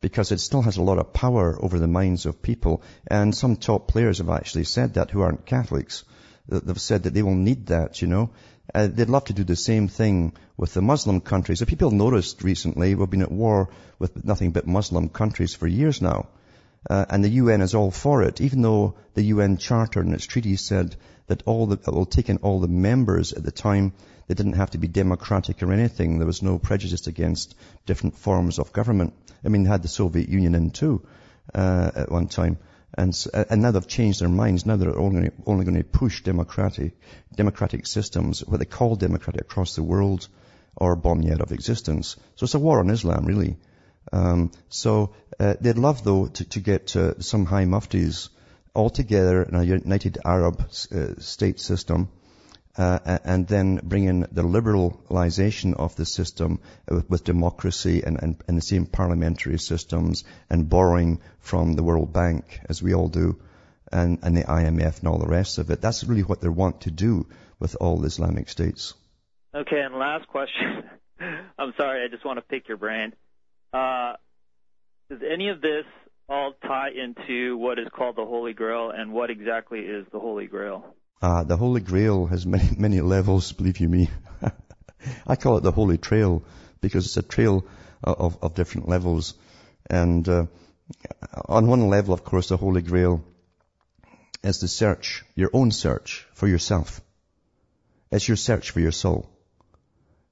Because 0.00 0.32
it 0.32 0.40
still 0.40 0.62
has 0.62 0.76
a 0.76 0.82
lot 0.82 0.98
of 0.98 1.12
power 1.12 1.56
over 1.62 1.78
the 1.78 1.86
minds 1.86 2.26
of 2.26 2.42
people. 2.42 2.82
And 3.06 3.34
some 3.34 3.56
top 3.56 3.86
players 3.86 4.18
have 4.18 4.30
actually 4.30 4.64
said 4.64 4.94
that 4.94 5.10
who 5.10 5.20
aren't 5.20 5.46
Catholics. 5.46 6.04
They've 6.48 6.80
said 6.80 7.04
that 7.04 7.14
they 7.14 7.22
will 7.22 7.36
need 7.36 7.66
that, 7.66 8.02
you 8.02 8.08
know. 8.08 8.30
Uh, 8.74 8.88
they'd 8.88 9.08
love 9.08 9.24
to 9.26 9.32
do 9.32 9.44
the 9.44 9.56
same 9.56 9.86
thing 9.88 10.32
with 10.56 10.74
the 10.74 10.82
Muslim 10.82 11.20
countries. 11.20 11.62
If 11.62 11.68
people 11.68 11.92
noticed 11.92 12.42
recently, 12.42 12.94
we've 12.94 13.10
been 13.10 13.22
at 13.22 13.30
war 13.30 13.70
with 13.98 14.24
nothing 14.24 14.50
but 14.50 14.66
Muslim 14.66 15.08
countries 15.08 15.54
for 15.54 15.68
years 15.68 16.02
now. 16.02 16.28
Uh, 16.88 17.04
and 17.08 17.24
the 17.24 17.28
UN 17.28 17.60
is 17.60 17.74
all 17.74 17.90
for 17.90 18.22
it, 18.22 18.40
even 18.40 18.62
though 18.62 18.94
the 19.14 19.22
UN 19.22 19.56
Charter 19.56 20.00
and 20.00 20.14
its 20.14 20.26
treaties 20.26 20.60
said 20.60 20.96
that 21.28 21.42
all 21.46 21.66
the, 21.66 21.78
well, 21.86 22.04
taken 22.04 22.38
all 22.38 22.60
the 22.60 22.68
members 22.68 23.32
at 23.32 23.44
the 23.44 23.52
time, 23.52 23.92
they 24.26 24.34
didn't 24.34 24.54
have 24.54 24.70
to 24.70 24.78
be 24.78 24.88
democratic 24.88 25.62
or 25.62 25.72
anything. 25.72 26.18
There 26.18 26.26
was 26.26 26.42
no 26.42 26.58
prejudice 26.58 27.06
against 27.06 27.54
different 27.86 28.16
forms 28.16 28.58
of 28.58 28.72
government. 28.72 29.14
I 29.44 29.48
mean, 29.48 29.64
they 29.64 29.70
had 29.70 29.82
the 29.82 29.88
Soviet 29.88 30.28
Union 30.28 30.54
in 30.54 30.70
too, 30.70 31.06
uh, 31.54 31.90
at 31.94 32.10
one 32.10 32.28
time. 32.28 32.58
And, 32.94 33.16
and 33.32 33.62
now 33.62 33.70
they've 33.70 33.86
changed 33.86 34.20
their 34.20 34.28
minds. 34.28 34.66
Now 34.66 34.76
they're 34.76 34.98
only, 34.98 35.30
only 35.46 35.64
going 35.64 35.78
to 35.78 35.84
push 35.84 36.22
democratic, 36.22 36.92
democratic 37.34 37.86
systems, 37.86 38.44
what 38.44 38.58
they 38.58 38.66
call 38.66 38.96
democratic 38.96 39.40
across 39.42 39.74
the 39.74 39.82
world, 39.82 40.28
or 40.76 40.96
bomb 40.96 41.22
you 41.22 41.32
out 41.32 41.40
of 41.40 41.52
existence. 41.52 42.16
So 42.36 42.44
it's 42.44 42.54
a 42.54 42.58
war 42.58 42.80
on 42.80 42.90
Islam, 42.90 43.24
really. 43.24 43.56
Um, 44.10 44.50
so 44.68 45.14
uh, 45.38 45.54
they'd 45.60 45.78
love, 45.78 46.04
though, 46.04 46.26
to, 46.26 46.44
to 46.44 46.60
get 46.60 46.96
uh, 46.96 47.20
some 47.20 47.46
high 47.46 47.64
muftis 47.64 48.28
all 48.74 48.90
together 48.90 49.42
in 49.42 49.54
a 49.54 49.62
united 49.62 50.18
Arab 50.24 50.60
uh, 50.60 51.20
state 51.20 51.60
system, 51.60 52.08
uh, 52.76 53.18
and 53.24 53.46
then 53.46 53.80
bring 53.82 54.04
in 54.04 54.20
the 54.20 54.42
liberalization 54.42 55.74
of 55.74 55.94
the 55.96 56.06
system 56.06 56.58
with, 56.88 57.08
with 57.10 57.24
democracy 57.24 58.02
and, 58.02 58.22
and, 58.22 58.42
and, 58.48 58.56
the 58.56 58.62
same 58.62 58.86
parliamentary 58.86 59.58
systems 59.58 60.24
and 60.48 60.70
borrowing 60.70 61.20
from 61.38 61.74
the 61.74 61.82
World 61.82 62.14
Bank, 62.14 62.60
as 62.70 62.82
we 62.82 62.94
all 62.94 63.08
do, 63.08 63.38
and, 63.92 64.18
and 64.22 64.34
the 64.34 64.44
IMF 64.44 65.00
and 65.00 65.08
all 65.08 65.18
the 65.18 65.26
rest 65.26 65.58
of 65.58 65.70
it. 65.70 65.82
That's 65.82 66.04
really 66.04 66.22
what 66.22 66.40
they 66.40 66.48
want 66.48 66.82
to 66.82 66.90
do 66.90 67.26
with 67.58 67.76
all 67.78 68.04
Islamic 68.04 68.48
states. 68.48 68.94
Okay, 69.54 69.80
and 69.80 69.94
last 69.96 70.26
question. 70.28 70.84
I'm 71.58 71.74
sorry, 71.76 72.04
I 72.04 72.08
just 72.08 72.24
want 72.24 72.38
to 72.38 72.42
pick 72.42 72.68
your 72.68 72.78
brain. 72.78 73.12
Uh, 73.72 74.14
does 75.08 75.20
any 75.30 75.48
of 75.48 75.60
this 75.60 75.84
all 76.28 76.54
tie 76.62 76.90
into 76.90 77.56
what 77.56 77.78
is 77.78 77.88
called 77.94 78.16
the 78.16 78.24
Holy 78.24 78.52
Grail, 78.52 78.90
and 78.90 79.12
what 79.12 79.30
exactly 79.30 79.80
is 79.80 80.06
the 80.12 80.18
Holy 80.18 80.46
Grail? 80.46 80.94
Uh, 81.20 81.44
the 81.44 81.56
Holy 81.56 81.80
Grail 81.80 82.26
has 82.26 82.46
many, 82.46 82.76
many 82.76 83.00
levels, 83.00 83.52
believe 83.52 83.78
you 83.78 83.88
me. 83.88 84.10
I 85.26 85.36
call 85.36 85.58
it 85.58 85.62
the 85.62 85.72
Holy 85.72 85.98
Trail 85.98 86.44
because 86.80 87.06
it's 87.06 87.16
a 87.16 87.22
trail 87.22 87.64
of, 88.02 88.42
of 88.42 88.54
different 88.54 88.88
levels. 88.88 89.34
And 89.88 90.28
uh, 90.28 90.46
on 91.46 91.66
one 91.66 91.88
level, 91.88 92.14
of 92.14 92.24
course, 92.24 92.48
the 92.48 92.56
Holy 92.56 92.82
Grail 92.82 93.24
is 94.42 94.60
the 94.60 94.68
search, 94.68 95.24
your 95.34 95.50
own 95.52 95.70
search 95.70 96.26
for 96.34 96.48
yourself. 96.48 97.00
It's 98.10 98.26
your 98.26 98.36
search 98.36 98.70
for 98.70 98.80
your 98.80 98.92
soul. 98.92 99.28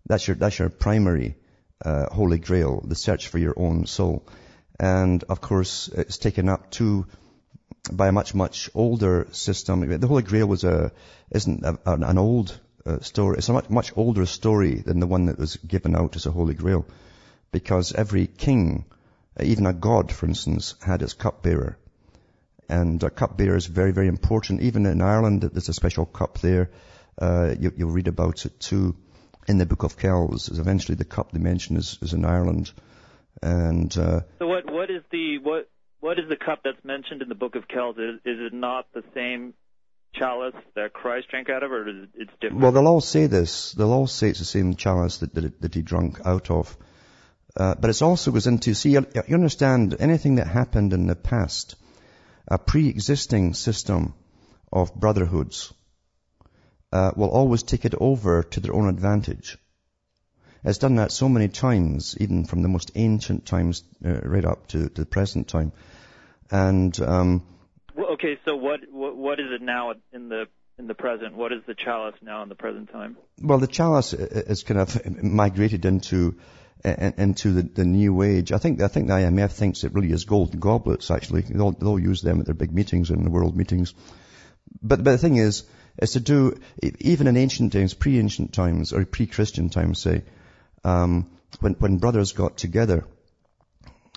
That's 0.07 0.27
your, 0.27 0.35
that's 0.37 0.59
your 0.59 0.69
primary 0.69 1.37
uh, 1.85 2.07
Holy 2.13 2.39
Grail, 2.39 2.83
the 2.85 2.95
search 2.95 3.29
for 3.29 3.39
your 3.39 3.55
own 3.57 3.87
soul. 3.87 4.27
And 4.79 5.23
of 5.25 5.41
course, 5.41 5.89
it's 5.89 6.19
taken 6.19 6.49
up 6.49 6.71
too 6.71 7.07
by 7.93 8.09
a 8.09 8.13
much, 8.13 8.35
much 8.35 8.71
older 8.75 9.27
system. 9.33 9.87
The 9.89 10.07
Holy 10.07 10.23
Grail 10.23 10.47
was 10.47 10.65
a, 10.65 10.93
isn't 11.31 11.65
a, 11.65 11.79
an 11.87 12.19
old 12.19 12.59
uh, 12.87 13.01
story. 13.01 13.39
It's 13.39 13.49
a 13.49 13.53
much, 13.53 13.71
much 13.71 13.97
older 13.97 14.27
story 14.27 14.77
than 14.77 15.01
the 15.01 15.07
one 15.07 15.27
that 15.27 15.39
was 15.39 15.57
given 15.57 15.97
out 15.97 16.17
as 16.17 16.27
a 16.27 16.31
Holy 16.31 16.55
Grail. 16.55 16.87
Because 17.53 17.93
every 17.93 18.27
king, 18.27 18.85
even 19.43 19.67
a 19.67 19.73
god, 19.73 20.13
for 20.13 20.27
instance, 20.27 20.75
had 20.83 21.03
its 21.03 21.15
cupbearer. 21.15 21.77
And 22.69 23.03
a 23.03 23.11
cupbearer 23.11 23.57
is 23.57 23.67
very, 23.67 23.91
very 23.91 24.07
important. 24.07 24.63
Even 24.63 24.87
in 24.87 25.03
Ireland, 25.03 25.43
there's 25.43 25.69
a 25.69 25.75
special 25.75 26.07
cup 26.07 26.39
there. 26.39 26.71
Uh, 27.19 27.55
you, 27.59 27.73
will 27.77 27.93
read 27.93 28.09
about 28.09 28.47
it 28.47 28.61
too 28.61 28.97
in 29.51 29.59
the 29.59 29.67
Book 29.67 29.83
of 29.83 29.99
Kells. 29.99 30.49
Is 30.49 30.59
eventually, 30.59 30.95
the 30.95 31.05
cup 31.05 31.33
they 31.33 31.41
mention 31.41 31.77
is, 31.77 31.99
is 32.01 32.15
in 32.15 32.25
Ireland. 32.25 32.73
And 33.43 33.97
uh, 33.99 34.21
so, 34.39 34.47
what 34.47 34.71
what 34.71 34.91
is 34.91 35.03
the 35.11 35.39
what 35.39 35.69
what 36.01 36.19
is 36.19 36.29
the 36.29 36.37
cup 36.37 36.61
that's 36.65 36.85
mentioned 36.85 37.23
in 37.23 37.29
the 37.29 37.35
Book 37.35 37.57
of 37.57 37.69
Kells? 37.69 37.97
Is, 37.99 38.17
is 38.25 38.39
it 38.41 38.53
not 38.53 38.87
the 38.93 39.03
same 39.15 39.55
chalice 40.15 40.55
that 40.75 40.93
Christ 40.93 41.29
drank 41.29 41.49
out 41.49 41.63
of, 41.63 41.73
or 41.73 41.89
is 41.89 41.97
it, 42.05 42.09
it's 42.15 42.33
different? 42.41 42.63
Well, 42.63 42.73
they'll 42.73 42.89
all 42.89 43.01
say 43.01 43.27
this. 43.27 43.73
They'll 43.73 43.93
all 43.93 44.07
say 44.07 44.31
it's 44.31 44.39
the 44.39 44.45
same 44.45 44.75
chalice 44.75 45.19
that 45.19 45.35
that, 45.35 45.61
that 45.61 45.75
he 45.75 45.83
drank 45.83 46.21
out 46.25 46.51
of. 46.51 46.77
Uh, 47.57 47.75
but 47.75 47.91
it 47.91 48.03
also 48.03 48.31
goes 48.31 48.47
into 48.47 48.75
see. 48.75 48.91
You, 48.91 49.07
you 49.27 49.35
understand 49.35 49.97
anything 49.99 50.37
that 50.37 50.47
happened 50.47 50.93
in 50.93 51.07
the 51.07 51.17
past, 51.17 51.75
a 52.47 52.59
pre-existing 52.59 53.55
system 53.55 54.15
of 54.73 54.95
brotherhoods 54.95 55.73
uh, 56.93 57.13
will 57.17 57.31
always 57.31 57.63
take 57.63 57.85
it 57.85 57.95
over 58.01 58.43
to 58.43 58.61
their 58.61 58.75
own 58.75 58.89
advantage. 58.89 59.59
It's 60.63 60.79
done 60.79 60.97
that 60.97 61.11
so 61.11 61.29
many 61.29 61.49
times, 61.49 62.17
even 62.21 62.45
from 62.45 62.63
the 62.63 62.69
most 62.69 62.91
ancient 62.95 63.47
times 63.47 63.83
uh, 64.05 64.21
right 64.25 64.45
up 64.45 64.67
to, 64.69 64.89
to, 64.91 65.01
the 65.03 65.07
present 65.07 65.49
time. 65.49 65.73
And 66.51 66.99
um, 67.01 67.47
okay, 67.97 68.39
so 68.45 68.57
what, 68.57 68.81
what 68.91 69.17
what 69.17 69.41
is 69.41 69.47
it 69.53 69.63
now 69.63 69.95
in 70.13 70.29
the 70.29 70.49
in 70.79 70.87
the 70.87 70.95
present? 70.95 71.35
What 71.35 71.53
is 71.53 71.63
the 71.67 71.75
chalice 71.75 72.17
now 72.21 72.43
in 72.43 72.49
the 72.49 72.55
present 72.55 72.91
time? 72.91 73.17
Well, 73.41 73.59
the 73.59 73.67
chalice 73.67 74.13
is 74.13 74.63
kind 74.65 74.81
of 74.81 75.23
migrated 75.23 75.85
into 75.85 76.37
into 76.85 77.53
the, 77.53 77.63
the 77.63 77.85
new 77.85 78.23
age. 78.23 78.53
I 78.53 78.59
think 78.59 78.83
I 78.83 78.89
think 78.89 79.09
the 79.09 79.15
IMF 79.15 79.53
thinks 79.53 79.85
it 79.85 79.95
really 79.95 80.13
is 80.13 80.25
golden 80.25 80.61
goblets. 80.61 81.11
Actually, 81.11 81.43
they'll 81.43 81.73
they'll 81.73 81.99
use 81.99 82.21
them 82.21 82.41
at 82.41 82.47
their 82.47 82.55
big 82.55 82.73
meetings 82.73 83.11
and 83.11 83.25
the 83.25 83.31
world 83.31 83.57
meetings. 83.57 83.95
But 84.83 85.05
but 85.05 85.13
the 85.13 85.19
thing 85.19 85.37
is, 85.37 85.65
is 85.99 86.13
to 86.13 86.21
do 86.21 86.61
even 86.99 87.27
in 87.27 87.37
ancient 87.37 87.73
times, 87.73 87.95
pre-ancient 87.95 88.53
times 88.53 88.93
or 88.93 89.05
pre-Christian 89.05 89.71
times, 89.71 90.01
say 90.01 90.23
um, 90.85 91.31
when, 91.61 91.75
when 91.75 91.99
brothers 91.99 92.33
got 92.33 92.57
together, 92.57 93.05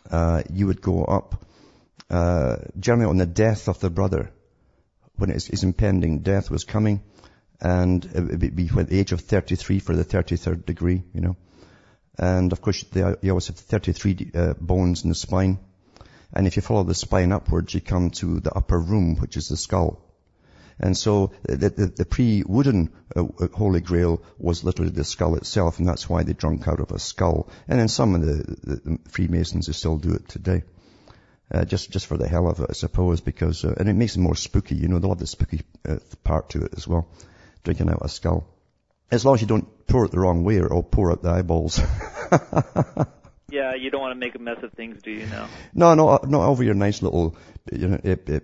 uh, 0.09 0.43
you 0.51 0.67
would 0.67 0.81
go 0.81 1.03
up, 1.03 1.45
uh, 2.09 2.57
generally 2.79 3.09
on 3.09 3.17
the 3.17 3.25
death 3.25 3.67
of 3.67 3.79
the 3.79 3.89
brother, 3.89 4.31
when 5.15 5.29
his, 5.29 5.47
his 5.47 5.63
impending 5.63 6.19
death 6.19 6.49
was 6.49 6.63
coming, 6.63 7.01
and 7.59 8.05
it 8.05 8.21
would 8.21 8.55
be 8.55 8.69
at 8.77 8.89
the 8.89 8.99
age 8.99 9.11
of 9.11 9.21
33 9.21 9.79
for 9.79 9.95
the 9.95 10.05
33rd 10.05 10.65
degree, 10.65 11.03
you 11.13 11.21
know. 11.21 11.35
And 12.17 12.51
of 12.51 12.61
course, 12.61 12.83
they, 12.83 13.01
you 13.21 13.31
always 13.31 13.47
have 13.47 13.57
33 13.57 14.31
uh, 14.35 14.53
bones 14.59 15.03
in 15.03 15.09
the 15.09 15.15
spine. 15.15 15.57
And 16.31 16.47
if 16.47 16.55
you 16.55 16.61
follow 16.61 16.83
the 16.83 16.93
spine 16.93 17.31
upwards, 17.31 17.73
you 17.73 17.81
come 17.81 18.09
to 18.11 18.39
the 18.39 18.51
upper 18.51 18.79
room, 18.79 19.15
which 19.17 19.37
is 19.37 19.47
the 19.47 19.57
skull. 19.57 20.01
And 20.79 20.97
so 20.97 21.31
the, 21.43 21.69
the, 21.69 21.85
the 21.87 22.05
pre-wooden 22.05 22.91
uh, 23.15 23.23
uh, 23.39 23.47
Holy 23.53 23.81
Grail 23.81 24.21
was 24.37 24.63
literally 24.63 24.91
the 24.91 25.03
skull 25.03 25.35
itself, 25.35 25.79
and 25.79 25.87
that's 25.87 26.09
why 26.09 26.23
they 26.23 26.33
drunk 26.33 26.67
out 26.67 26.79
of 26.79 26.91
a 26.91 26.99
skull. 26.99 27.49
And 27.67 27.79
then 27.79 27.87
some 27.87 28.15
of 28.15 28.21
the, 28.21 28.57
the, 28.63 28.99
Freemasons 29.09 29.67
they 29.67 29.73
still 29.73 29.97
do 29.97 30.13
it 30.13 30.27
today. 30.27 30.63
Uh, 31.51 31.65
just 31.65 31.91
just 31.91 32.07
for 32.07 32.17
the 32.17 32.27
hell 32.27 32.49
of 32.49 32.59
it, 32.61 32.67
I 32.69 32.73
suppose, 32.73 33.21
because 33.21 33.63
uh, 33.63 33.75
and 33.77 33.87
it 33.87 33.93
makes 33.93 34.15
it 34.15 34.19
more 34.19 34.35
spooky. 34.35 34.75
You 34.75 34.87
know, 34.87 34.97
they 34.97 35.07
love 35.07 35.19
the 35.19 35.27
spooky 35.27 35.61
uh, 35.87 35.97
part 36.23 36.49
to 36.51 36.63
it 36.63 36.73
as 36.75 36.87
well, 36.87 37.07
drinking 37.63 37.89
out 37.89 37.99
a 38.01 38.09
skull. 38.09 38.47
As 39.11 39.23
long 39.23 39.35
as 39.35 39.41
you 39.41 39.47
don't 39.47 39.85
pour 39.85 40.05
it 40.05 40.11
the 40.11 40.19
wrong 40.19 40.43
way, 40.43 40.57
or 40.57 40.65
it'll 40.65 40.81
pour 40.81 41.11
out 41.11 41.21
the 41.21 41.29
eyeballs. 41.29 41.79
yeah, 43.51 43.75
you 43.75 43.91
don't 43.91 44.01
want 44.01 44.13
to 44.13 44.19
make 44.19 44.33
a 44.33 44.39
mess 44.39 44.63
of 44.63 44.71
things, 44.73 45.03
do 45.03 45.11
you? 45.11 45.27
Now? 45.27 45.47
No, 45.75 45.93
no, 45.93 46.19
not 46.23 46.47
over 46.47 46.63
your 46.63 46.73
nice 46.73 47.03
little 47.03 47.35
you 47.71 47.87
know, 47.89 47.97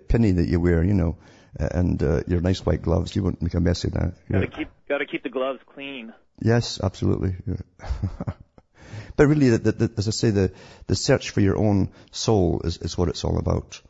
penny 0.08 0.30
that 0.32 0.46
you 0.46 0.60
wear. 0.60 0.84
You 0.84 0.94
know, 0.94 1.16
and 1.58 2.02
uh, 2.02 2.22
your 2.26 2.40
nice 2.40 2.64
white 2.64 2.82
gloves. 2.82 3.14
You 3.14 3.22
won't 3.22 3.42
make 3.42 3.54
a 3.54 3.60
mess 3.60 3.84
of 3.84 3.92
that. 3.92 4.14
Got 4.30 4.40
to 4.40 4.46
keep 4.46 4.68
got 4.88 4.98
to 4.98 5.06
keep 5.06 5.22
the 5.22 5.28
gloves 5.28 5.60
clean. 5.66 6.12
Yes, 6.40 6.80
absolutely. 6.82 7.36
Yeah. 7.46 8.32
but 9.16 9.26
really, 9.26 9.50
the, 9.50 9.72
the, 9.72 9.92
as 9.96 10.08
I 10.08 10.12
say, 10.12 10.30
the 10.30 10.52
the 10.86 10.96
search 10.96 11.30
for 11.30 11.40
your 11.40 11.56
own 11.56 11.90
soul 12.12 12.62
is, 12.64 12.78
is 12.78 12.96
what 12.96 13.08
it's 13.08 13.24
all 13.24 13.38
about, 13.38 13.80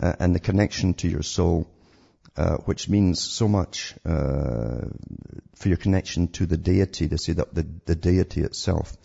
uh, 0.00 0.14
and 0.18 0.34
the 0.34 0.40
connection 0.40 0.94
to 0.94 1.08
your 1.08 1.22
soul, 1.22 1.68
uh, 2.36 2.56
which 2.64 2.88
means 2.88 3.20
so 3.20 3.48
much 3.48 3.94
uh, 4.04 4.86
for 5.54 5.68
your 5.68 5.78
connection 5.78 6.28
to 6.28 6.46
the 6.46 6.56
deity. 6.56 7.08
To 7.08 7.18
say 7.18 7.34
that 7.34 7.54
the 7.54 7.66
the 7.84 7.94
deity 7.94 8.42
itself. 8.42 8.96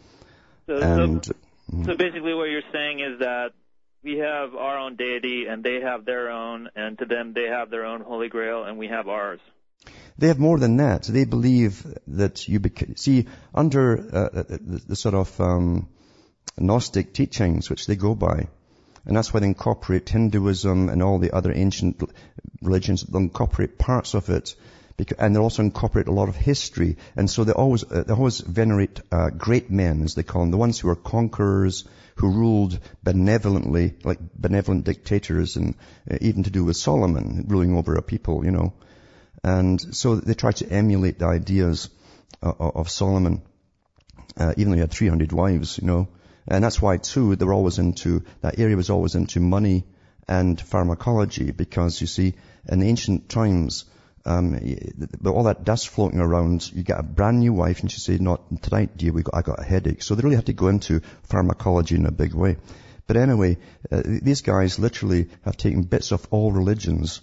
So, 0.68 0.78
and, 0.78 1.26
so, 1.26 1.34
mm-hmm. 1.72 1.86
so 1.86 1.98
basically, 1.98 2.34
what 2.34 2.46
you're 2.46 2.62
saying 2.72 3.02
is 3.02 3.20
that 3.20 3.52
we 4.04 4.18
have 4.18 4.56
our 4.56 4.80
own 4.80 4.96
deity 4.96 5.46
and 5.48 5.64
they 5.64 5.82
have 5.82 6.06
their 6.06 6.30
own, 6.30 6.70
and 6.76 6.98
to 7.00 7.06
them 7.06 7.34
they 7.34 7.48
have 7.48 7.70
their 7.70 7.86
own 7.86 8.02
holy 8.02 8.30
grail 8.30 8.64
and 8.64 8.78
we 8.78 8.88
have 8.88 9.08
ours. 9.08 9.40
They 10.18 10.28
have 10.28 10.40
more 10.40 10.60
than 10.60 10.78
that. 10.78 11.04
They 11.04 11.26
believe 11.26 11.86
that 12.08 12.48
you 12.48 12.60
bec- 12.60 12.98
see 12.98 13.28
under 13.54 13.98
uh, 13.98 14.30
the, 14.44 14.82
the, 14.90 14.96
sort 14.96 15.16
of 15.16 15.42
um, 15.42 15.88
Gnostic 16.58 17.14
teachings 17.14 17.70
which 17.70 17.88
they 17.88 17.96
go 17.96 18.14
by, 18.14 18.48
and 19.06 19.18
that's 19.18 19.34
why 19.34 19.40
they 19.40 19.48
incorporate 19.48 20.10
Hinduism 20.10 20.90
and 20.90 21.02
all 21.02 21.18
the 21.18 21.32
other 21.32 21.52
ancient 21.52 22.04
religions. 22.62 23.04
They 23.04 23.18
incorporate 23.18 23.80
parts 23.80 24.14
of 24.14 24.30
it, 24.30 24.56
because, 24.98 25.18
and 25.18 25.36
they 25.36 25.40
also 25.40 25.64
incorporate 25.64 26.08
a 26.08 26.12
lot 26.12 26.30
of 26.30 26.36
history. 26.36 26.98
And 27.16 27.28
so 27.28 27.44
they 27.44 27.54
always 27.54 27.84
uh, 27.84 28.04
they 28.06 28.14
always 28.14 28.42
venerate 28.42 29.00
uh, 29.12 29.30
great 29.30 29.72
men, 29.72 30.04
as 30.04 30.14
they 30.14 30.24
call 30.24 30.42
them, 30.42 30.52
the 30.52 30.58
ones 30.58 30.78
who 30.80 30.90
are 30.90 30.96
conquerors, 30.96 31.86
who 32.22 32.30
ruled 32.30 32.80
benevolently, 33.02 33.96
like 34.04 34.20
benevolent 34.36 34.86
dictators, 34.86 35.56
and 35.56 35.74
uh, 36.10 36.18
even 36.22 36.44
to 36.44 36.52
do 36.52 36.64
with 36.64 36.78
Solomon 36.78 37.46
ruling 37.48 37.76
over 37.76 37.96
a 37.96 38.04
people, 38.04 38.46
you 38.46 38.52
know. 38.52 38.74
And 39.44 39.96
so 39.96 40.16
they 40.16 40.36
tried 40.36 40.58
to 40.58 40.70
emulate 40.72 41.18
the 41.18 41.26
ideas 41.26 41.90
uh, 42.44 42.54
of 42.60 42.92
Solomon, 42.92 43.42
uh, 44.38 44.54
even 44.56 44.70
though 44.70 44.76
he 44.76 44.82
had 44.82 44.92
300 44.92 45.32
wives, 45.32 45.80
you 45.80 45.88
know. 45.88 46.10
And 46.48 46.64
that's 46.64 46.80
why 46.80 46.98
too, 46.98 47.36
they 47.36 47.46
were 47.46 47.56
always 47.56 47.80
into, 47.80 48.24
that 48.42 48.60
area 48.60 48.76
was 48.78 48.92
always 48.92 49.16
into 49.16 49.40
money 49.40 49.84
and 50.28 50.62
pharmacology 50.62 51.50
because 51.50 52.00
you 52.02 52.08
see, 52.08 52.36
in 52.70 52.84
ancient 52.84 53.30
times, 53.30 53.86
um, 54.26 54.60
but 55.20 55.32
all 55.32 55.44
that 55.44 55.64
dust 55.64 55.90
floating 55.90 56.20
around, 56.20 56.72
you 56.74 56.84
get 56.84 57.00
a 57.00 57.04
brand 57.04 57.40
new 57.40 57.54
wife 57.54 57.82
and 57.82 57.92
she 57.92 58.00
say, 58.00 58.18
not 58.18 58.62
tonight, 58.62 58.96
dear, 58.98 59.12
we 59.12 59.24
got, 59.24 59.36
I 59.36 59.42
got 59.42 59.60
a 59.60 59.64
headache. 59.64 60.04
So 60.04 60.16
they 60.16 60.24
really 60.24 60.36
had 60.36 60.46
to 60.48 60.54
go 60.54 60.68
into 60.68 61.02
pharmacology 61.24 61.96
in 61.96 62.06
a 62.06 62.12
big 62.12 62.34
way. 62.34 62.58
But 63.08 63.18
anyway, 63.18 63.58
uh, 63.92 64.02
these 64.06 64.42
guys 64.42 64.80
literally 64.80 65.30
have 65.44 65.58
taken 65.58 65.84
bits 65.84 66.12
of 66.12 66.28
all 66.30 66.52
religions 66.52 67.22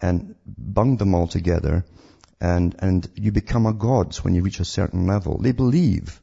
and 0.00 0.34
bunged 0.46 0.98
them 0.98 1.14
all 1.14 1.26
together 1.26 1.84
and, 2.40 2.74
and 2.78 3.08
you 3.14 3.32
become 3.32 3.64
a 3.66 3.72
god 3.72 4.14
when 4.16 4.34
you 4.34 4.42
reach 4.42 4.60
a 4.60 4.64
certain 4.64 5.06
level. 5.06 5.38
They 5.38 5.52
believe 5.52 6.20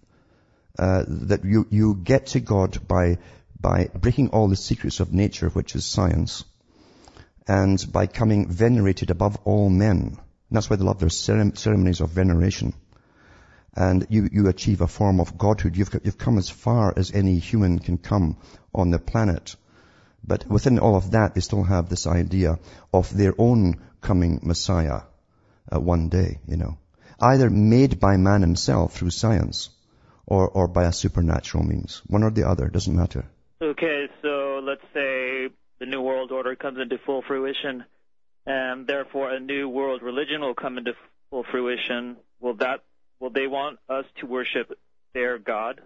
uh, 0.77 1.03
that 1.07 1.43
you, 1.43 1.67
you 1.69 1.95
get 1.95 2.27
to 2.27 2.39
God 2.39 2.87
by, 2.87 3.17
by 3.59 3.89
breaking 3.93 4.29
all 4.29 4.47
the 4.47 4.55
secrets 4.55 4.99
of 4.99 5.13
nature, 5.13 5.49
which 5.49 5.75
is 5.75 5.85
science, 5.85 6.43
and 7.47 7.83
by 7.91 8.07
coming 8.07 8.47
venerated 8.47 9.09
above 9.09 9.37
all 9.45 9.69
men. 9.69 9.97
And 9.97 10.57
that's 10.57 10.69
why 10.69 10.75
they 10.75 10.83
love 10.83 10.99
their 10.99 11.09
ceremonies 11.09 12.01
of 12.01 12.09
veneration. 12.09 12.73
And 13.73 14.05
you, 14.09 14.27
you 14.31 14.47
achieve 14.47 14.81
a 14.81 14.87
form 14.87 15.19
of 15.19 15.37
godhood. 15.37 15.77
You've, 15.77 15.89
you've 16.03 16.17
come 16.17 16.37
as 16.37 16.49
far 16.49 16.93
as 16.95 17.11
any 17.11 17.39
human 17.39 17.79
can 17.79 17.97
come 17.97 18.37
on 18.75 18.91
the 18.91 18.99
planet. 18.99 19.55
But 20.23 20.47
within 20.47 20.77
all 20.77 20.95
of 20.95 21.11
that, 21.11 21.33
they 21.33 21.41
still 21.41 21.63
have 21.63 21.89
this 21.89 22.05
idea 22.05 22.59
of 22.93 23.15
their 23.15 23.33
own 23.37 23.81
coming 24.01 24.39
Messiah 24.43 25.01
uh, 25.73 25.79
one 25.79 26.09
day, 26.09 26.39
you 26.47 26.57
know. 26.57 26.77
Either 27.19 27.49
made 27.49 27.99
by 27.99 28.17
man 28.17 28.41
himself 28.41 28.93
through 28.93 29.11
science, 29.11 29.69
or, 30.25 30.47
or 30.49 30.67
by 30.67 30.85
a 30.85 30.93
supernatural 30.93 31.63
means. 31.63 32.01
One 32.07 32.23
or 32.23 32.31
the 32.31 32.47
other, 32.47 32.67
doesn't 32.67 32.95
matter. 32.95 33.25
Okay, 33.61 34.07
so 34.21 34.61
let's 34.63 34.81
say 34.93 35.10
the 35.81 35.87
New 35.87 36.01
World 36.01 36.31
Order 36.31 36.55
comes 36.55 36.77
into 36.79 36.99
full 37.07 37.23
fruition, 37.23 37.85
and 38.45 38.85
therefore 38.85 39.31
a 39.31 39.39
new 39.39 39.67
world 39.67 40.03
religion 40.03 40.41
will 40.41 40.53
come 40.53 40.77
into 40.77 40.93
full 41.31 41.43
fruition. 41.49 42.17
Will 42.39 42.53
that 42.57 42.83
will 43.19 43.31
they 43.31 43.47
want 43.47 43.79
us 43.89 44.05
to 44.19 44.27
worship 44.27 44.77
their 45.15 45.39
God? 45.39 45.81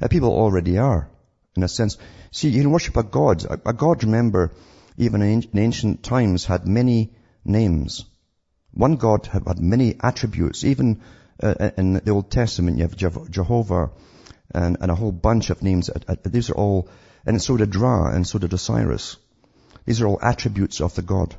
Uh, 0.00 0.06
people 0.06 0.30
already 0.30 0.78
are, 0.78 1.08
in 1.56 1.64
a 1.64 1.68
sense. 1.68 1.98
See, 2.30 2.50
you 2.50 2.62
can 2.62 2.70
worship 2.70 2.96
a 2.96 3.02
God. 3.02 3.44
A, 3.44 3.70
a 3.70 3.72
God, 3.72 4.04
remember, 4.04 4.52
even 4.98 5.20
in 5.20 5.58
ancient 5.58 6.04
times, 6.04 6.44
had 6.44 6.68
many 6.68 7.12
names. 7.44 8.04
One 8.70 8.94
God 8.94 9.26
had, 9.26 9.48
had 9.48 9.58
many 9.58 9.96
attributes. 10.00 10.62
Even 10.62 11.02
uh, 11.42 11.70
in 11.76 11.94
the 11.94 12.12
Old 12.12 12.30
Testament, 12.30 12.78
you 12.78 12.84
have 12.84 12.96
Jehovah 13.30 13.90
and, 14.54 14.76
and 14.80 14.92
a 14.92 14.94
whole 14.94 15.10
bunch 15.10 15.50
of 15.50 15.60
names. 15.60 15.90
These 16.24 16.50
are 16.50 16.54
all, 16.54 16.88
and 17.26 17.42
so 17.42 17.56
did 17.56 17.74
Ra 17.74 18.10
and 18.14 18.24
so 18.24 18.38
did 18.38 18.52
Osiris. 18.52 19.16
These 19.84 20.00
are 20.00 20.06
all 20.06 20.18
attributes 20.22 20.80
of 20.80 20.94
the 20.94 21.02
God. 21.02 21.34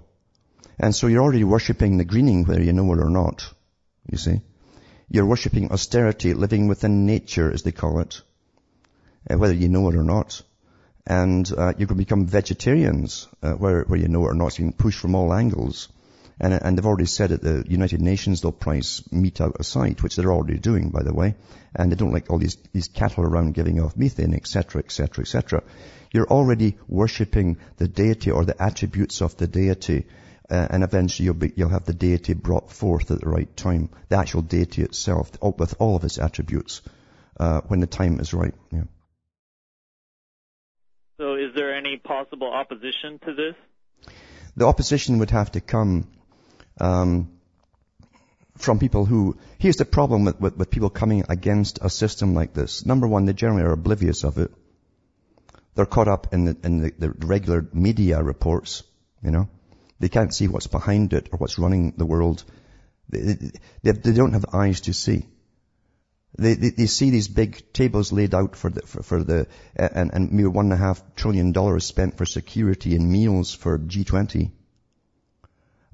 And 0.77 0.93
so 0.93 1.07
you're 1.07 1.23
already 1.23 1.43
worshipping 1.43 1.97
the 1.97 2.05
greening 2.05 2.45
whether 2.45 2.61
you 2.61 2.73
know 2.73 2.91
it 2.93 2.99
or 2.99 3.09
not. 3.09 3.53
You 4.11 4.17
see? 4.17 4.41
You're 5.09 5.25
worshipping 5.25 5.71
austerity, 5.71 6.33
living 6.33 6.67
within 6.67 7.05
nature 7.05 7.51
as 7.51 7.63
they 7.63 7.71
call 7.71 7.99
it, 7.99 8.21
uh, 9.29 9.37
whether 9.37 9.53
you 9.53 9.69
know 9.69 9.89
it 9.89 9.95
or 9.95 10.03
not. 10.03 10.41
And 11.07 11.49
uh, 11.55 11.73
you 11.77 11.85
can 11.85 11.97
become 11.97 12.25
vegetarians, 12.25 13.27
uh, 13.43 13.53
where, 13.53 13.83
where 13.83 13.99
you 13.99 14.07
know 14.07 14.25
it 14.25 14.31
or 14.31 14.33
not. 14.33 14.53
So 14.53 14.63
you 14.63 14.69
can 14.71 14.77
push 14.77 14.97
from 14.97 15.15
all 15.15 15.33
angles. 15.33 15.89
And, 16.39 16.53
and 16.53 16.77
they've 16.77 16.85
already 16.85 17.05
said 17.05 17.31
at 17.31 17.41
the 17.41 17.63
United 17.67 18.01
Nations 18.01 18.41
they'll 18.41 18.51
price 18.51 19.01
meat 19.11 19.39
out 19.39 19.55
of 19.57 19.65
sight, 19.65 20.03
which 20.03 20.15
they're 20.15 20.33
already 20.33 20.57
doing, 20.57 20.89
by 20.89 21.03
the 21.03 21.13
way. 21.13 21.35
And 21.75 21.91
they 21.91 21.95
don't 21.95 22.11
like 22.11 22.29
all 22.29 22.39
these, 22.39 22.57
these 22.73 22.87
cattle 22.87 23.23
around 23.23 23.53
giving 23.53 23.79
off 23.79 23.95
methane, 23.95 24.33
etc., 24.33 24.81
etc., 24.81 25.21
etc. 25.21 25.63
You're 26.15 26.31
already 26.31 26.77
worshipping 26.87 27.57
the 27.75 27.89
deity 27.89 28.31
or 28.31 28.45
the 28.45 28.55
attributes 28.61 29.21
of 29.21 29.35
the 29.35 29.47
deity. 29.47 30.05
Uh, 30.49 30.65
and 30.69 30.81
eventually 30.81 31.25
you'll, 31.25 31.33
be, 31.33 31.51
you'll 31.57 31.67
have 31.67 31.83
the 31.83 31.93
deity 31.93 32.33
brought 32.33 32.71
forth 32.71 33.11
at 33.11 33.19
the 33.19 33.29
right 33.29 33.53
time. 33.57 33.89
The 34.07 34.17
actual 34.17 34.41
deity 34.41 34.81
itself, 34.83 35.31
with 35.41 35.75
all 35.77 35.97
of 35.97 36.05
its 36.05 36.17
attributes, 36.17 36.81
uh, 37.37 37.59
when 37.67 37.81
the 37.81 37.87
time 37.87 38.21
is 38.21 38.33
right. 38.33 38.53
Yeah. 38.71 38.83
So 41.17 41.33
is 41.35 41.53
there 41.53 41.75
any 41.75 41.97
possible 41.97 42.49
opposition 42.49 43.19
to 43.25 43.33
this? 43.33 43.55
The 44.55 44.67
opposition 44.67 45.19
would 45.19 45.31
have 45.31 45.51
to 45.51 45.59
come 45.59 46.07
um, 46.79 47.29
from 48.57 48.79
people 48.79 49.03
who, 49.03 49.37
here's 49.57 49.75
the 49.75 49.83
problem 49.83 50.23
with, 50.23 50.39
with, 50.39 50.55
with 50.55 50.71
people 50.71 50.89
coming 50.89 51.25
against 51.27 51.79
a 51.81 51.89
system 51.89 52.33
like 52.33 52.53
this. 52.53 52.85
Number 52.85 53.05
one, 53.05 53.25
they 53.25 53.33
generally 53.33 53.63
are 53.63 53.73
oblivious 53.73 54.23
of 54.23 54.37
it. 54.37 54.49
They're 55.75 55.85
caught 55.85 56.07
up 56.07 56.33
in 56.33 56.45
the, 56.45 56.57
in 56.63 56.81
the, 56.81 56.93
the 56.97 57.09
regular 57.09 57.67
media 57.73 58.23
reports, 58.23 58.83
you 59.21 59.31
know. 59.31 59.49
They 59.99 60.09
can't 60.09 60.33
see 60.33 60.47
what's 60.47 60.67
behind 60.67 61.13
it 61.13 61.29
or 61.31 61.37
what's 61.37 61.59
running 61.59 61.93
the 61.97 62.05
world. 62.05 62.43
They, 63.09 63.51
they, 63.83 63.91
they 63.91 64.13
don't 64.13 64.33
have 64.33 64.45
eyes 64.53 64.81
to 64.81 64.93
see. 64.93 65.27
They, 66.37 66.53
they, 66.53 66.69
they, 66.69 66.85
see 66.85 67.11
these 67.11 67.27
big 67.27 67.71
tables 67.71 68.11
laid 68.11 68.33
out 68.33 68.55
for 68.55 68.69
the, 68.69 68.81
for, 68.81 69.03
for 69.03 69.23
the, 69.23 69.47
and, 69.75 70.13
and 70.13 70.31
mere 70.31 70.49
one 70.49 70.65
and 70.65 70.73
a 70.73 70.77
half 70.77 71.01
trillion 71.15 71.53
dollars 71.53 71.85
spent 71.85 72.17
for 72.17 72.25
security 72.25 72.95
and 72.95 73.09
meals 73.09 73.53
for 73.53 73.77
G20. 73.77 74.51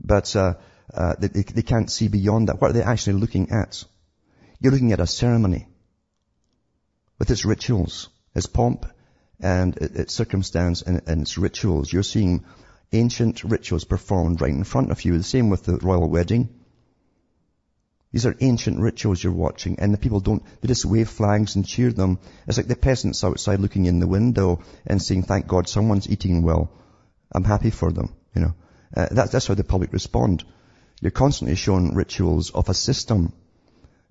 But, 0.03 0.35
uh, 0.35 0.55
uh, 0.93 1.15
they, 1.19 1.27
they 1.27 1.61
can't 1.61 1.91
see 1.91 2.07
beyond 2.07 2.49
that. 2.49 2.59
What 2.59 2.71
are 2.71 2.73
they 2.73 2.83
actually 2.83 3.19
looking 3.19 3.51
at? 3.51 3.83
You're 4.59 4.73
looking 4.73 4.93
at 4.93 4.99
a 4.99 5.07
ceremony 5.07 5.67
with 7.17 7.29
its 7.29 7.45
rituals, 7.45 8.09
its 8.35 8.47
pomp 8.47 8.85
and 9.41 9.77
its 9.77 10.13
circumstance 10.13 10.81
and, 10.81 11.01
and 11.07 11.21
its 11.21 11.37
rituals. 11.37 11.91
You're 11.91 12.03
seeing 12.03 12.45
ancient 12.91 13.43
rituals 13.43 13.83
performed 13.83 14.41
right 14.41 14.51
in 14.51 14.63
front 14.63 14.91
of 14.91 15.03
you. 15.05 15.17
The 15.17 15.23
same 15.23 15.49
with 15.49 15.63
the 15.63 15.77
royal 15.77 16.09
wedding. 16.09 16.49
These 18.11 18.25
are 18.25 18.35
ancient 18.41 18.79
rituals 18.79 19.23
you're 19.23 19.31
watching 19.31 19.79
and 19.79 19.93
the 19.93 19.97
people 19.97 20.19
don't, 20.19 20.43
they 20.59 20.67
just 20.67 20.83
wave 20.83 21.09
flags 21.09 21.55
and 21.55 21.65
cheer 21.65 21.91
them. 21.91 22.19
It's 22.45 22.57
like 22.57 22.67
the 22.67 22.75
peasants 22.75 23.23
outside 23.23 23.59
looking 23.59 23.85
in 23.85 23.99
the 23.99 24.07
window 24.07 24.61
and 24.85 25.01
saying, 25.01 25.23
thank 25.23 25.47
God 25.47 25.69
someone's 25.69 26.09
eating 26.09 26.41
well. 26.41 26.71
I'm 27.33 27.45
happy 27.45 27.69
for 27.69 27.91
them, 27.91 28.13
you 28.35 28.41
know. 28.41 28.53
Uh, 28.95 29.07
that's, 29.11 29.31
that's 29.31 29.47
how 29.47 29.53
the 29.53 29.63
public 29.63 29.93
respond. 29.93 30.43
You're 30.99 31.11
constantly 31.11 31.55
shown 31.55 31.95
rituals 31.95 32.51
of 32.51 32.67
a 32.67 32.73
system 32.73 33.31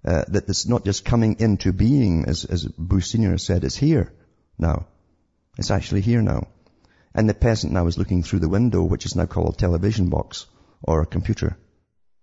uh, 0.03 0.25
that 0.29 0.49
is 0.49 0.67
not 0.67 0.87
just 0.87 1.05
coming 1.05 1.37
into 1.39 1.75
being, 1.75 2.25
as, 2.25 2.47
as 2.47 2.65
Bush 2.65 3.09
Senior 3.09 3.37
said, 3.37 3.65
it's 3.65 3.77
here 3.77 4.11
now. 4.59 4.87
It's 5.59 5.71
actually 5.71 6.01
here 6.01 6.23
now. 6.23 6.49
And 7.15 7.29
the 7.29 7.35
peasant 7.35 7.73
now 7.73 7.87
is 7.87 7.99
looking 7.99 8.23
through 8.23 8.39
the 8.39 8.49
window, 8.49 8.83
which 8.83 9.05
is 9.05 9.17
now 9.17 9.27
called 9.27 9.55
a 9.55 9.59
television 9.59 10.09
box 10.09 10.47
or 10.83 11.03
a 11.03 11.07
computer. 11.07 11.57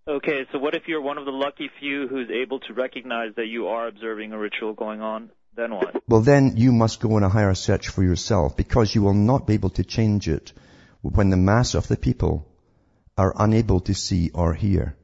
Okay, 0.08 0.46
so 0.52 0.60
what 0.60 0.74
if 0.74 0.88
you're 0.88 1.02
one 1.02 1.18
of 1.18 1.26
the 1.26 1.32
lucky 1.32 1.70
few 1.80 2.08
who's 2.08 2.30
able 2.30 2.62
to 2.62 2.74
recognize 2.74 3.36
that 3.36 3.48
you 3.48 3.68
are 3.68 3.88
observing 3.88 4.32
a 4.32 4.40
ritual 4.40 4.74
going 4.74 5.02
on? 5.02 5.30
Then 5.56 5.74
what? 5.74 6.02
Well, 6.08 6.22
then 6.22 6.54
you 6.56 6.72
must 6.72 7.02
go 7.02 7.16
on 7.16 7.24
a 7.24 7.30
higher 7.30 7.54
search 7.54 7.90
for 7.90 8.04
yourself 8.04 8.56
because 8.56 8.96
you 8.96 9.02
will 9.02 9.14
not 9.14 9.46
be 9.46 9.56
able 9.56 9.72
to 9.72 9.84
change 9.84 10.30
it 10.30 10.54
when 11.02 11.30
the 11.30 11.38
mass 11.38 11.76
of 11.76 11.88
the 11.88 11.98
people 11.98 12.48
are 13.18 13.34
unable 13.38 13.82
to 13.82 13.94
see 13.94 14.30
or 14.34 14.54
hear. 14.54 14.96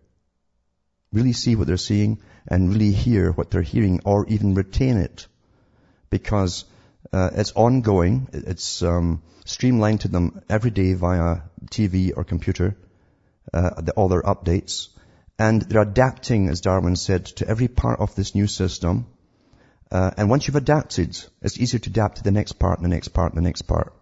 Really 1.12 1.34
see 1.34 1.56
what 1.56 1.68
they're 1.68 1.78
seeing 1.78 2.20
and 2.48 2.70
really 2.70 2.92
hear 2.92 3.32
what 3.32 3.52
they're 3.52 3.62
hearing 3.62 4.02
or 4.06 4.26
even 4.28 4.54
retain 4.54 4.98
it 4.98 5.28
because 6.10 6.66
uh, 7.14 7.30
it's 7.36 7.54
ongoing. 7.56 8.28
It's 8.34 8.82
um, 8.82 9.22
streamlined 9.46 10.02
to 10.02 10.08
them 10.08 10.42
every 10.50 10.72
day 10.72 10.94
via 10.96 11.42
TV 11.68 12.12
or 12.16 12.24
computer, 12.24 12.76
uh, 13.54 13.82
the, 13.82 13.92
all 13.94 14.08
their 14.08 14.24
updates. 14.24 14.90
And 15.38 15.62
they're 15.62 15.82
adapting, 15.82 16.50
as 16.50 16.62
Darwin 16.62 16.96
said, 16.96 17.26
to 17.38 17.48
every 17.48 17.68
part 17.68 18.00
of 18.00 18.16
this 18.16 18.34
new 18.34 18.48
system. 18.48 19.06
Uh, 19.92 20.12
and 20.18 20.30
once 20.30 20.48
you've 20.48 20.56
adapted, 20.56 21.18
it's 21.42 21.60
easier 21.60 21.80
to 21.80 21.90
adapt 21.90 22.18
to 22.18 22.24
the 22.24 22.32
next 22.32 22.54
part, 22.54 22.80
and 22.80 22.86
the 22.86 22.96
next 22.96 23.10
part, 23.10 23.34
and 23.34 23.38
the 23.38 23.48
next 23.48 23.64
part. 23.64 23.94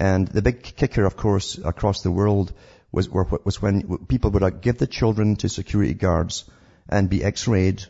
And 0.00 0.26
the 0.26 0.42
big 0.42 0.62
kicker, 0.62 1.04
of 1.04 1.16
course, 1.16 1.58
across 1.58 2.02
the 2.02 2.10
world 2.10 2.52
was, 2.90 3.08
was 3.08 3.62
when 3.62 3.98
people 4.08 4.30
would 4.32 4.60
give 4.60 4.78
the 4.78 4.86
children 4.86 5.36
to 5.36 5.48
security 5.48 5.94
guards 5.94 6.44
and 6.88 7.08
be 7.08 7.22
x-rayed 7.22 7.84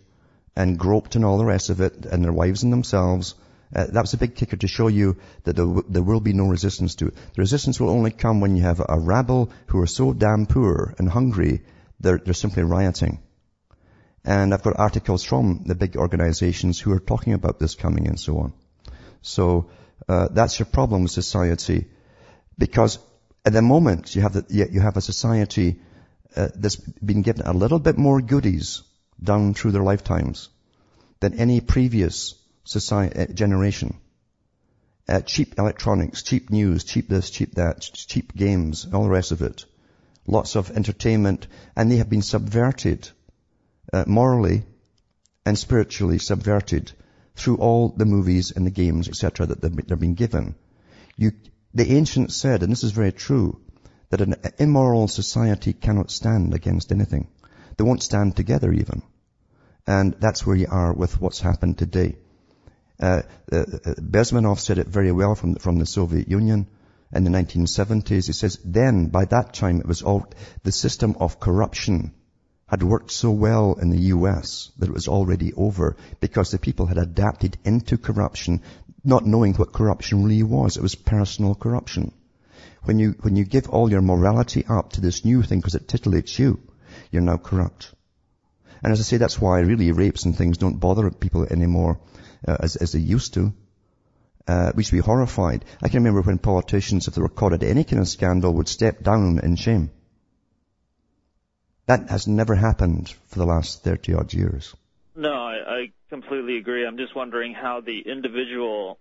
and 0.54 0.78
groped 0.78 1.16
and 1.16 1.24
all 1.24 1.38
the 1.38 1.44
rest 1.44 1.70
of 1.70 1.80
it, 1.80 2.04
and 2.06 2.22
their 2.22 2.32
wives 2.32 2.62
and 2.62 2.72
themselves. 2.72 3.34
Uh, 3.74 3.86
that 3.86 4.00
was 4.00 4.14
a 4.14 4.18
big 4.18 4.36
kicker 4.36 4.56
to 4.56 4.68
show 4.68 4.88
you 4.88 5.16
that 5.44 5.56
there, 5.56 5.66
there, 5.88 6.02
will 6.02 6.20
be 6.20 6.32
no 6.32 6.46
resistance 6.46 6.94
to 6.96 7.08
it. 7.08 7.14
The 7.14 7.42
resistance 7.42 7.80
will 7.80 7.90
only 7.90 8.12
come 8.12 8.40
when 8.40 8.56
you 8.56 8.62
have 8.62 8.80
a 8.80 8.98
rabble 8.98 9.50
who 9.66 9.80
are 9.80 9.86
so 9.86 10.12
damn 10.12 10.46
poor 10.46 10.94
and 10.98 11.08
hungry, 11.08 11.62
they're, 11.98 12.18
they're 12.18 12.34
simply 12.34 12.62
rioting. 12.62 13.20
And 14.24 14.54
I've 14.54 14.62
got 14.62 14.78
articles 14.78 15.24
from 15.24 15.64
the 15.66 15.74
big 15.74 15.96
organizations 15.96 16.80
who 16.80 16.92
are 16.92 17.00
talking 17.00 17.32
about 17.32 17.58
this 17.58 17.74
coming 17.74 18.06
and 18.06 18.18
so 18.18 18.38
on. 18.38 18.52
So, 19.22 19.70
uh, 20.08 20.28
that's 20.30 20.58
your 20.58 20.66
problem 20.66 21.02
with 21.02 21.12
society. 21.12 21.86
Because 22.58 22.98
at 23.44 23.52
the 23.52 23.62
moment, 23.62 24.14
you 24.14 24.22
have, 24.22 24.32
the, 24.32 24.44
you 24.48 24.80
have 24.80 24.96
a 24.96 25.00
society 25.00 25.80
uh, 26.36 26.48
that's 26.54 26.76
been 26.76 27.22
given 27.22 27.46
a 27.46 27.52
little 27.52 27.78
bit 27.78 27.98
more 27.98 28.20
goodies 28.20 28.82
down 29.22 29.54
through 29.54 29.72
their 29.72 29.82
lifetimes 29.82 30.48
than 31.20 31.34
any 31.34 31.60
previous 31.60 32.34
society, 32.66 33.18
uh, 33.18 33.26
generation. 33.26 33.96
uh, 35.08 35.20
cheap 35.20 35.54
electronics, 35.58 36.22
cheap 36.22 36.50
news, 36.50 36.84
cheap 36.84 37.08
this, 37.08 37.30
cheap 37.30 37.54
that, 37.54 37.80
cheap 37.80 38.34
games, 38.34 38.86
all 38.92 39.04
the 39.04 39.08
rest 39.10 39.32
of 39.32 39.42
it. 39.42 39.64
Lots 40.26 40.56
of 40.56 40.70
entertainment, 40.70 41.46
and 41.76 41.90
they 41.90 41.96
have 41.96 42.10
been 42.10 42.22
subverted 42.22 43.08
uh, 43.92 44.04
morally 44.06 44.64
and 45.44 45.56
spiritually 45.56 46.18
subverted 46.18 46.90
through 47.36 47.56
all 47.58 47.90
the 47.90 48.04
movies 48.04 48.50
and 48.50 48.66
the 48.66 48.70
games, 48.70 49.08
etc., 49.08 49.46
that 49.46 49.60
they've 49.60 50.00
been 50.00 50.14
given. 50.14 50.56
You, 51.16 51.32
the 51.74 51.92
ancients 51.92 52.34
said, 52.34 52.62
and 52.62 52.72
this 52.72 52.82
is 52.82 52.90
very 52.90 53.12
true, 53.12 53.60
that 54.10 54.20
an 54.20 54.34
immoral 54.58 55.06
society 55.06 55.72
cannot 55.72 56.10
stand 56.10 56.54
against 56.54 56.90
anything. 56.90 57.28
They 57.76 57.84
won't 57.84 58.02
stand 58.02 58.34
together 58.34 58.72
even. 58.72 59.02
And 59.86 60.16
that's 60.18 60.44
where 60.44 60.56
you 60.56 60.66
are 60.68 60.92
with 60.92 61.20
what's 61.20 61.40
happened 61.40 61.78
today. 61.78 62.16
Uh, 62.98 63.22
uh, 63.52 63.64
Bezmenov 64.00 64.58
said 64.58 64.78
it 64.78 64.86
very 64.86 65.12
well 65.12 65.34
from, 65.34 65.56
from 65.56 65.78
the 65.78 65.86
Soviet 65.86 66.28
Union 66.28 66.66
in 67.12 67.24
the 67.24 67.30
1970s. 67.30 68.26
He 68.26 68.32
says, 68.32 68.58
then, 68.64 69.08
by 69.08 69.26
that 69.26 69.52
time, 69.52 69.80
it 69.80 69.86
was 69.86 70.02
all, 70.02 70.26
the 70.62 70.72
system 70.72 71.16
of 71.20 71.38
corruption 71.38 72.12
had 72.68 72.82
worked 72.82 73.12
so 73.12 73.30
well 73.30 73.74
in 73.74 73.90
the 73.90 74.08
US 74.14 74.72
that 74.78 74.88
it 74.88 74.94
was 74.94 75.08
already 75.08 75.52
over 75.52 75.96
because 76.20 76.50
the 76.50 76.58
people 76.58 76.86
had 76.86 76.98
adapted 76.98 77.58
into 77.64 77.98
corruption, 77.98 78.62
not 79.04 79.26
knowing 79.26 79.54
what 79.54 79.72
corruption 79.72 80.24
really 80.24 80.42
was. 80.42 80.76
It 80.76 80.82
was 80.82 80.94
personal 80.94 81.54
corruption. 81.54 82.12
When 82.82 82.98
you, 82.98 83.14
when 83.20 83.36
you 83.36 83.44
give 83.44 83.68
all 83.68 83.90
your 83.90 84.00
morality 84.00 84.64
up 84.68 84.94
to 84.94 85.00
this 85.00 85.24
new 85.24 85.42
thing 85.42 85.60
because 85.60 85.74
it 85.74 85.86
titillates 85.86 86.38
you, 86.38 86.60
you're 87.10 87.22
now 87.22 87.36
corrupt. 87.36 87.92
And 88.82 88.92
as 88.92 89.00
I 89.00 89.04
say, 89.04 89.16
that's 89.18 89.40
why 89.40 89.60
really 89.60 89.92
rapes 89.92 90.24
and 90.24 90.36
things 90.36 90.58
don't 90.58 90.80
bother 90.80 91.10
people 91.10 91.44
anymore 91.44 92.00
uh, 92.46 92.56
as, 92.60 92.76
as 92.76 92.92
they 92.92 92.98
used 92.98 93.34
to. 93.34 93.52
Uh, 94.48 94.72
we 94.76 94.84
should 94.84 94.92
be 94.92 95.00
horrified. 95.00 95.64
I 95.82 95.88
can 95.88 96.04
remember 96.04 96.22
when 96.22 96.38
politicians, 96.38 97.08
if 97.08 97.14
they 97.14 97.22
were 97.22 97.28
caught 97.28 97.52
at 97.52 97.64
any 97.64 97.82
kind 97.82 98.00
of 98.00 98.08
scandal, 98.08 98.54
would 98.54 98.68
step 98.68 99.02
down 99.02 99.40
in 99.40 99.56
shame. 99.56 99.90
That 101.86 102.10
has 102.10 102.26
never 102.26 102.54
happened 102.54 103.12
for 103.28 103.38
the 103.38 103.46
last 103.46 103.82
30 103.82 104.14
odd 104.14 104.32
years. 104.32 104.74
No, 105.16 105.32
I, 105.32 105.54
I 105.66 105.92
completely 106.10 106.58
agree. 106.58 106.86
I'm 106.86 106.96
just 106.96 107.16
wondering 107.16 107.54
how 107.54 107.80
the 107.80 108.00
individual, 108.00 108.98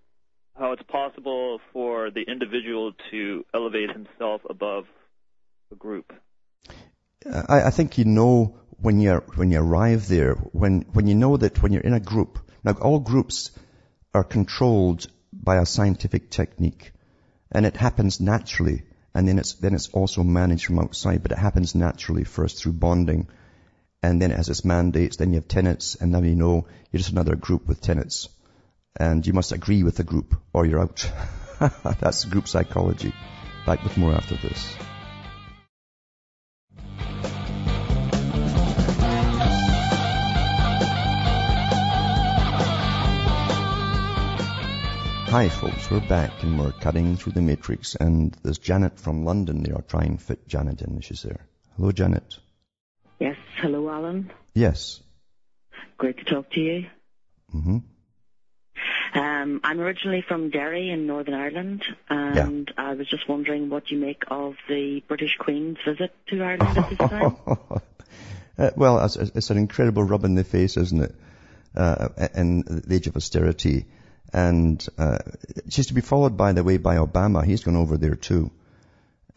how 0.58 0.72
it's 0.72 0.84
possible 0.84 1.60
for 1.74 2.10
the 2.10 2.22
individual 2.22 2.94
to 3.12 3.46
elevate 3.54 3.92
himself 3.92 4.42
above 4.50 4.86
a 5.72 5.76
group. 5.76 6.14
I, 7.26 7.64
I 7.64 7.70
think 7.72 7.98
you 7.98 8.06
know 8.06 8.58
when 8.80 9.00
you 9.00 9.16
when 9.36 9.52
you 9.52 9.60
arrive 9.60 10.08
there, 10.08 10.36
when 10.36 10.82
when 10.94 11.08
you 11.08 11.16
know 11.16 11.38
that 11.38 11.62
when 11.62 11.74
you're 11.74 11.82
in 11.82 11.94
a 11.94 12.00
group. 12.00 12.40
Now, 12.66 12.72
all 12.74 13.00
groups 13.00 13.52
are 14.12 14.24
controlled 14.24 15.06
by 15.32 15.58
a 15.58 15.68
scientific 15.68 16.32
technique, 16.32 16.94
and 17.52 17.64
it 17.64 17.78
happens 17.78 18.20
naturally, 18.20 18.82
and 19.14 19.28
then 19.28 19.38
it's 19.38 19.54
then 19.54 19.76
it's 19.76 19.90
also 19.90 20.24
managed 20.24 20.66
from 20.66 20.80
outside, 20.80 21.22
but 21.22 21.32
it 21.32 21.38
happens 21.38 21.76
naturally 21.76 22.24
first 22.24 22.58
through 22.58 22.74
bonding, 22.74 23.28
and 24.02 24.20
then 24.20 24.32
it 24.32 24.38
has 24.38 24.50
its 24.50 24.66
mandates. 24.66 25.18
Then 25.18 25.30
you 25.30 25.36
have 25.36 25.48
tenets, 25.48 25.94
and 25.94 26.12
now 26.12 26.24
you 26.24 26.36
know 26.36 26.66
you're 26.92 26.98
just 26.98 27.12
another 27.12 27.36
group 27.36 27.68
with 27.68 27.82
tenets, 27.82 28.30
and 28.96 29.26
you 29.28 29.34
must 29.34 29.52
agree 29.52 29.84
with 29.84 29.98
the 29.98 30.04
group 30.04 30.36
or 30.52 30.66
you're 30.66 30.82
out. 30.82 31.12
That's 32.00 32.26
group 32.26 32.48
psychology. 32.48 33.14
Back 33.68 33.84
with 33.84 33.96
more 33.96 34.14
after 34.14 34.38
this. 34.38 34.76
Hi 45.36 45.50
folks, 45.50 45.92
we're 45.92 46.00
back 46.00 46.44
and 46.44 46.58
we're 46.58 46.72
cutting 46.72 47.18
through 47.18 47.34
the 47.34 47.42
matrix 47.42 47.96
and 47.96 48.34
there's 48.42 48.58
Janet 48.58 48.98
from 48.98 49.26
London 49.26 49.64
there. 49.64 49.76
I'll 49.76 49.82
try 49.82 50.04
and 50.04 50.22
fit 50.22 50.48
Janet 50.48 50.82
in. 50.82 51.02
She's 51.02 51.24
there. 51.24 51.46
Hello 51.76 51.92
Janet. 51.92 52.38
Yes, 53.20 53.36
hello 53.58 53.90
Alan. 53.90 54.32
Yes. 54.54 55.02
Great 55.98 56.20
to 56.20 56.24
talk 56.24 56.52
to 56.52 56.62
you. 56.62 56.86
hmm 57.52 57.80
Um, 59.14 59.60
I'm 59.62 59.82
originally 59.82 60.24
from 60.26 60.52
Derry 60.52 60.90
in 60.90 61.06
Northern 61.06 61.34
Ireland 61.34 61.84
and 62.10 62.74
I 62.78 62.94
was 62.94 63.10
just 63.10 63.28
wondering 63.28 63.70
what 63.70 63.92
you 63.92 63.98
make 63.98 64.24
of 64.30 64.54
the 64.70 65.04
British 65.06 65.36
Queen's 65.38 65.80
visit 65.86 66.16
to 66.28 66.42
Ireland 66.42 66.78
at 66.78 66.90
this 66.92 66.98
time. 67.10 67.36
Uh, 68.58 68.70
well, 68.78 69.04
it's, 69.04 69.18
it's 69.18 69.50
an 69.50 69.58
incredible 69.58 70.04
rub 70.04 70.24
in 70.24 70.36
the 70.36 70.46
face, 70.46 70.78
isn't 70.78 71.02
it? 71.02 71.16
Uh, 71.76 72.08
in 72.36 72.62
the 72.62 72.96
age 72.96 73.08
of 73.08 73.18
austerity. 73.18 73.86
And 74.34 74.86
uh, 74.98 75.20
she's 75.70 75.88
to 75.88 75.94
be 75.94 76.02
followed, 76.02 76.38
by 76.38 76.54
the 76.54 76.64
way, 76.64 76.78
by 76.78 76.98
Obama. 76.98 77.46
He's 77.46 77.64
gone 77.64 77.76
over 77.76 77.98
there 77.98 78.16
too. 78.16 78.52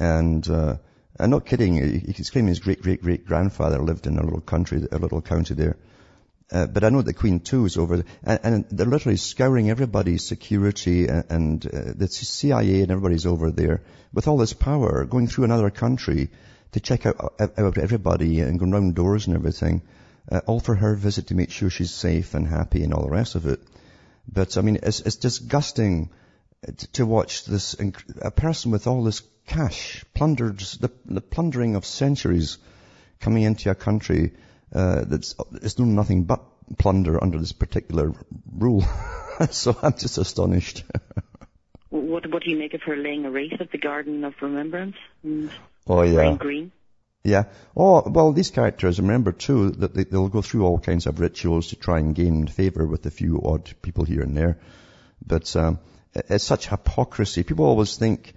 And 0.01 0.49
uh, 0.49 0.76
I'm 1.18 1.30
not 1.30 1.47
kidding. 1.47 1.76
He's 2.14 2.30
claiming 2.30 2.49
his 2.49 2.61
great 2.61 2.82
great 2.82 3.03
great 3.03 3.26
grandfather 3.26 3.78
lived 3.78 4.07
in 4.07 4.18
a 4.18 4.22
little 4.22 4.41
country, 4.41 4.86
a 4.91 4.99
little 4.99 5.22
county 5.22 5.55
there. 5.55 5.76
Uh, 6.51 6.66
but 6.66 6.82
I 6.82 6.89
know 6.89 7.03
the 7.03 7.12
Queen 7.12 7.41
too 7.41 7.66
is 7.66 7.76
over 7.76 7.97
there, 7.99 8.07
and, 8.24 8.41
and 8.43 8.64
they're 8.70 8.86
literally 8.86 9.18
scouring 9.18 9.68
everybody's 9.68 10.24
security, 10.24 11.07
and, 11.07 11.24
and 11.28 11.66
uh, 11.66 11.93
the 11.95 12.09
CIA 12.09 12.80
and 12.80 12.91
everybody's 12.91 13.26
over 13.26 13.51
there 13.51 13.82
with 14.14 14.28
all 14.28 14.39
this 14.39 14.55
power, 14.55 15.05
going 15.05 15.26
through 15.26 15.45
another 15.45 15.70
country 15.70 16.30
to 16.72 16.80
check 16.80 17.05
out, 17.05 17.34
out 17.41 17.78
everybody 17.78 18.41
and 18.41 18.59
going 18.59 18.72
round 18.72 18.95
doors 18.95 19.26
and 19.26 19.36
everything, 19.36 19.82
uh, 20.30 20.41
all 20.47 20.61
for 20.61 20.74
her 20.74 20.95
visit 20.95 21.26
to 21.28 21.34
make 21.34 21.51
sure 21.51 21.68
she's 21.68 21.91
safe 21.91 22.34
and 22.34 22.47
happy 22.47 22.82
and 22.82 22.95
all 22.95 23.03
the 23.03 23.11
rest 23.11 23.34
of 23.34 23.47
it. 23.47 23.61
But 24.31 24.57
I 24.57 24.61
mean, 24.61 24.79
it's, 24.83 25.01
it's 25.01 25.16
disgusting 25.16 26.11
to 26.93 27.07
watch 27.07 27.45
this, 27.45 27.76
a 28.20 28.31
person 28.31 28.70
with 28.70 28.87
all 28.87 29.03
this 29.05 29.22
cash 29.47 30.05
plundered, 30.14 30.59
the, 30.59 30.91
the 31.07 31.20
plundering 31.20 31.76
of 31.76 31.85
centuries 31.85 32.59
coming 33.20 33.43
into 33.43 33.70
a 33.70 33.74
country 33.74 34.33
uh, 34.74 35.05
that's 35.07 35.35
it's 35.62 35.74
doing 35.74 35.95
nothing 35.95 36.24
but 36.24 36.43
plunder 36.76 37.22
under 37.22 37.39
this 37.39 37.53
particular 37.53 38.12
rule. 38.53 38.85
so 39.51 39.76
I'm 39.83 39.97
just 39.97 40.18
astonished. 40.18 40.85
what 41.89 42.31
what 42.31 42.43
do 42.43 42.51
you 42.51 42.59
make 42.59 42.74
of 42.74 42.83
her 42.83 42.97
laying 42.97 43.24
a 43.24 43.31
wreath 43.31 43.61
at 43.61 43.72
the 43.72 43.79
Garden 43.79 44.24
of 44.24 44.35
Remembrance? 44.43 44.97
And 45.22 45.51
oh 45.87 46.03
yeah. 46.03 46.37
green. 46.37 46.72
Yeah. 47.25 47.45
Oh, 47.77 48.03
well, 48.09 48.33
these 48.33 48.51
characters, 48.51 49.01
remember 49.01 49.33
too, 49.33 49.71
that 49.71 49.95
they, 49.95 50.05
will 50.05 50.29
go 50.29 50.43
through 50.43 50.64
all 50.64 50.79
kinds 50.79 51.07
of 51.07 51.21
rituals 51.21 51.69
to 51.69 51.77
try 51.77 51.99
and 51.99 52.14
gain 52.14 52.47
favor 52.47 52.87
with 52.87 53.05
a 53.07 53.11
few 53.11 53.43
odd 53.43 53.73
people 53.83 54.05
here 54.05 54.23
and 54.23 54.37
there. 54.37 54.59
But 55.27 55.55
um, 55.57 55.81
it's 56.14 56.45
such 56.45 56.69
hypocrisy. 56.69 57.43
People 57.43 57.64
always 57.64 57.97
think 57.97 58.35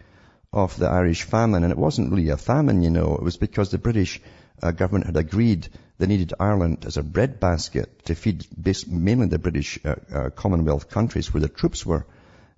of 0.52 0.78
the 0.78 0.88
Irish 0.88 1.24
famine, 1.24 1.64
and 1.64 1.72
it 1.72 1.78
wasn't 1.78 2.12
really 2.12 2.30
a 2.30 2.38
famine, 2.38 2.84
you 2.84 2.90
know. 2.90 3.16
It 3.16 3.24
was 3.24 3.38
because 3.38 3.72
the 3.72 3.78
British 3.78 4.20
uh, 4.62 4.72
government 4.72 5.06
had 5.06 5.18
agreed 5.18 5.70
they 5.98 6.08
needed 6.08 6.34
Ireland 6.40 6.84
as 6.86 6.98
a 6.98 7.04
breadbasket 7.04 8.06
to 8.06 8.16
feed 8.16 8.48
mainly 8.88 9.28
the 9.28 9.40
British 9.40 9.80
uh, 9.86 9.96
uh, 10.14 10.30
Commonwealth 10.32 10.90
countries 10.90 11.34
where 11.34 11.42
the 11.42 11.48
troops 11.48 11.86
were. 11.86 12.06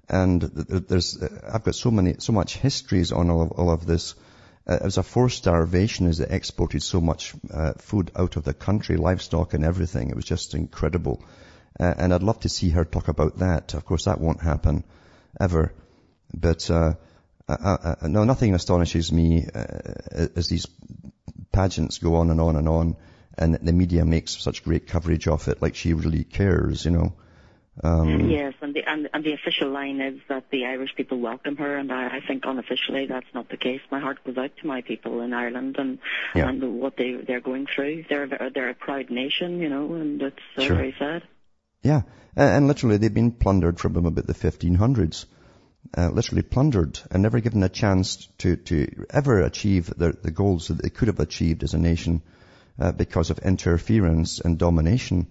And 0.10 0.42
there's, 0.42 1.22
uh, 1.22 1.52
I've 1.54 1.64
got 1.64 1.76
so 1.76 1.92
many, 1.92 2.16
so 2.20 2.34
much 2.34 2.56
histories 2.58 3.12
on 3.12 3.30
all 3.30 3.42
of, 3.42 3.52
all 3.52 3.70
of 3.70 3.86
this 3.86 4.16
uh, 4.68 4.76
it 4.76 4.84
was 4.84 4.98
a 4.98 5.04
forced 5.04 5.40
starvation 5.40 6.08
as 6.08 6.20
they 6.20 6.28
exported 6.28 6.82
so 6.82 7.02
much 7.02 7.34
uh, 7.54 7.74
food 7.74 8.12
out 8.16 8.38
of 8.38 8.44
the 8.44 8.54
country, 8.54 8.96
livestock 8.96 9.54
and 9.54 9.66
everything. 9.66 10.10
It 10.10 10.16
was 10.16 10.26
just 10.26 10.56
incredible. 10.56 11.24
Uh, 11.80 11.94
and 11.98 12.14
I'd 12.14 12.24
love 12.24 12.40
to 12.42 12.50
see 12.50 12.70
her 12.70 12.86
talk 12.86 13.08
about 13.08 13.40
that. 13.40 13.74
Of 13.74 13.86
course, 13.86 14.06
that 14.06 14.22
won't 14.22 14.42
happen 14.42 14.84
ever. 15.40 15.74
But 16.34 16.70
uh, 16.70 16.94
uh, 17.48 17.78
uh 18.02 18.08
no, 18.08 18.24
nothing 18.24 18.54
astonishes 18.54 19.12
me 19.12 19.46
as 19.54 20.48
these 20.48 20.68
pageants 21.52 21.98
go 21.98 22.16
on 22.16 22.32
and 22.32 22.40
on 22.40 22.56
and 22.56 22.70
on, 22.70 22.96
and 23.38 23.56
the 23.56 23.74
media 23.74 24.06
makes 24.06 24.38
such 24.38 24.64
great 24.64 24.88
coverage 24.88 25.28
of 25.28 25.48
it, 25.48 25.62
like 25.62 25.76
she 25.76 25.94
really 25.94 26.24
cares, 26.24 26.86
you 26.86 26.92
know. 26.92 27.14
Um, 27.82 28.30
yes, 28.30 28.54
and 28.62 28.76
the 28.76 28.84
and, 28.88 29.10
and 29.14 29.24
the 29.24 29.34
official 29.34 29.70
line 29.70 30.00
is 30.00 30.20
that 30.30 30.52
the 30.52 30.66
Irish 30.66 30.96
people 30.96 31.20
welcome 31.20 31.56
her, 31.56 31.76
and 31.76 31.92
I, 31.92 32.18
I 32.18 32.20
think 32.26 32.44
unofficially 32.46 33.08
that's 33.08 33.26
not 33.34 33.50
the 33.50 33.58
case. 33.58 33.82
My 33.90 34.00
heart 34.00 34.24
goes 34.24 34.38
out 34.38 34.52
to 34.58 34.68
my 34.68 34.82
people 34.82 35.22
in 35.22 35.34
Ireland 35.34 35.78
and 35.80 35.98
yeah. 36.36 36.50
and 36.50 36.80
what 36.80 36.98
they 36.98 37.14
they're 37.14 37.42
going 37.42 37.66
through. 37.66 38.06
They're 38.08 38.28
they're 38.28 38.70
a 38.70 38.76
proud 38.76 39.10
nation, 39.10 39.60
you 39.60 39.70
know, 39.70 39.94
and 39.96 40.22
it's 40.22 40.38
uh, 40.56 40.62
sure. 40.62 40.76
very 40.76 40.96
sad. 41.00 41.24
Yeah, 41.82 42.04
and, 42.36 42.68
literally 42.68 42.98
they've 42.98 43.14
been 43.14 43.32
plundered 43.32 43.80
from 43.80 43.96
about 43.96 44.28
the 44.28 44.34
1500s. 44.34 45.26
Uh, 45.96 46.10
literally 46.10 46.44
plundered 46.44 46.98
and 47.12 47.22
never 47.22 47.42
given 47.42 47.62
a 47.62 47.68
chance 47.68 48.30
to, 48.38 48.56
to 48.56 49.06
ever 49.10 49.42
achieve 49.42 49.88
the, 49.98 50.14
the 50.14 50.32
goals 50.32 50.70
that 50.70 50.82
they 50.82 50.90
could 50.90 51.10
have 51.10 51.20
achieved 51.20 51.62
as 51.62 51.74
a 51.74 51.78
nation 51.78 52.22
uh, 52.80 52.94
because 52.94 53.30
of 53.32 53.40
interference 53.40 54.40
and 54.40 54.58
domination 54.58 55.28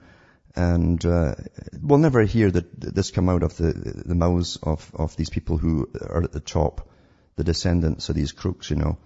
and 0.55 1.05
uh, 1.05 1.35
we'll 1.81 1.99
never 1.99 2.23
hear 2.23 2.51
that 2.51 2.79
this 2.79 3.11
come 3.11 3.29
out 3.29 3.43
of 3.43 3.57
the, 3.57 3.73
the 3.73 4.15
mouths 4.15 4.59
of, 4.63 4.91
of 4.95 5.17
these 5.17 5.31
people 5.31 5.57
who 5.57 5.89
are 6.01 6.25
at 6.25 6.33
the 6.33 6.41
top, 6.41 6.89
the 7.37 7.45
descendants 7.45 8.09
of 8.09 8.15
these 8.15 8.33
crooks, 8.33 8.71
you 8.71 8.77
know, 8.77 8.99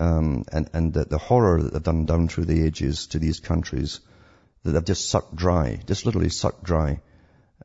um, 0.00 0.44
and, 0.50 0.70
and 0.72 0.94
the, 0.94 1.04
the 1.04 1.18
horror 1.18 1.62
that 1.62 1.72
they've 1.72 1.82
done 1.82 2.06
down 2.06 2.28
through 2.28 2.46
the 2.46 2.64
ages 2.64 3.08
to 3.08 3.18
these 3.18 3.40
countries 3.40 4.00
that 4.62 4.72
they've 4.72 4.84
just 4.84 5.10
sucked 5.10 5.36
dry, 5.36 5.78
just 5.86 6.06
literally 6.06 6.30
sucked 6.30 6.62
dry. 6.62 7.00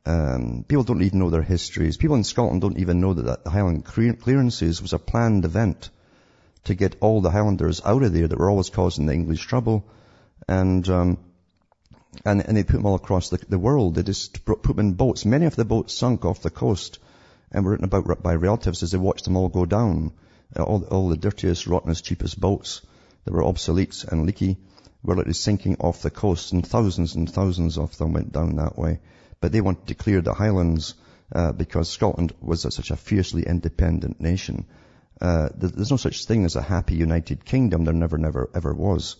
Um, 0.04 0.64
people 0.68 0.84
don't 0.84 1.02
even 1.02 1.20
know 1.20 1.30
their 1.30 1.42
histories. 1.42 1.96
People 1.96 2.16
in 2.16 2.24
Scotland 2.24 2.60
don't 2.60 2.78
even 2.78 3.00
know 3.00 3.14
that 3.14 3.44
the 3.44 3.50
Highland 3.50 3.86
clearances 3.86 4.82
was 4.82 4.92
a 4.92 4.98
planned 4.98 5.46
event 5.46 5.88
to 6.64 6.74
get 6.74 6.96
all 7.00 7.22
the 7.22 7.30
Highlanders 7.30 7.80
out 7.84 8.02
of 8.02 8.12
there 8.12 8.28
that 8.28 8.38
were 8.38 8.50
always 8.50 8.70
causing 8.70 9.06
the 9.06 9.14
English 9.14 9.46
trouble. 9.46 9.86
And, 10.46 10.86
um, 10.90 11.18
and, 12.24 12.46
and 12.46 12.56
they 12.56 12.64
put 12.64 12.76
them 12.76 12.86
all 12.86 12.94
across 12.94 13.30
the, 13.30 13.38
the 13.48 13.58
world. 13.58 13.94
They 13.94 14.02
just 14.02 14.44
put 14.44 14.62
them 14.62 14.78
in 14.78 14.94
boats. 14.94 15.24
Many 15.24 15.46
of 15.46 15.56
the 15.56 15.64
boats 15.64 15.94
sunk 15.94 16.24
off 16.24 16.42
the 16.42 16.50
coast 16.50 16.98
and 17.50 17.64
were 17.64 17.72
written 17.72 17.84
about 17.84 18.22
by 18.22 18.34
relatives 18.34 18.82
as 18.82 18.90
they 18.90 18.98
watched 18.98 19.24
them 19.24 19.36
all 19.36 19.48
go 19.48 19.66
down. 19.66 20.12
All, 20.56 20.84
all 20.84 21.08
the 21.08 21.16
dirtiest, 21.16 21.66
rottenest, 21.66 22.04
cheapest 22.04 22.38
boats 22.38 22.82
that 23.24 23.32
were 23.32 23.44
obsolete 23.44 24.04
and 24.10 24.26
leaky 24.26 24.56
were 25.02 25.16
literally 25.16 25.34
sinking 25.34 25.76
off 25.80 26.02
the 26.02 26.10
coast 26.10 26.52
and 26.52 26.66
thousands 26.66 27.14
and 27.14 27.30
thousands 27.30 27.78
of 27.78 27.96
them 27.98 28.12
went 28.12 28.32
down 28.32 28.56
that 28.56 28.78
way. 28.78 29.00
But 29.40 29.52
they 29.52 29.60
wanted 29.60 29.88
to 29.88 29.94
clear 29.94 30.20
the 30.20 30.34
highlands 30.34 30.94
uh, 31.32 31.52
because 31.52 31.88
Scotland 31.88 32.32
was 32.40 32.64
a, 32.64 32.70
such 32.70 32.90
a 32.90 32.96
fiercely 32.96 33.42
independent 33.42 34.20
nation. 34.20 34.66
Uh, 35.20 35.48
there's 35.54 35.90
no 35.90 35.96
such 35.96 36.26
thing 36.26 36.44
as 36.44 36.56
a 36.56 36.62
happy 36.62 36.96
united 36.96 37.44
kingdom. 37.44 37.84
There 37.84 37.94
never, 37.94 38.18
never, 38.18 38.50
ever 38.54 38.74
was. 38.74 39.16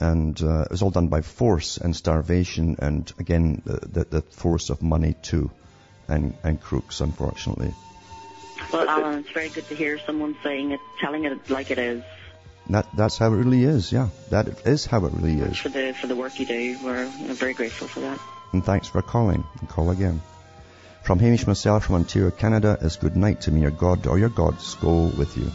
And 0.00 0.40
uh, 0.40 0.60
it 0.62 0.70
was 0.70 0.82
all 0.82 0.90
done 0.90 1.08
by 1.08 1.22
force 1.22 1.76
and 1.76 1.94
starvation 1.94 2.76
and, 2.78 3.12
again, 3.18 3.62
the, 3.66 3.80
the, 3.80 4.04
the 4.04 4.22
force 4.22 4.70
of 4.70 4.80
money 4.80 5.16
too, 5.22 5.50
and, 6.06 6.34
and 6.44 6.60
crooks, 6.60 7.00
unfortunately. 7.00 7.74
Well, 8.72 8.88
Alan, 8.88 9.18
it's 9.18 9.30
very 9.30 9.48
good 9.48 9.66
to 9.68 9.74
hear 9.74 9.98
someone 9.98 10.36
saying 10.44 10.70
it, 10.70 10.80
telling 11.00 11.24
it 11.24 11.50
like 11.50 11.72
it 11.72 11.78
is. 11.78 12.04
That, 12.70 12.86
that's 12.96 13.18
how 13.18 13.32
it 13.32 13.36
really 13.36 13.64
is, 13.64 13.90
yeah. 13.90 14.10
That 14.30 14.66
is 14.66 14.86
how 14.86 15.04
it 15.04 15.12
really 15.14 15.40
is. 15.40 15.58
For 15.58 15.68
the, 15.68 15.92
for 15.94 16.06
the 16.06 16.14
work 16.14 16.38
you 16.38 16.46
do. 16.46 16.78
We're 16.84 17.06
very 17.34 17.54
grateful 17.54 17.88
for 17.88 18.00
that. 18.00 18.20
And 18.52 18.64
thanks 18.64 18.86
for 18.86 19.02
calling. 19.02 19.42
And 19.58 19.68
call 19.68 19.90
again. 19.90 20.22
From 21.02 21.18
Hamish 21.18 21.46
myself 21.46 21.86
from 21.86 21.96
Ontario, 21.96 22.30
Canada, 22.30 22.78
is 22.80 22.96
good 22.96 23.16
night 23.16 23.40
to 23.42 23.50
me. 23.50 23.62
Your 23.62 23.70
God 23.70 24.06
or 24.06 24.18
your 24.18 24.28
gods 24.28 24.74
go 24.74 25.06
with 25.06 25.36
you. 25.36 25.50